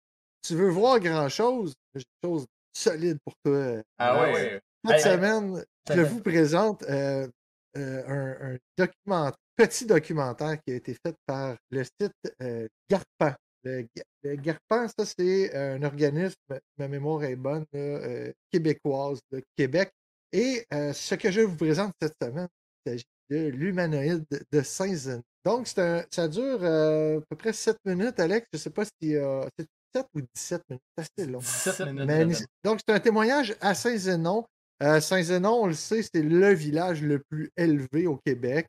tu 0.45 0.55
veux 0.55 0.69
voir 0.69 0.99
grand-chose, 0.99 1.73
j'ai 1.93 2.01
une 2.23 2.29
chose 2.29 2.45
solide 2.73 3.17
pour 3.23 3.33
toi. 3.43 3.81
Ah 3.97 4.31
ouais. 4.31 4.59
Cette 4.87 5.01
semaine, 5.01 5.63
je 5.89 6.01
vous 6.01 6.21
présente 6.21 6.83
un, 6.89 7.27
un 7.75 8.57
document- 8.77 9.31
petit 9.59 9.85
documentaire 9.85 10.57
qui 10.65 10.73
a 10.73 10.75
été 10.75 10.93
fait 10.93 11.15
par 11.25 11.55
le 11.71 11.83
site 11.83 12.11
euh, 12.41 12.67
Garpan. 12.89 13.35
Le, 13.63 13.81
Ga- 13.81 14.03
le 14.23 14.35
Garpan, 14.35 14.87
ça, 14.87 15.05
c'est 15.05 15.53
un 15.55 15.83
organisme, 15.83 16.35
ma 16.77 16.87
mémoire 16.87 17.23
est 17.25 17.35
bonne, 17.35 17.65
là, 17.73 17.79
euh, 17.79 18.31
québécoise, 18.51 19.19
de 19.31 19.41
Québec. 19.57 19.91
Et 20.31 20.65
euh, 20.73 20.93
ce 20.93 21.15
que 21.15 21.29
je 21.31 21.41
vous 21.41 21.57
présente 21.57 21.91
cette 22.01 22.13
semaine, 22.21 22.47
il 22.85 22.91
s'agit 22.91 23.03
de 23.29 23.47
l'humanoïde 23.49 24.25
de 24.51 24.61
Saint-Zen. 24.61 25.21
Donc, 25.45 25.67
un- 25.77 26.03
ça 26.09 26.27
dure 26.27 26.59
euh, 26.63 27.17
à 27.19 27.21
peu 27.29 27.35
près 27.35 27.53
7 27.53 27.77
minutes, 27.85 28.19
Alex. 28.19 28.47
Je 28.53 28.57
ne 28.57 28.61
sais 28.61 28.69
pas 28.69 28.85
si 28.85 29.15
euh, 29.15 29.43
c'est 29.57 29.67
7 29.95 30.05
ou 30.15 30.21
17 30.35 30.61
minutes. 30.69 30.83
C'est 30.97 31.01
assez 31.21 31.29
long. 31.29 31.39
17 31.39 31.79
minutes. 31.93 32.07
Mais- 32.07 32.23
donc, 32.63 32.79
c'est 32.87 32.93
un 32.93 32.99
témoignage 32.99 33.55
à 33.59 33.73
Saint-Zénon. 33.73 34.45
Euh, 34.81 35.01
Saint-Zénon, 35.01 35.63
on 35.63 35.67
le 35.67 35.73
sait, 35.73 36.01
c'est 36.03 36.21
le 36.21 36.53
village 36.53 37.01
le 37.03 37.21
plus 37.29 37.49
élevé 37.57 38.07
au 38.07 38.17
Québec. 38.25 38.67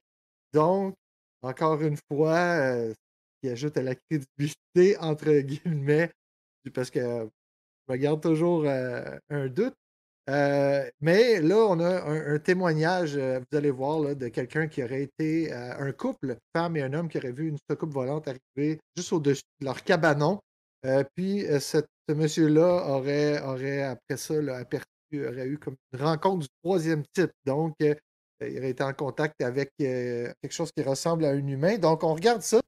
Donc, 0.52 0.94
encore 1.42 1.80
une 1.82 1.96
fois, 2.10 2.36
euh, 2.36 2.94
qui 3.42 3.48
ajoute 3.48 3.76
à 3.76 3.82
la 3.82 3.94
crédibilité, 3.94 4.98
entre 4.98 5.32
guillemets, 5.40 6.10
parce 6.74 6.90
que 6.90 7.28
je 7.88 7.94
garde 7.94 8.22
toujours 8.22 8.64
euh, 8.66 9.18
un 9.30 9.48
doute. 9.48 9.74
Euh, 10.28 10.88
mais 11.00 11.40
là, 11.40 11.56
on 11.56 11.80
a 11.80 12.02
un, 12.02 12.38
témoignage, 12.38 13.16
vous 13.16 13.56
allez 13.56 13.70
voir, 13.70 14.14
de 14.14 14.28
quelqu'un 14.28 14.68
qui 14.68 14.82
aurait 14.84 15.02
été 15.02 15.52
un 15.52 15.90
couple, 15.92 16.36
femme 16.54 16.76
et 16.76 16.82
un 16.82 16.92
homme, 16.92 17.08
qui 17.08 17.18
aurait 17.18 17.32
vu 17.32 17.48
une 17.48 17.58
soucoupe 17.68 17.92
volante 17.92 18.28
arriver 18.28 18.78
juste 18.96 19.12
au-dessus 19.12 19.42
de 19.60 19.64
leur 19.64 19.82
cabanon. 19.82 20.38
Puis, 21.16 21.46
ce 21.58 21.82
monsieur-là 22.14 22.86
aurait, 22.90 23.82
après 23.82 24.16
ça, 24.16 24.34
aperçu, 24.56 24.86
aurait 25.14 25.48
eu 25.48 25.58
comme 25.58 25.74
une 25.92 26.00
rencontre 26.00 26.42
du 26.42 26.48
troisième 26.62 27.02
type. 27.12 27.32
Donc, 27.44 27.74
il 28.48 28.58
aurait 28.58 28.70
été 28.70 28.82
en 28.82 28.92
contact 28.94 29.42
avec 29.42 29.72
euh, 29.82 30.32
quelque 30.40 30.52
chose 30.52 30.70
qui 30.72 30.82
ressemble 30.82 31.26
à 31.26 31.30
un 31.30 31.46
humain. 31.46 31.76
Donc, 31.76 32.02
on 32.04 32.14
regarde 32.14 32.40
ça. 32.40 32.60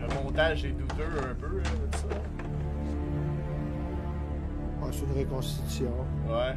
Le 0.00 0.22
montage 0.22 0.64
est 0.64 0.70
douteux 0.70 1.04
un 1.18 1.34
peu, 1.34 1.58
là, 1.58 1.62
de 1.62 1.96
ça. 1.96 2.06
Ah, 4.82 4.86
c'est 4.90 5.00
une 5.00 5.18
reconstitution. 5.18 5.92
Ouais. 6.26 6.54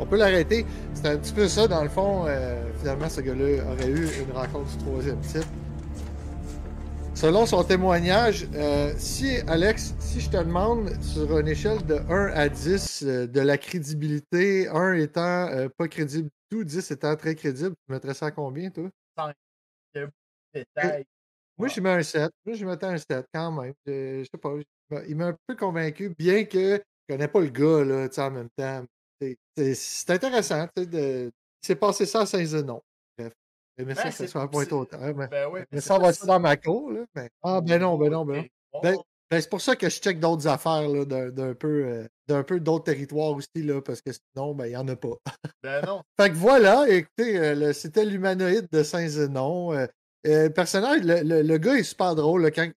On 0.00 0.06
peut 0.06 0.16
l'arrêter. 0.16 0.64
C'est 0.94 1.06
un 1.08 1.16
petit 1.16 1.32
peu 1.32 1.46
ça, 1.46 1.68
dans 1.68 1.82
le 1.82 1.88
fond. 1.88 2.24
euh, 2.26 2.64
finalement, 2.80 3.08
ce 3.08 3.20
gars-là 3.20 3.64
aurait 3.72 3.88
eu 3.88 4.08
une 4.22 4.32
rencontre 4.32 4.66
du 4.76 4.84
troisième 4.84 5.20
type. 5.20 5.44
Selon 7.18 7.46
son 7.46 7.64
témoignage, 7.64 8.46
euh, 8.54 8.94
si, 8.96 9.38
Alex, 9.48 9.92
si 9.98 10.20
je 10.20 10.30
te 10.30 10.36
demande 10.36 10.90
sur 11.02 11.36
une 11.36 11.48
échelle 11.48 11.84
de 11.84 11.96
1 11.96 12.26
à 12.28 12.48
10 12.48 13.02
euh, 13.02 13.26
de 13.26 13.40
la 13.40 13.58
crédibilité, 13.58 14.68
1 14.68 14.92
étant 14.92 15.48
euh, 15.48 15.68
pas 15.76 15.88
crédible 15.88 16.28
du 16.28 16.58
tout, 16.58 16.62
10 16.62 16.92
étant 16.92 17.16
très 17.16 17.34
crédible, 17.34 17.70
tu 17.70 17.92
mettrais 17.92 18.14
ça 18.14 18.26
à 18.26 18.30
combien, 18.30 18.70
toi? 18.70 18.88
Moi, 21.58 21.66
je 21.66 21.80
mets 21.80 21.90
un 21.90 22.02
7. 22.04 22.30
Moi, 22.46 22.54
je 22.54 22.64
mettais 22.64 22.86
un 22.86 22.98
7 22.98 23.26
quand 23.34 23.50
même. 23.50 23.74
Je, 23.84 24.22
sais 24.22 24.38
pas. 24.38 24.54
il 25.08 25.16
m'a 25.16 25.26
un 25.26 25.36
peu 25.48 25.56
convaincu, 25.56 26.14
bien 26.16 26.44
que 26.44 26.76
je 26.76 27.14
connais 27.14 27.26
pas 27.26 27.40
le 27.40 27.48
gars, 27.48 27.84
là, 27.84 28.08
en 28.16 28.30
même 28.30 28.48
temps. 28.56 28.84
C'est 29.20 30.10
intéressant, 30.10 30.68
tu 30.68 30.84
sais, 30.84 30.86
de... 30.86 31.32
Il 31.64 31.66
s'est 31.66 31.74
passé 31.74 32.06
ça 32.06 32.20
à 32.20 32.26
Saint-Zenon. 32.26 32.80
Bref. 33.78 33.86
Mais 33.86 33.94
ça, 33.94 34.10
ça 34.10 34.26
soit 34.26 34.42
un 34.42 34.48
point 34.48 34.66
autant. 34.70 34.98
Mais, 35.00 35.28
ben 35.28 35.48
oui, 35.52 35.60
mais 35.70 35.80
ça 35.80 35.98
va 35.98 36.10
être 36.10 36.26
dans 36.26 36.40
ma 36.40 36.56
cour, 36.56 36.90
là. 36.90 37.04
Mais... 37.14 37.30
Ah, 37.42 37.60
ben 37.60 37.80
non, 37.80 37.96
ben 37.96 38.10
non, 38.10 38.24
ben 38.24 38.44
non. 38.74 38.80
Ben, 38.82 38.96
ben, 39.30 39.40
c'est 39.40 39.50
pour 39.50 39.60
ça 39.60 39.76
que 39.76 39.88
je 39.88 40.00
check 40.00 40.20
d'autres 40.20 40.46
affaires 40.46 40.88
d'un 41.06 41.54
peu 41.54 41.84
euh, 41.84 42.08
d'un 42.28 42.42
peu 42.42 42.60
d'autres 42.60 42.84
territoires 42.84 43.32
aussi, 43.32 43.62
là, 43.62 43.82
parce 43.82 44.00
que 44.00 44.10
sinon, 44.12 44.54
ben, 44.54 44.66
il 44.66 44.70
n'y 44.70 44.76
en 44.76 44.88
a 44.88 44.96
pas. 44.96 45.16
Ben 45.62 45.84
non. 45.84 46.02
fait 46.18 46.30
que 46.30 46.36
voilà, 46.36 46.88
écoutez, 46.88 47.36
euh, 47.38 47.72
c'était 47.72 48.04
l'humanoïde 48.04 48.68
de 48.70 48.82
Saint-Zenon. 48.82 49.72
Euh, 50.26 50.48
personnage, 50.50 51.02
le, 51.02 51.42
le, 51.42 51.58
gars 51.58 51.76
est 51.76 51.82
super 51.82 52.14
drôle. 52.14 52.50
quand, 52.52 52.70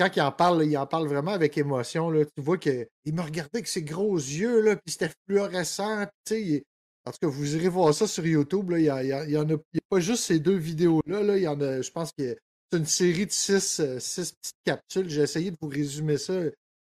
quand 0.00 0.16
il 0.16 0.20
en 0.20 0.32
parle, 0.32 0.64
il 0.64 0.76
en 0.76 0.86
parle 0.86 1.06
vraiment 1.06 1.32
avec 1.32 1.56
émotion. 1.58 2.10
Là, 2.10 2.24
tu 2.24 2.42
vois 2.42 2.58
qu'il 2.58 2.86
me 3.06 3.22
regardait 3.22 3.58
avec 3.58 3.68
ses 3.68 3.82
gros 3.82 4.16
yeux, 4.16 4.60
là, 4.60 4.76
puis 4.76 4.92
c'était 4.92 5.10
fluorescent. 5.26 6.06
Il, 6.30 6.62
en 7.06 7.12
tout 7.12 7.18
cas, 7.22 7.28
vous 7.28 7.56
irez 7.56 7.68
voir 7.68 7.94
ça 7.94 8.06
sur 8.06 8.26
YouTube. 8.26 8.72
Il 8.76 8.82
n'y 8.82 9.36
en 9.36 9.50
a, 9.50 9.56
pas 9.88 10.00
juste 10.00 10.24
ces 10.24 10.38
deux 10.38 10.56
vidéos-là. 10.56 11.22
Là, 11.22 11.36
il 11.36 11.42
y 11.42 11.48
en 11.48 11.60
a, 11.60 11.80
je 11.80 11.90
pense 11.90 12.12
que 12.12 12.36
c'est 12.70 12.78
une 12.78 12.86
série 12.86 13.26
de 13.26 13.32
six, 13.32 13.80
euh, 13.80 13.98
six 13.98 14.32
petites 14.32 14.60
capsules. 14.64 15.08
J'ai 15.08 15.22
essayé 15.22 15.50
de 15.50 15.56
vous 15.60 15.68
résumer 15.68 16.18
ça 16.18 16.34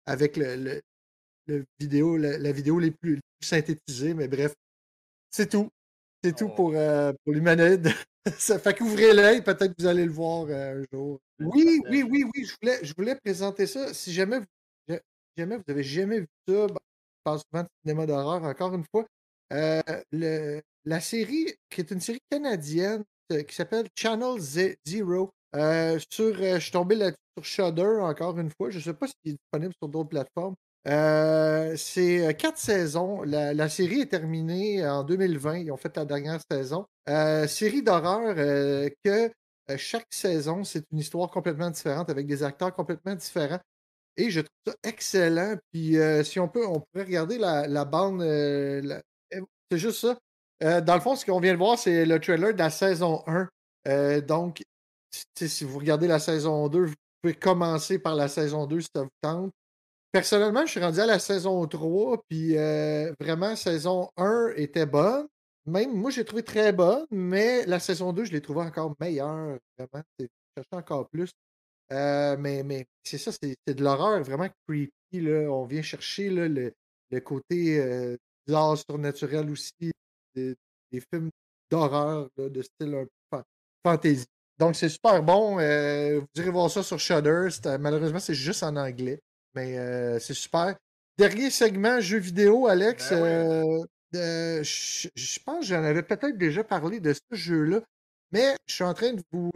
avec 0.06 0.36
le, 0.36 0.80
le, 1.46 1.64
vidéo, 1.78 2.16
la, 2.16 2.52
vidéo 2.52 2.78
les 2.78 2.92
plus, 2.92 3.20
synthétisées, 3.42 4.14
mais 4.14 4.28
bref, 4.28 4.54
c'est 5.30 5.50
tout. 5.50 5.68
C'est 6.22 6.34
tout 6.34 6.48
oh. 6.50 6.54
pour, 6.54 6.72
euh, 6.74 7.12
pour 7.24 7.34
l'humanoïde. 7.34 7.90
ça 8.38 8.58
fait 8.58 8.74
qu'ouvrez 8.74 9.12
l'œil, 9.12 9.42
peut-être 9.42 9.74
que 9.74 9.82
vous 9.82 9.86
allez 9.86 10.04
le 10.04 10.12
voir 10.12 10.46
euh, 10.48 10.80
un 10.80 10.84
jour. 10.92 11.18
Oui, 11.40 11.82
oui, 11.90 12.02
oui, 12.02 12.24
oui, 12.24 12.44
je 12.44 12.54
voulais, 12.60 12.78
je 12.82 12.94
voulais 12.96 13.16
présenter 13.16 13.66
ça. 13.66 13.92
Si 13.92 14.12
jamais 14.12 14.38
vous, 14.38 14.96
jamais 15.36 15.56
vous 15.56 15.64
avez 15.68 15.82
jamais 15.82 16.20
vu 16.20 16.28
ça, 16.48 16.66
ben, 16.68 16.76
je 16.78 17.22
parle 17.24 17.40
souvent 17.40 17.62
de 17.64 17.68
cinéma 17.82 18.06
d'horreur, 18.06 18.42
encore 18.44 18.74
une 18.74 18.84
fois. 18.90 19.04
Euh, 19.52 19.82
le, 20.12 20.60
la 20.84 21.00
série, 21.00 21.54
qui 21.70 21.80
est 21.80 21.90
une 21.90 22.00
série 22.00 22.20
canadienne 22.30 23.04
euh, 23.32 23.42
qui 23.42 23.54
s'appelle 23.54 23.86
Channel 23.94 24.40
Zero. 24.40 25.30
Euh, 25.54 25.98
sur, 26.10 26.34
je 26.34 26.58
suis 26.58 26.72
tombé 26.72 26.96
là 26.96 27.12
sur 27.36 27.44
Shudder 27.44 27.98
encore 28.00 28.38
une 28.38 28.50
fois. 28.50 28.70
Je 28.70 28.78
ne 28.78 28.82
sais 28.82 28.94
pas 28.94 29.06
s'il 29.06 29.32
est 29.32 29.36
disponible 29.36 29.74
sur 29.80 29.88
d'autres 29.88 30.08
plateformes. 30.08 30.54
c'est 31.76 32.36
quatre 32.36 32.58
saisons. 32.58 33.22
La, 33.22 33.68
série 33.68 34.00
est 34.00 34.10
terminée 34.10 34.86
en 34.86 35.04
2020. 35.04 35.58
Ils 35.58 35.72
ont 35.72 35.76
fait 35.76 35.96
la 35.96 36.04
dernière 36.04 36.40
saison. 36.50 36.86
série 37.46 37.82
d'horreur 37.82 38.34
que 39.04 39.30
chaque 39.76 40.06
saison, 40.10 40.64
c'est 40.64 40.84
une 40.92 40.98
histoire 40.98 41.30
complètement 41.30 41.70
différente 41.70 42.10
avec 42.10 42.26
des 42.26 42.42
acteurs 42.42 42.74
complètement 42.74 43.14
différents. 43.14 43.60
Et 44.18 44.30
je 44.30 44.40
trouve 44.40 44.74
ça 44.74 44.74
excellent. 44.82 45.56
Puis 45.72 45.96
si 46.24 46.38
on 46.40 46.48
peut, 46.48 46.66
on 46.66 46.80
pourrait 46.80 47.04
regarder 47.04 47.38
la, 47.38 47.66
la 47.66 47.84
bande, 47.84 48.22
c'est 49.70 49.78
juste 49.78 50.00
ça. 50.00 50.18
Euh, 50.62 50.80
dans 50.80 50.94
le 50.94 51.00
fond, 51.00 51.16
ce 51.16 51.24
qu'on 51.24 51.40
vient 51.40 51.52
de 51.52 51.58
voir, 51.58 51.78
c'est 51.78 52.06
le 52.06 52.18
trailer 52.20 52.52
de 52.54 52.58
la 52.58 52.70
saison 52.70 53.22
1. 53.26 53.48
Euh, 53.88 54.20
donc, 54.20 54.62
si 55.36 55.64
vous 55.64 55.78
regardez 55.78 56.06
la 56.06 56.18
saison 56.18 56.68
2, 56.68 56.86
vous 56.86 56.94
pouvez 57.22 57.34
commencer 57.34 57.98
par 57.98 58.14
la 58.14 58.28
saison 58.28 58.66
2 58.66 58.80
si 58.80 58.88
ça 58.94 59.02
vous 59.02 59.10
tente. 59.20 59.52
Personnellement, 60.12 60.64
je 60.64 60.70
suis 60.70 60.80
rendu 60.80 61.00
à 61.00 61.06
la 61.06 61.18
saison 61.18 61.66
3, 61.66 62.22
puis 62.28 62.56
euh, 62.56 63.12
vraiment, 63.20 63.54
saison 63.54 64.08
1 64.16 64.52
était 64.56 64.86
bonne. 64.86 65.26
Même 65.66 65.94
moi, 65.94 66.10
j'ai 66.10 66.24
trouvé 66.24 66.42
très 66.42 66.72
bonne, 66.72 67.04
mais 67.10 67.66
la 67.66 67.80
saison 67.80 68.12
2, 68.12 68.24
je 68.24 68.32
l'ai 68.32 68.40
trouvée 68.40 68.62
encore 68.62 68.94
meilleure. 69.00 69.58
Vraiment, 69.78 70.04
j'ai 70.18 70.28
cherché 70.56 70.68
encore 70.72 71.08
plus. 71.10 71.30
mais 71.90 72.62
mais 72.62 72.86
c'est 73.04 73.18
ça, 73.18 73.32
c'est 73.32 73.74
de 73.74 73.82
l'horreur 73.82 74.22
vraiment 74.22 74.48
creepy. 74.66 74.92
Là. 75.12 75.50
On 75.50 75.66
vient 75.66 75.82
chercher 75.82 76.30
le, 76.30 76.72
le 77.10 77.20
côté 77.20 78.16
l'art 78.46 78.76
surnaturel 78.78 79.50
aussi, 79.50 79.92
des, 80.34 80.56
films 81.12 81.30
d'horreur 81.70 82.28
de 82.36 82.62
style 82.62 82.94
un 82.94 83.04
peu 83.04 83.42
fantasy. 83.84 84.26
Donc 84.58 84.76
c'est 84.76 84.88
super 84.88 85.22
bon. 85.22 85.58
Euh, 85.60 86.20
vous 86.20 86.42
irez 86.42 86.50
voir 86.50 86.70
ça 86.70 86.82
sur 86.82 86.98
Shudder. 86.98 87.48
Malheureusement, 87.78 88.20
c'est 88.20 88.34
juste 88.34 88.62
en 88.62 88.76
anglais. 88.76 89.20
Mais 89.54 89.78
euh, 89.78 90.18
c'est 90.18 90.34
super. 90.34 90.76
Dernier 91.18 91.50
segment 91.50 92.00
jeu 92.00 92.18
vidéo, 92.18 92.66
Alex. 92.66 93.10
Ben 93.10 93.84
euh, 94.14 94.62
je 94.62 95.38
pense 95.44 95.60
que 95.60 95.66
j'en 95.66 95.82
avais 95.82 96.02
peut-être 96.02 96.38
déjà 96.38 96.64
parlé 96.64 97.00
de 97.00 97.12
ce 97.12 97.36
jeu-là. 97.36 97.82
Mais 98.32 98.56
je 98.66 98.74
suis 98.74 98.84
en 98.84 98.94
train 98.94 99.12
de 99.12 99.22
vous 99.32 99.50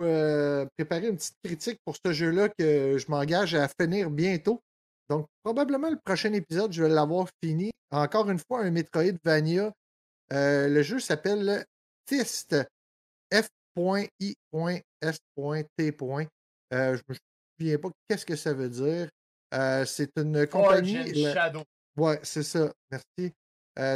préparer 0.77 1.09
une 1.09 1.17
petite 1.17 1.37
critique 1.43 1.79
pour 1.85 1.97
ce 2.05 2.13
jeu-là 2.13 2.49
que 2.49 2.99
je 2.99 3.11
m'engage 3.11 3.55
à 3.55 3.69
finir 3.69 4.11
bientôt. 4.11 4.61
Donc, 5.11 5.27
probablement 5.43 5.91
le 5.91 5.99
prochain 5.99 6.33
épisode, 6.33 6.73
je 6.73 6.85
vais 6.85 6.89
l'avoir 6.89 7.27
fini. 7.43 7.73
Encore 7.91 8.31
une 8.31 8.39
fois, 8.39 8.61
un 8.61 8.71
Metroidvania. 8.71 9.73
Euh, 10.33 10.69
le 10.69 10.83
jeu 10.83 11.01
s'appelle 11.01 11.65
Fist. 12.09 12.55
F.I.S.T. 13.35 14.37
Euh, 16.73 16.97
je 16.97 17.03
me 17.09 17.17
souviens 17.59 17.79
pas 17.79 17.89
qu'est-ce 18.09 18.25
que 18.25 18.37
ça 18.37 18.55
veut 18.55 18.69
dire. 18.69 19.09
Euh, 19.53 19.85
c'est 19.85 20.13
une 20.17 20.47
compagnie. 20.47 21.13
Shadow. 21.33 21.65
Ouais, 21.97 22.21
c'est 22.23 22.45
ça. 22.45 22.73
Merci. 22.93 23.33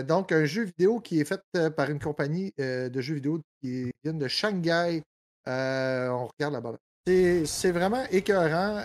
donc, 0.09 0.33
un 0.33 0.45
jeu 0.47 0.65
vidéo 0.65 0.99
qui 0.99 1.21
est 1.21 1.25
fait 1.25 1.41
par 1.77 1.91
une 1.91 2.01
compagnie 2.01 2.53
de 2.59 3.01
jeux 3.01 3.15
vidéo 3.15 3.41
qui 3.63 3.93
vient 4.03 4.15
de 4.15 4.27
Shanghai. 4.27 5.01
on 5.47 6.27
regarde 6.27 6.55
là-bas. 6.55 6.75
C'est 7.07 7.71
vraiment 7.71 8.05
écœurant 8.11 8.85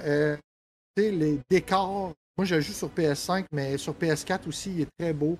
les 1.07 1.39
décors. 1.49 2.13
Moi, 2.39 2.45
je 2.45 2.61
joue 2.61 2.71
sur 2.71 2.87
PS5, 2.87 3.47
mais 3.51 3.77
sur 3.77 3.93
PS4 3.93 4.47
aussi, 4.47 4.71
il 4.71 4.81
est 4.83 4.89
très 4.97 5.11
beau. 5.11 5.37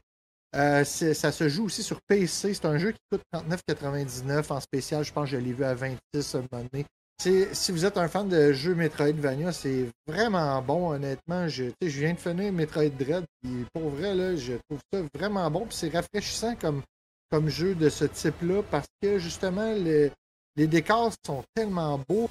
Euh, 0.54 0.84
ça 0.84 1.32
se 1.32 1.47
joue 1.47 1.64
aussi 1.68 1.82
sur 1.82 2.02
PC. 2.02 2.54
C'est 2.54 2.66
un 2.66 2.78
jeu 2.78 2.91
qui 2.91 3.00
coûte 3.10 3.22
39,99 3.34 4.52
en 4.52 4.60
spécial. 4.60 5.06
Je 5.06 5.14
pense 5.14 5.24
que 5.24 5.38
je 5.38 5.38
l'ai 5.38 5.54
vu 5.54 5.64
à 5.64 5.74
26 5.74 6.36
à. 6.36 6.84
Si 7.54 7.72
vous 7.72 7.86
êtes 7.86 7.97
un 7.97 8.10
fan 8.10 8.28
de 8.28 8.52
jeux 8.52 8.76
Metroidvania, 8.76 9.54
c'est 9.54 9.86
vraiment 10.08 10.62
bon, 10.62 10.91
honnêtement. 10.91 11.47
Je, 11.47 11.72
viens 11.82 12.16
de 12.16 12.20
finir 12.20 12.52
Metroid 12.52 12.89
Dread, 12.89 13.24
pour 13.74 13.91
vrai, 13.91 14.36
je 14.36 14.56
trouve 14.68 14.82
ça 14.91 15.02
vraiment 15.14 15.50
bon. 15.50 15.68
c'est 15.70 15.88
rafraîchissant 15.88 16.58
comme, 16.58 16.82
comme 17.32 17.47
jeu 17.47 17.76
de 17.76 17.88
ce 17.88 18.04
type-là 18.04 18.62
parce 18.70 18.88
que 19.02 19.20
justement, 19.20 19.74
les 19.74 20.68
décors 20.68 21.14
sont 21.26 21.45
tellement 21.56 21.97
beaux. 22.10 22.28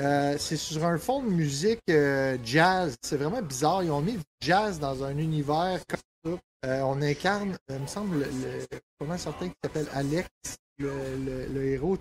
Euh, 0.00 0.36
c'est 0.38 0.56
sur 0.56 0.84
un 0.84 0.96
fond 0.96 1.22
de 1.22 1.28
musique 1.28 1.80
euh, 1.90 2.38
jazz. 2.42 2.96
C'est 3.02 3.16
vraiment 3.16 3.42
bizarre. 3.42 3.82
Ils 3.82 3.90
ont 3.90 4.00
mis 4.00 4.14
du 4.14 4.22
jazz 4.40 4.78
dans 4.78 5.04
un 5.04 5.16
univers 5.18 5.80
comme 5.86 6.00
ça. 6.24 6.40
Euh, 6.66 6.80
on 6.82 7.02
incarne, 7.02 7.56
il 7.68 7.78
me 7.78 7.86
semble, 7.86 8.20
le, 8.20 8.66
comment 8.98 9.16
certain 9.16 9.48
qui 9.48 9.54
s'appelle 9.62 9.88
Alex, 9.92 10.28
le, 10.78 11.64
héros. 11.64 11.98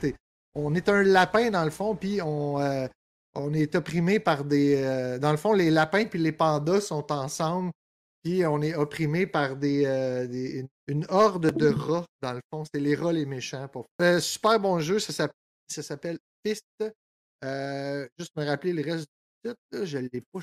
on 0.56 0.76
est 0.76 0.89
un 0.89 1.04
lapin 1.04 1.50
dans 1.52 1.64
le 1.64 1.70
fond, 1.70 1.95
puis 1.95 2.22
on, 2.22 2.58
on 3.36 3.54
est 3.54 3.76
opprimé 3.76 4.20
par 4.20 4.43
des. 4.43 5.18
dans 5.22 5.32
le 5.32 5.38
fond, 5.38 5.54
les 5.54 5.72
lapins 5.72 6.04
puis 6.06 6.20
les 6.20 6.34
pandas 6.34 6.82
sont 6.82 7.10
ensemble, 7.10 7.72
puis 8.22 8.45
on 8.45 8.62
est 8.62 8.76
opprimé 8.76 9.28
par 9.28 9.56
des, 9.56 10.66
une 10.88 11.06
horde 11.08 11.56
de 11.56 11.70
rats, 11.70 12.06
dans 12.22 12.34
le 12.34 12.41
fond. 12.52 12.66
C'est 12.74 12.82
les 12.82 12.95
rats 12.95 13.14
les 13.14 13.26
méchants. 13.26 13.70
Pour... 13.70 13.86
super 14.20 14.60
bon 14.60 14.80
jeu, 14.82 15.00
ça 15.00 15.30
s'appelle 15.70 16.18
Fist. 16.45 16.66
Euh, 17.44 18.08
juste 18.18 18.36
me 18.36 18.46
rappeler 18.46 18.74
le 18.74 18.84
reste 18.84 19.08
du 19.44 19.52
titre, 19.52 19.86
je 19.86 19.98
l'ai 19.98 20.22
pas. 20.32 20.40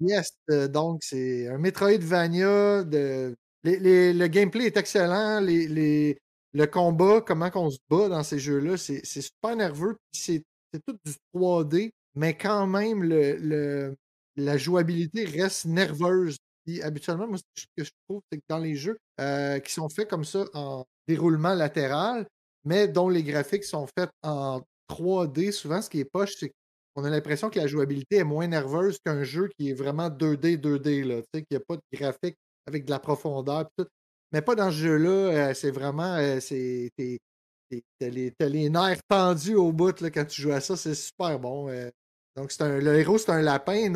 Yes, 0.00 0.32
euh, 0.50 0.68
donc 0.68 1.02
c'est 1.02 1.48
un 1.48 1.58
Metroidvania. 1.58 2.84
De... 2.84 3.36
le 3.64 4.26
gameplay 4.26 4.66
est 4.66 4.76
excellent. 4.76 5.40
Les, 5.40 6.18
le 6.52 6.66
combat, 6.66 7.20
comment 7.20 7.50
qu'on 7.50 7.70
se 7.70 7.78
bat 7.88 8.08
dans 8.08 8.22
ces 8.22 8.38
jeux-là, 8.38 8.76
c'est 8.76 9.04
super 9.04 9.56
nerveux. 9.56 9.96
C'est 10.12 10.42
tout 10.86 10.96
du 11.04 11.12
3D, 11.34 11.90
mais 12.14 12.36
quand 12.36 12.66
même, 12.66 13.02
le, 13.02 13.94
la 14.36 14.56
jouabilité 14.56 15.24
reste 15.24 15.66
nerveuse. 15.66 16.38
habituellement, 16.82 17.26
moi, 17.26 17.38
ce 17.56 17.64
que 17.76 17.84
je 17.84 17.90
trouve, 18.08 18.22
c'est 18.30 18.38
que 18.38 18.44
dans 18.48 18.58
les 18.58 18.76
jeux 18.76 18.98
euh, 19.20 19.58
qui 19.58 19.72
sont 19.72 19.88
faits 19.88 20.08
comme 20.08 20.24
ça 20.24 20.44
en 20.54 20.84
déroulement 21.06 21.54
latéral, 21.54 22.26
mais 22.64 22.88
dont 22.88 23.08
les 23.08 23.22
graphiques 23.22 23.64
sont 23.64 23.86
faits 23.98 24.10
en 24.22 24.62
3D, 24.90 25.52
souvent, 25.52 25.80
ce 25.80 25.88
qui 25.88 26.00
est 26.00 26.04
poche, 26.04 26.34
c'est 26.38 26.52
qu'on 26.94 27.04
a 27.04 27.10
l'impression 27.10 27.50
que 27.50 27.58
la 27.58 27.66
jouabilité 27.66 28.16
est 28.16 28.24
moins 28.24 28.48
nerveuse 28.48 28.98
qu'un 29.04 29.22
jeu 29.22 29.48
qui 29.56 29.70
est 29.70 29.74
vraiment 29.74 30.08
2D, 30.08 30.58
2D, 30.58 31.04
là, 31.04 31.22
tu 31.22 31.28
sais, 31.34 31.42
qu'il 31.42 31.56
n'y 31.56 31.56
a 31.56 31.64
pas 31.66 31.76
de 31.76 31.82
graphique 31.92 32.36
avec 32.66 32.84
de 32.84 32.90
la 32.90 32.98
profondeur. 32.98 33.68
tout. 33.76 33.86
Mais 34.32 34.42
pas 34.42 34.54
dans 34.54 34.70
ce 34.70 34.76
jeu-là, 34.76 35.10
euh, 35.10 35.54
c'est 35.54 35.70
vraiment, 35.70 36.16
euh, 36.16 36.40
c'est, 36.40 36.90
t'as 36.98 38.08
les, 38.08 38.32
les, 38.40 38.70
nerfs 38.70 39.00
tendus 39.08 39.54
au 39.54 39.72
bout 39.72 40.00
là, 40.00 40.10
quand 40.10 40.24
tu 40.24 40.42
joues 40.42 40.52
à 40.52 40.60
ça, 40.60 40.76
c'est 40.76 40.94
super 40.94 41.38
bon. 41.38 41.68
Euh. 41.68 41.90
donc, 42.36 42.52
un, 42.60 42.78
le 42.78 42.98
héros, 42.98 43.18
c'est 43.18 43.30
un 43.30 43.42
lapin. 43.42 43.92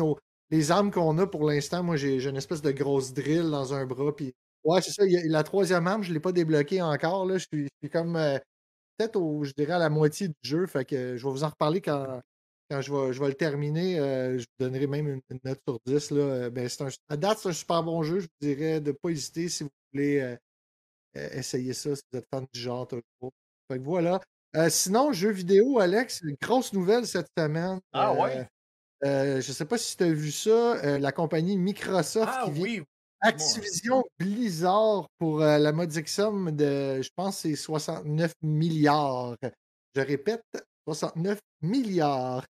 les 0.49 0.71
armes 0.71 0.91
qu'on 0.91 1.17
a 1.19 1.27
pour 1.27 1.45
l'instant, 1.45 1.83
moi, 1.83 1.95
j'ai, 1.97 2.23
une 2.25 2.37
espèce 2.37 2.61
de 2.61 2.71
grosse 2.71 3.13
drill 3.13 3.49
dans 3.49 3.73
un 3.73 3.85
bras. 3.85 4.15
Puis, 4.15 4.33
ouais, 4.63 4.81
c'est 4.81 4.91
ça. 4.91 5.03
la 5.07 5.43
troisième 5.43 5.87
arme, 5.87 6.03
je 6.03 6.09
ne 6.09 6.15
l'ai 6.15 6.19
pas 6.19 6.31
débloquée 6.31 6.81
encore. 6.81 7.25
Là, 7.25 7.37
je, 7.37 7.45
suis, 7.51 7.69
comme 7.91 8.17
peut-être, 8.97 9.43
je 9.43 9.53
dirais, 9.57 9.73
à 9.73 9.79
la 9.79 9.89
moitié 9.89 10.29
du 10.29 10.35
jeu. 10.43 10.65
Fait 10.67 10.85
que 10.85 11.17
je 11.17 11.25
vais 11.25 11.31
vous 11.31 11.43
en 11.43 11.49
reparler 11.49 11.81
quand, 11.81 12.21
quand 12.69 12.81
je 12.81 12.93
vais, 12.93 13.13
je 13.13 13.19
vais 13.19 13.27
le 13.27 13.35
terminer. 13.35 13.95
je 13.97 14.39
vous 14.39 14.65
donnerai 14.65 14.87
même 14.87 15.07
une, 15.07 15.39
note 15.43 15.59
sur 15.67 15.79
10. 15.85 16.11
Là. 16.11 16.49
Ben, 16.49 16.67
c'est 16.69 16.83
un, 16.83 16.89
à 17.09 17.17
date, 17.17 17.39
c'est 17.39 17.49
un 17.49 17.53
super 17.53 17.83
bon 17.83 18.03
jeu. 18.03 18.19
Je 18.19 18.25
vous 18.25 18.47
dirais 18.47 18.81
de 18.81 18.91
ne 18.91 18.95
pas 18.95 19.09
hésiter 19.09 19.49
si 19.49 19.63
vous 19.63 19.69
voulez 19.93 20.35
essayer 21.13 21.73
ça, 21.73 21.95
si 21.95 22.01
vous 22.11 22.19
êtes 22.19 22.27
fan 22.33 22.45
du 22.53 22.59
genre. 22.59 22.87
Fait 22.89 23.77
que 23.77 23.83
voilà. 23.83 24.19
Euh, 24.55 24.69
sinon, 24.69 25.11
jeux 25.11 25.31
vidéo, 25.31 25.79
Alex, 25.79 26.21
une 26.23 26.37
grosse 26.41 26.71
nouvelle 26.71 27.05
cette 27.05 27.27
semaine. 27.37 27.79
Ah 27.91 28.13
ouais? 28.13 28.47
Euh, 29.03 29.07
euh, 29.07 29.41
je 29.41 29.49
ne 29.49 29.53
sais 29.53 29.65
pas 29.65 29.77
si 29.77 29.97
tu 29.97 30.03
as 30.03 30.11
vu 30.11 30.31
ça, 30.31 30.97
la 30.97 31.11
compagnie 31.11 31.57
Microsoft 31.57 32.31
ah, 32.33 32.45
qui 32.45 32.61
oui. 32.61 32.83
Activision 33.25 34.03
Blizzard 34.19 35.07
pour 35.17 35.39
la 35.39 35.71
modique 35.71 36.09
somme 36.09 36.51
de, 36.51 37.01
je 37.01 37.09
pense, 37.15 37.39
c'est 37.39 37.55
69 37.55 38.33
milliards. 38.41 39.35
Je 39.95 40.01
répète, 40.01 40.43
69 40.87 41.39
milliards. 41.61 42.45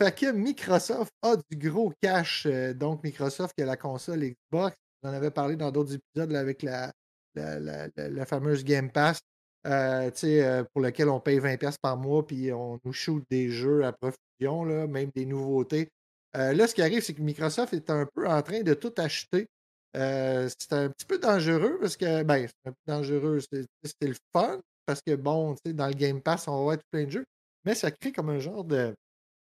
Fait 0.00 0.14
que 0.14 0.32
Microsoft 0.32 1.12
a 1.22 1.36
du 1.36 1.70
gros 1.70 1.92
cash. 2.00 2.46
donc, 2.74 3.02
Microsoft 3.02 3.54
qui 3.56 3.62
a 3.62 3.66
la 3.66 3.76
console 3.76 4.20
Xbox. 4.20 4.76
On 5.02 5.08
en 5.08 5.12
avait 5.12 5.30
parlé 5.30 5.56
dans 5.56 5.70
d'autres 5.70 5.94
épisodes 5.94 6.34
avec 6.34 6.62
la, 6.62 6.92
la, 7.34 8.26
fameuse 8.26 8.64
Game 8.64 8.90
Pass. 8.90 9.20
Euh, 9.64 10.10
euh, 10.24 10.64
pour 10.72 10.82
lequel 10.82 11.08
on 11.08 11.20
paye 11.20 11.38
20$ 11.38 11.76
par 11.80 11.96
mois, 11.96 12.26
puis 12.26 12.52
on 12.52 12.80
nous 12.84 12.92
shoot 12.92 13.22
des 13.30 13.48
jeux 13.48 13.84
à 13.84 13.92
profusion, 13.92 14.64
là, 14.64 14.88
même 14.88 15.10
des 15.14 15.24
nouveautés. 15.24 15.88
Euh, 16.36 16.52
là, 16.52 16.66
ce 16.66 16.74
qui 16.74 16.82
arrive, 16.82 17.02
c'est 17.02 17.14
que 17.14 17.22
Microsoft 17.22 17.72
est 17.72 17.88
un 17.88 18.06
peu 18.12 18.26
en 18.26 18.42
train 18.42 18.62
de 18.62 18.74
tout 18.74 18.92
acheter. 18.96 19.46
C'est 19.94 20.72
un 20.72 20.88
petit 20.90 21.06
peu 21.06 21.18
dangereux 21.18 21.78
parce 21.80 21.96
que, 21.96 22.22
ben, 22.22 22.46
c'est 22.48 22.70
un 22.70 22.72
peu 22.72 22.92
dangereux. 22.92 23.40
C'était 23.40 24.08
le 24.08 24.16
fun 24.32 24.60
parce 24.86 25.00
que, 25.02 25.14
bon, 25.14 25.56
dans 25.64 25.86
le 25.88 25.94
Game 25.94 26.20
Pass, 26.20 26.48
on 26.48 26.52
va 26.52 26.58
avoir 26.58 26.78
tout 26.78 26.86
plein 26.90 27.04
de 27.04 27.10
jeux, 27.10 27.24
mais 27.64 27.74
ça 27.74 27.90
crée 27.90 28.12
comme 28.12 28.30
un 28.30 28.38
genre 28.38 28.64
de 28.64 28.94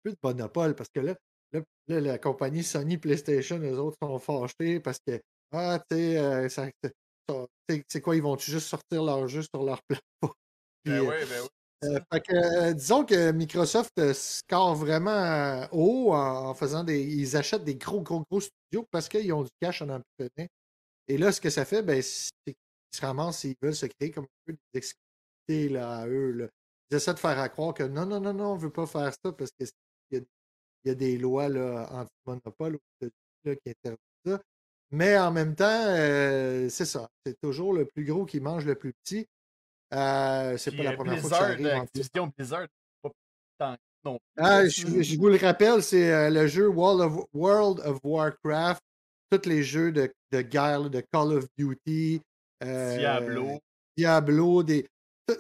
peu 0.04 0.12
de 0.12 0.18
monopole 0.24 0.76
parce 0.76 0.90
que 0.94 1.00
là, 1.00 1.16
là, 1.54 2.00
la 2.00 2.18
compagnie 2.18 2.64
Sony 2.64 2.98
PlayStation, 2.98 3.60
eux 3.60 3.80
autres 3.80 3.98
sont 4.02 4.20
fâchés 4.20 4.80
parce 4.80 5.00
que, 5.06 5.22
ah, 5.52 5.80
tu 5.90 5.98
sais, 5.98 6.50
ça, 6.50 6.68
c'est 7.88 8.02
quoi, 8.02 8.16
ils 8.16 8.22
vont 8.22 8.38
juste 8.38 8.68
sortir 8.68 9.04
leur 9.04 9.28
jeu 9.28 9.42
sur 9.42 9.64
leur 9.64 9.82
plateforme? 9.88 10.36
Ben 10.86 11.00
oui, 11.02 11.16
ben 11.30 11.42
oui. 11.44 11.50
Euh, 11.84 12.00
euh, 12.32 12.74
disons 12.74 13.04
que 13.06 13.32
Microsoft 13.32 13.92
euh, 13.98 14.14
score 14.14 14.76
vraiment 14.76 15.68
haut 15.72 16.14
en, 16.14 16.54
faisant 16.54 16.84
des. 16.84 17.02
Ils 17.02 17.36
achètent 17.36 17.64
des 17.64 17.76
gros, 17.76 18.02
gros, 18.02 18.24
gros 18.30 18.42
studios 18.42 18.86
parce 18.92 19.10
qu'ils 19.10 19.34
ont 19.34 19.44
du 19.44 19.50
cash 19.60 19.82
en 19.82 19.90
empionnant. 19.90 20.48
Et 21.08 21.18
là, 21.18 21.32
ce 21.32 21.42
que 21.42 21.50
ça 21.50 21.66
fait, 21.66 21.82
ben, 21.82 22.02
c'est 22.02 22.32
qu'ils 22.46 22.56
se 22.92 23.02
ramassent 23.02 23.44
ils 23.46 23.56
veulent 23.62 23.76
se 23.76 23.88
créer 23.88 24.12
comme 24.12 24.26
un 24.26 24.54
peu 24.54 24.56
d'exclusivité 24.74 25.70
là, 25.74 26.00
à 26.00 26.08
eux. 26.08 26.32
Là. 26.32 26.48
Ils 26.92 26.98
essaient 26.98 27.14
de 27.14 27.20
faire 27.20 27.52
croire 27.52 27.74
que 27.74 27.84
non, 27.84 28.06
non, 28.06 28.20
non, 28.20 28.34
non, 28.34 28.52
on 28.52 28.56
ne 28.56 28.62
veut 28.62 28.72
pas 28.72 28.86
faire 28.86 29.12
ça 29.24 29.32
parce 29.32 29.52
qu'il 29.52 29.68
y, 30.12 30.22
y, 30.86 30.92
a 30.92 30.96
des 30.96 31.18
lois 31.18 31.46
anti-monopole 31.46 32.78
qui 33.00 33.10
interdisent 33.66 33.98
ça. 34.26 34.42
Mais 34.92 35.18
en 35.18 35.32
même 35.32 35.56
temps, 35.56 35.66
euh, 35.70 36.68
c'est 36.70 36.86
ça. 36.86 37.10
C'est 37.26 37.40
toujours 37.42 37.74
le 37.74 37.86
plus 37.86 38.04
gros 38.06 38.26
qui 38.26 38.42
mange 38.42 38.66
le 38.66 38.76
plus 38.76 38.94
petit. 39.04 39.26
Euh, 39.94 40.58
c'est 40.58 40.76
pas 40.76 40.84
la 40.84 40.94
première 40.94 41.20
fois 41.20 41.30
que 41.30 41.36
ça 41.36 41.44
arrive. 41.44 41.86
En 42.18 42.28
Blizzard, 42.28 42.68
pas 43.58 43.78
non. 44.04 44.18
Ah, 44.36 44.68
je, 44.68 45.18
vous 45.18 45.28
le 45.28 45.38
rappelle, 45.38 45.84
c'est 45.84 46.12
euh, 46.12 46.30
le 46.32 46.48
jeu 46.48 46.68
World 46.68 47.02
of, 47.02 47.26
World 47.34 47.82
of 47.82 48.00
Warcraft, 48.04 48.82
tous 49.30 49.48
les 49.48 49.62
jeux 49.62 49.92
de, 49.92 50.12
de 50.32 50.42
guerre, 50.42 50.90
de 50.90 51.04
Call 51.14 51.34
of 51.34 51.46
Duty, 51.56 52.20
Diablo, 52.64 53.60
Diablo, 53.96 54.64
des, 54.64 54.88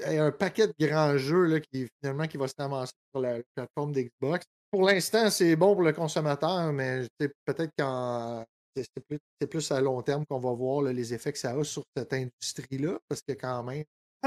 un 0.05 0.31
paquet 0.31 0.67
de 0.67 0.73
grands 0.79 1.17
jeux 1.17 1.45
là, 1.45 1.59
qui 1.59 1.87
finalement 1.99 2.27
qui 2.27 2.37
va 2.37 2.47
se 2.47 2.53
ramasser 2.57 2.93
sur 3.11 3.21
la 3.21 3.39
plateforme 3.55 3.93
d'Xbox. 3.93 4.45
Pour 4.69 4.83
l'instant, 4.83 5.29
c'est 5.31 5.55
bon 5.55 5.73
pour 5.73 5.83
le 5.83 5.93
consommateur, 5.93 6.71
mais 6.71 7.07
peut-être 7.45 7.71
qu'en 7.77 8.45
c'est 8.75 9.47
plus, 9.49 9.71
à 9.71 9.81
long 9.81 10.01
terme 10.01 10.25
qu'on 10.25 10.39
va 10.39 10.53
voir 10.53 10.83
les 10.83 11.13
effets 11.13 11.33
que 11.33 11.37
ça 11.37 11.51
a 11.51 11.63
sur 11.63 11.83
cette 11.95 12.13
industrie-là, 12.13 12.99
parce 13.07 13.21
que 13.21 13.33
quand 13.33 13.63
même, 13.63 13.83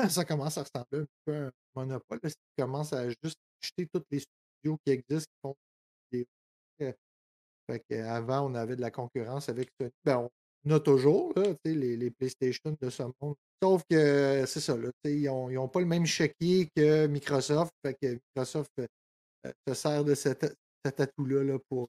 ça 0.09 0.24
commence 0.24 0.59
à 0.59 0.62
ressembler 0.62 1.01
un 1.01 1.07
peu 1.24 1.34
à 1.34 1.47
un 1.47 1.53
monopole. 1.74 2.20
Là, 2.22 2.30
commence 2.59 2.92
à 2.92 3.09
juste 3.09 3.38
acheter 3.62 3.86
tous 3.92 4.03
les 4.11 4.20
studios 4.20 4.78
qui 4.84 4.92
existent, 4.92 5.30
qui 5.32 5.40
font 5.42 5.57
des 6.12 6.26
avant, 8.03 8.51
on 8.51 8.55
avait 8.55 8.76
de 8.76 8.80
la 8.80 8.90
concurrence 8.90 9.49
avec 9.49 9.70
Sony. 9.80 9.90
Ben, 10.05 10.28
on 10.66 10.70
a 10.70 10.80
toujours 10.80 11.32
les, 11.64 12.11
PlayStation 12.11 12.76
de 12.80 12.90
ce 12.90 13.03
monde. 13.20 13.34
Sauf 13.62 13.82
que 13.88 14.45
c'est 14.47 14.61
ça, 14.61 14.76
ils 15.05 15.24
n'ont 15.24 15.68
pas 15.68 15.80
le 15.80 15.86
même 15.86 16.07
chéquier 16.07 16.68
que 16.76 17.07
Microsoft. 17.07 17.72
Fait 17.84 17.95
que 17.95 18.18
Microsoft 18.36 18.70
euh, 18.78 19.53
se 19.66 19.74
sert 19.74 20.05
de 20.05 20.14
cet, 20.14 20.45
atout-là 20.84 21.36
euh, 21.36 21.59
pour 21.68 21.88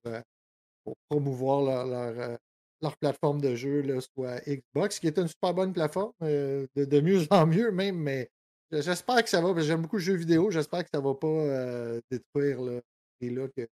promouvoir 1.09 1.85
leur, 1.85 2.19
euh, 2.19 2.37
leur, 2.85 2.97
plateforme 2.97 3.41
de 3.41 3.55
jeu, 3.55 3.81
là, 3.81 3.99
soit 4.01 4.39
Xbox, 4.47 4.99
qui 4.99 5.07
est 5.07 5.17
une 5.17 5.27
super 5.27 5.53
bonne 5.53 5.73
plateforme, 5.73 6.13
euh, 6.23 6.67
de, 6.75 7.01
mieux 7.01 7.19
en 7.31 7.45
mieux 7.45 7.71
même, 7.71 7.97
mais 7.97 8.29
j'espère 8.71 9.23
que 9.23 9.29
ça 9.29 9.41
va, 9.41 9.47
parce 9.49 9.61
que 9.61 9.67
j'aime 9.67 9.81
beaucoup 9.81 9.97
le 9.97 10.01
jeu 10.01 10.15
vidéo, 10.15 10.51
j'espère 10.51 10.83
que 10.83 10.89
ça 10.93 10.99
ne 10.99 11.05
va 11.05 11.15
pas 11.15 11.27
euh, 11.27 12.01
détruire 12.09 12.61
le 12.61 12.81
et 13.21 13.29
là 13.29 13.47
que 13.55 13.65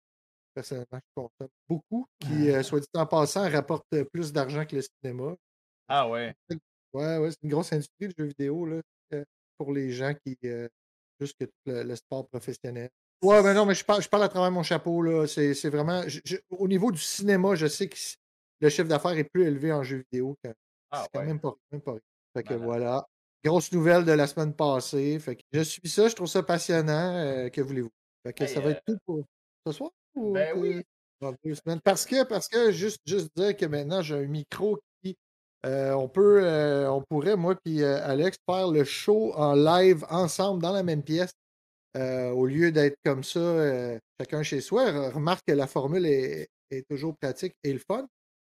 personnellement 0.54 0.86
je 0.92 1.22
consomme 1.22 1.50
beaucoup, 1.68 2.06
qui, 2.20 2.28
soit 2.64 2.80
dit 2.80 2.86
en 2.94 3.06
passant, 3.06 3.48
rapporte 3.50 3.86
plus 4.12 4.32
d'argent 4.32 4.64
que 4.64 4.76
le 4.76 4.82
cinéma. 4.82 5.34
Ah 5.88 6.08
ouais. 6.08 6.34
Ouais, 6.94 7.18
ouais, 7.18 7.30
c'est 7.30 7.42
une 7.42 7.50
grosse 7.50 7.72
industrie 7.72 8.06
le 8.06 8.14
jeu 8.16 8.24
vidéo 8.24 8.64
là, 8.64 8.80
pour 9.58 9.72
les 9.72 9.90
gens 9.90 10.14
qui 10.24 10.36
plus 11.18 11.32
que 11.34 11.46
le 11.66 11.96
sport 11.96 12.26
professionnel. 12.28 12.90
Ouais, 13.24 13.42
mais 13.42 13.54
non, 13.54 13.64
mais 13.64 13.74
je 13.74 13.84
parle, 13.84 14.02
je 14.02 14.08
parle 14.08 14.24
à 14.24 14.28
travers 14.28 14.50
mon 14.50 14.62
chapeau. 14.62 15.00
Là. 15.00 15.26
C'est, 15.26 15.68
vraiment. 15.70 16.02
au 16.50 16.68
niveau 16.68 16.92
du 16.92 16.98
cinéma, 17.00 17.54
je 17.54 17.66
sais 17.66 17.88
que 17.88 17.96
le 18.64 18.70
chiffre 18.70 18.88
d'affaires 18.88 19.12
est 19.12 19.24
plus 19.24 19.44
élevé 19.44 19.72
en 19.72 19.82
jeux 19.82 20.04
vidéo 20.10 20.36
que. 20.42 20.50
Ah, 20.90 21.02
c'est 21.04 21.18
quand 21.18 21.24
même 21.24 21.40
pas, 21.40 21.54
même 21.70 21.80
pas 21.80 21.96
Fait 22.34 22.42
que 22.42 22.54
voilà. 22.54 23.06
Grosse 23.44 23.70
nouvelle 23.72 24.04
de 24.04 24.12
la 24.12 24.26
semaine 24.26 24.54
passée. 24.54 25.18
Fait 25.18 25.36
que 25.36 25.42
je 25.52 25.60
suis 25.60 25.88
ça, 25.88 26.08
je 26.08 26.14
trouve 26.14 26.28
ça 26.28 26.42
passionnant. 26.42 27.16
Euh, 27.16 27.48
que 27.50 27.60
voulez-vous? 27.60 27.90
Fait 28.26 28.32
que 28.32 28.46
ça 28.46 28.60
va 28.60 28.70
être 28.70 28.82
tout 28.86 28.96
pour 29.04 29.24
ce 29.66 29.72
soir? 29.72 29.90
ben 30.14 30.56
oui. 30.56 30.82
Dans 31.20 31.34
deux 31.44 31.54
semaines? 31.54 31.80
Parce 31.84 32.06
que, 32.06 32.24
parce 32.24 32.48
que 32.48 32.72
juste, 32.72 33.00
juste 33.06 33.30
dire 33.36 33.56
que 33.56 33.66
maintenant, 33.66 34.02
j'ai 34.02 34.14
un 34.14 34.26
micro 34.26 34.80
qui. 35.02 35.16
Euh, 35.66 35.92
on 35.92 36.08
peut, 36.08 36.42
euh, 36.42 36.90
on 36.90 37.02
pourrait, 37.02 37.36
moi 37.36 37.54
puis 37.62 37.82
Alex, 37.82 38.38
faire 38.48 38.68
le 38.68 38.84
show 38.84 39.32
en 39.34 39.54
live 39.54 40.04
ensemble 40.08 40.62
dans 40.62 40.72
la 40.72 40.82
même 40.82 41.02
pièce. 41.02 41.32
Euh, 41.96 42.30
au 42.30 42.46
lieu 42.46 42.72
d'être 42.72 42.96
comme 43.04 43.22
ça, 43.22 43.38
euh, 43.38 43.98
chacun 44.20 44.42
chez 44.42 44.60
soi. 44.60 45.10
Remarque 45.10 45.42
que 45.46 45.52
la 45.52 45.66
formule 45.66 46.06
est, 46.06 46.48
toujours 46.88 47.16
pratique 47.16 47.54
et 47.62 47.72
le 47.72 47.78
fun, 47.78 48.04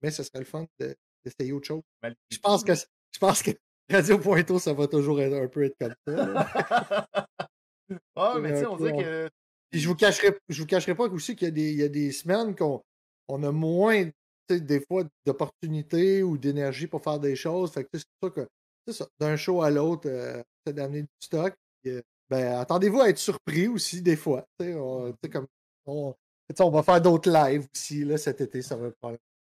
mais 0.02 0.10
ce 0.10 0.22
serait 0.22 0.40
le 0.40 0.44
fun 0.44 0.66
d'essayer 0.78 1.52
autre 1.52 1.66
chose. 1.66 1.82
Je 2.30 2.38
pense 2.38 2.64
que 2.64 2.74
je 2.74 3.18
pense 3.18 3.42
que 3.42 3.50
Radio 3.90 4.18
Pointo, 4.18 4.58
ça 4.58 4.72
va 4.72 4.86
toujours 4.86 5.20
être 5.20 5.34
un 5.34 5.48
peu 5.48 5.64
être 5.64 5.76
comme 5.78 5.94
ça. 6.06 7.06
Ah, 8.14 8.36
mais 8.40 8.52
tu 8.52 8.60
sais, 8.60 8.66
on 8.66 8.76
dirait 8.76 8.96
que. 8.96 9.28
je 9.72 9.88
vous 9.88 9.96
cacherai, 9.96 10.38
je 10.48 10.60
vous 10.60 10.66
cacherai 10.66 10.94
pas 10.94 11.08
aussi 11.08 11.34
qu'il 11.34 11.58
y, 11.58 11.82
a 11.82 11.88
des 11.88 12.12
semaines 12.12 12.54
qu'on 12.54 12.80
on 13.26 13.42
a 13.42 13.50
moins 13.50 14.08
des 14.48 14.80
fois 14.86 15.02
d'opportunités 15.26 16.22
ou 16.22 16.38
d'énergie 16.38 16.86
pour 16.86 17.02
faire 17.02 17.18
des 17.18 17.34
choses. 17.34 17.72
Fait 17.72 17.82
que 17.82 17.88
c'est 17.94 18.04
ça 18.22 18.30
que 18.30 18.46
d'un 19.18 19.34
show 19.34 19.62
à 19.62 19.70
l'autre, 19.70 20.08
euh, 20.08 20.40
c'est 20.64 20.72
d'amener 20.72 21.02
du 21.02 21.08
stock 21.20 21.52
ben, 22.30 22.58
attendez-vous 22.58 23.00
à 23.00 23.08
être 23.08 23.18
surpris 23.18 23.68
aussi 23.68 24.02
des 24.02 24.16
fois. 24.16 24.44
On, 24.60 25.12
comme, 25.32 25.46
on, 25.86 26.14
on 26.60 26.70
va 26.70 26.82
faire 26.82 27.00
d'autres 27.00 27.30
lives 27.30 27.66
aussi 27.74 28.04
là, 28.04 28.16
cet 28.18 28.40
été, 28.40 28.62
ça 28.62 28.76
va 28.76 28.90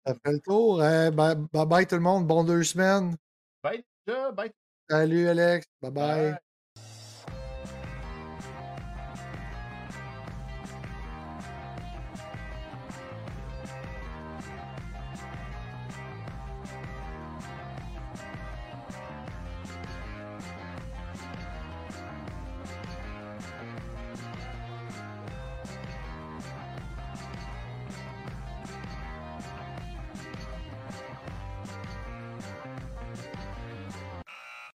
pas. 0.05 0.11
Après 0.11 0.33
le 0.33 0.41
tour, 0.41 0.83
hein, 0.83 1.11
bye, 1.11 1.35
bye, 1.53 1.67
bye 1.67 1.87
tout 1.87 1.97
le 1.97 2.01
monde, 2.03 2.27
bon 2.27 2.45
deux 2.45 2.63
semaines. 2.63 3.17
Bye, 3.63 3.85
bye. 4.35 4.53
Salut 4.91 5.29
Alex, 5.29 5.67
bye. 5.83 5.91
bye. 5.91 6.39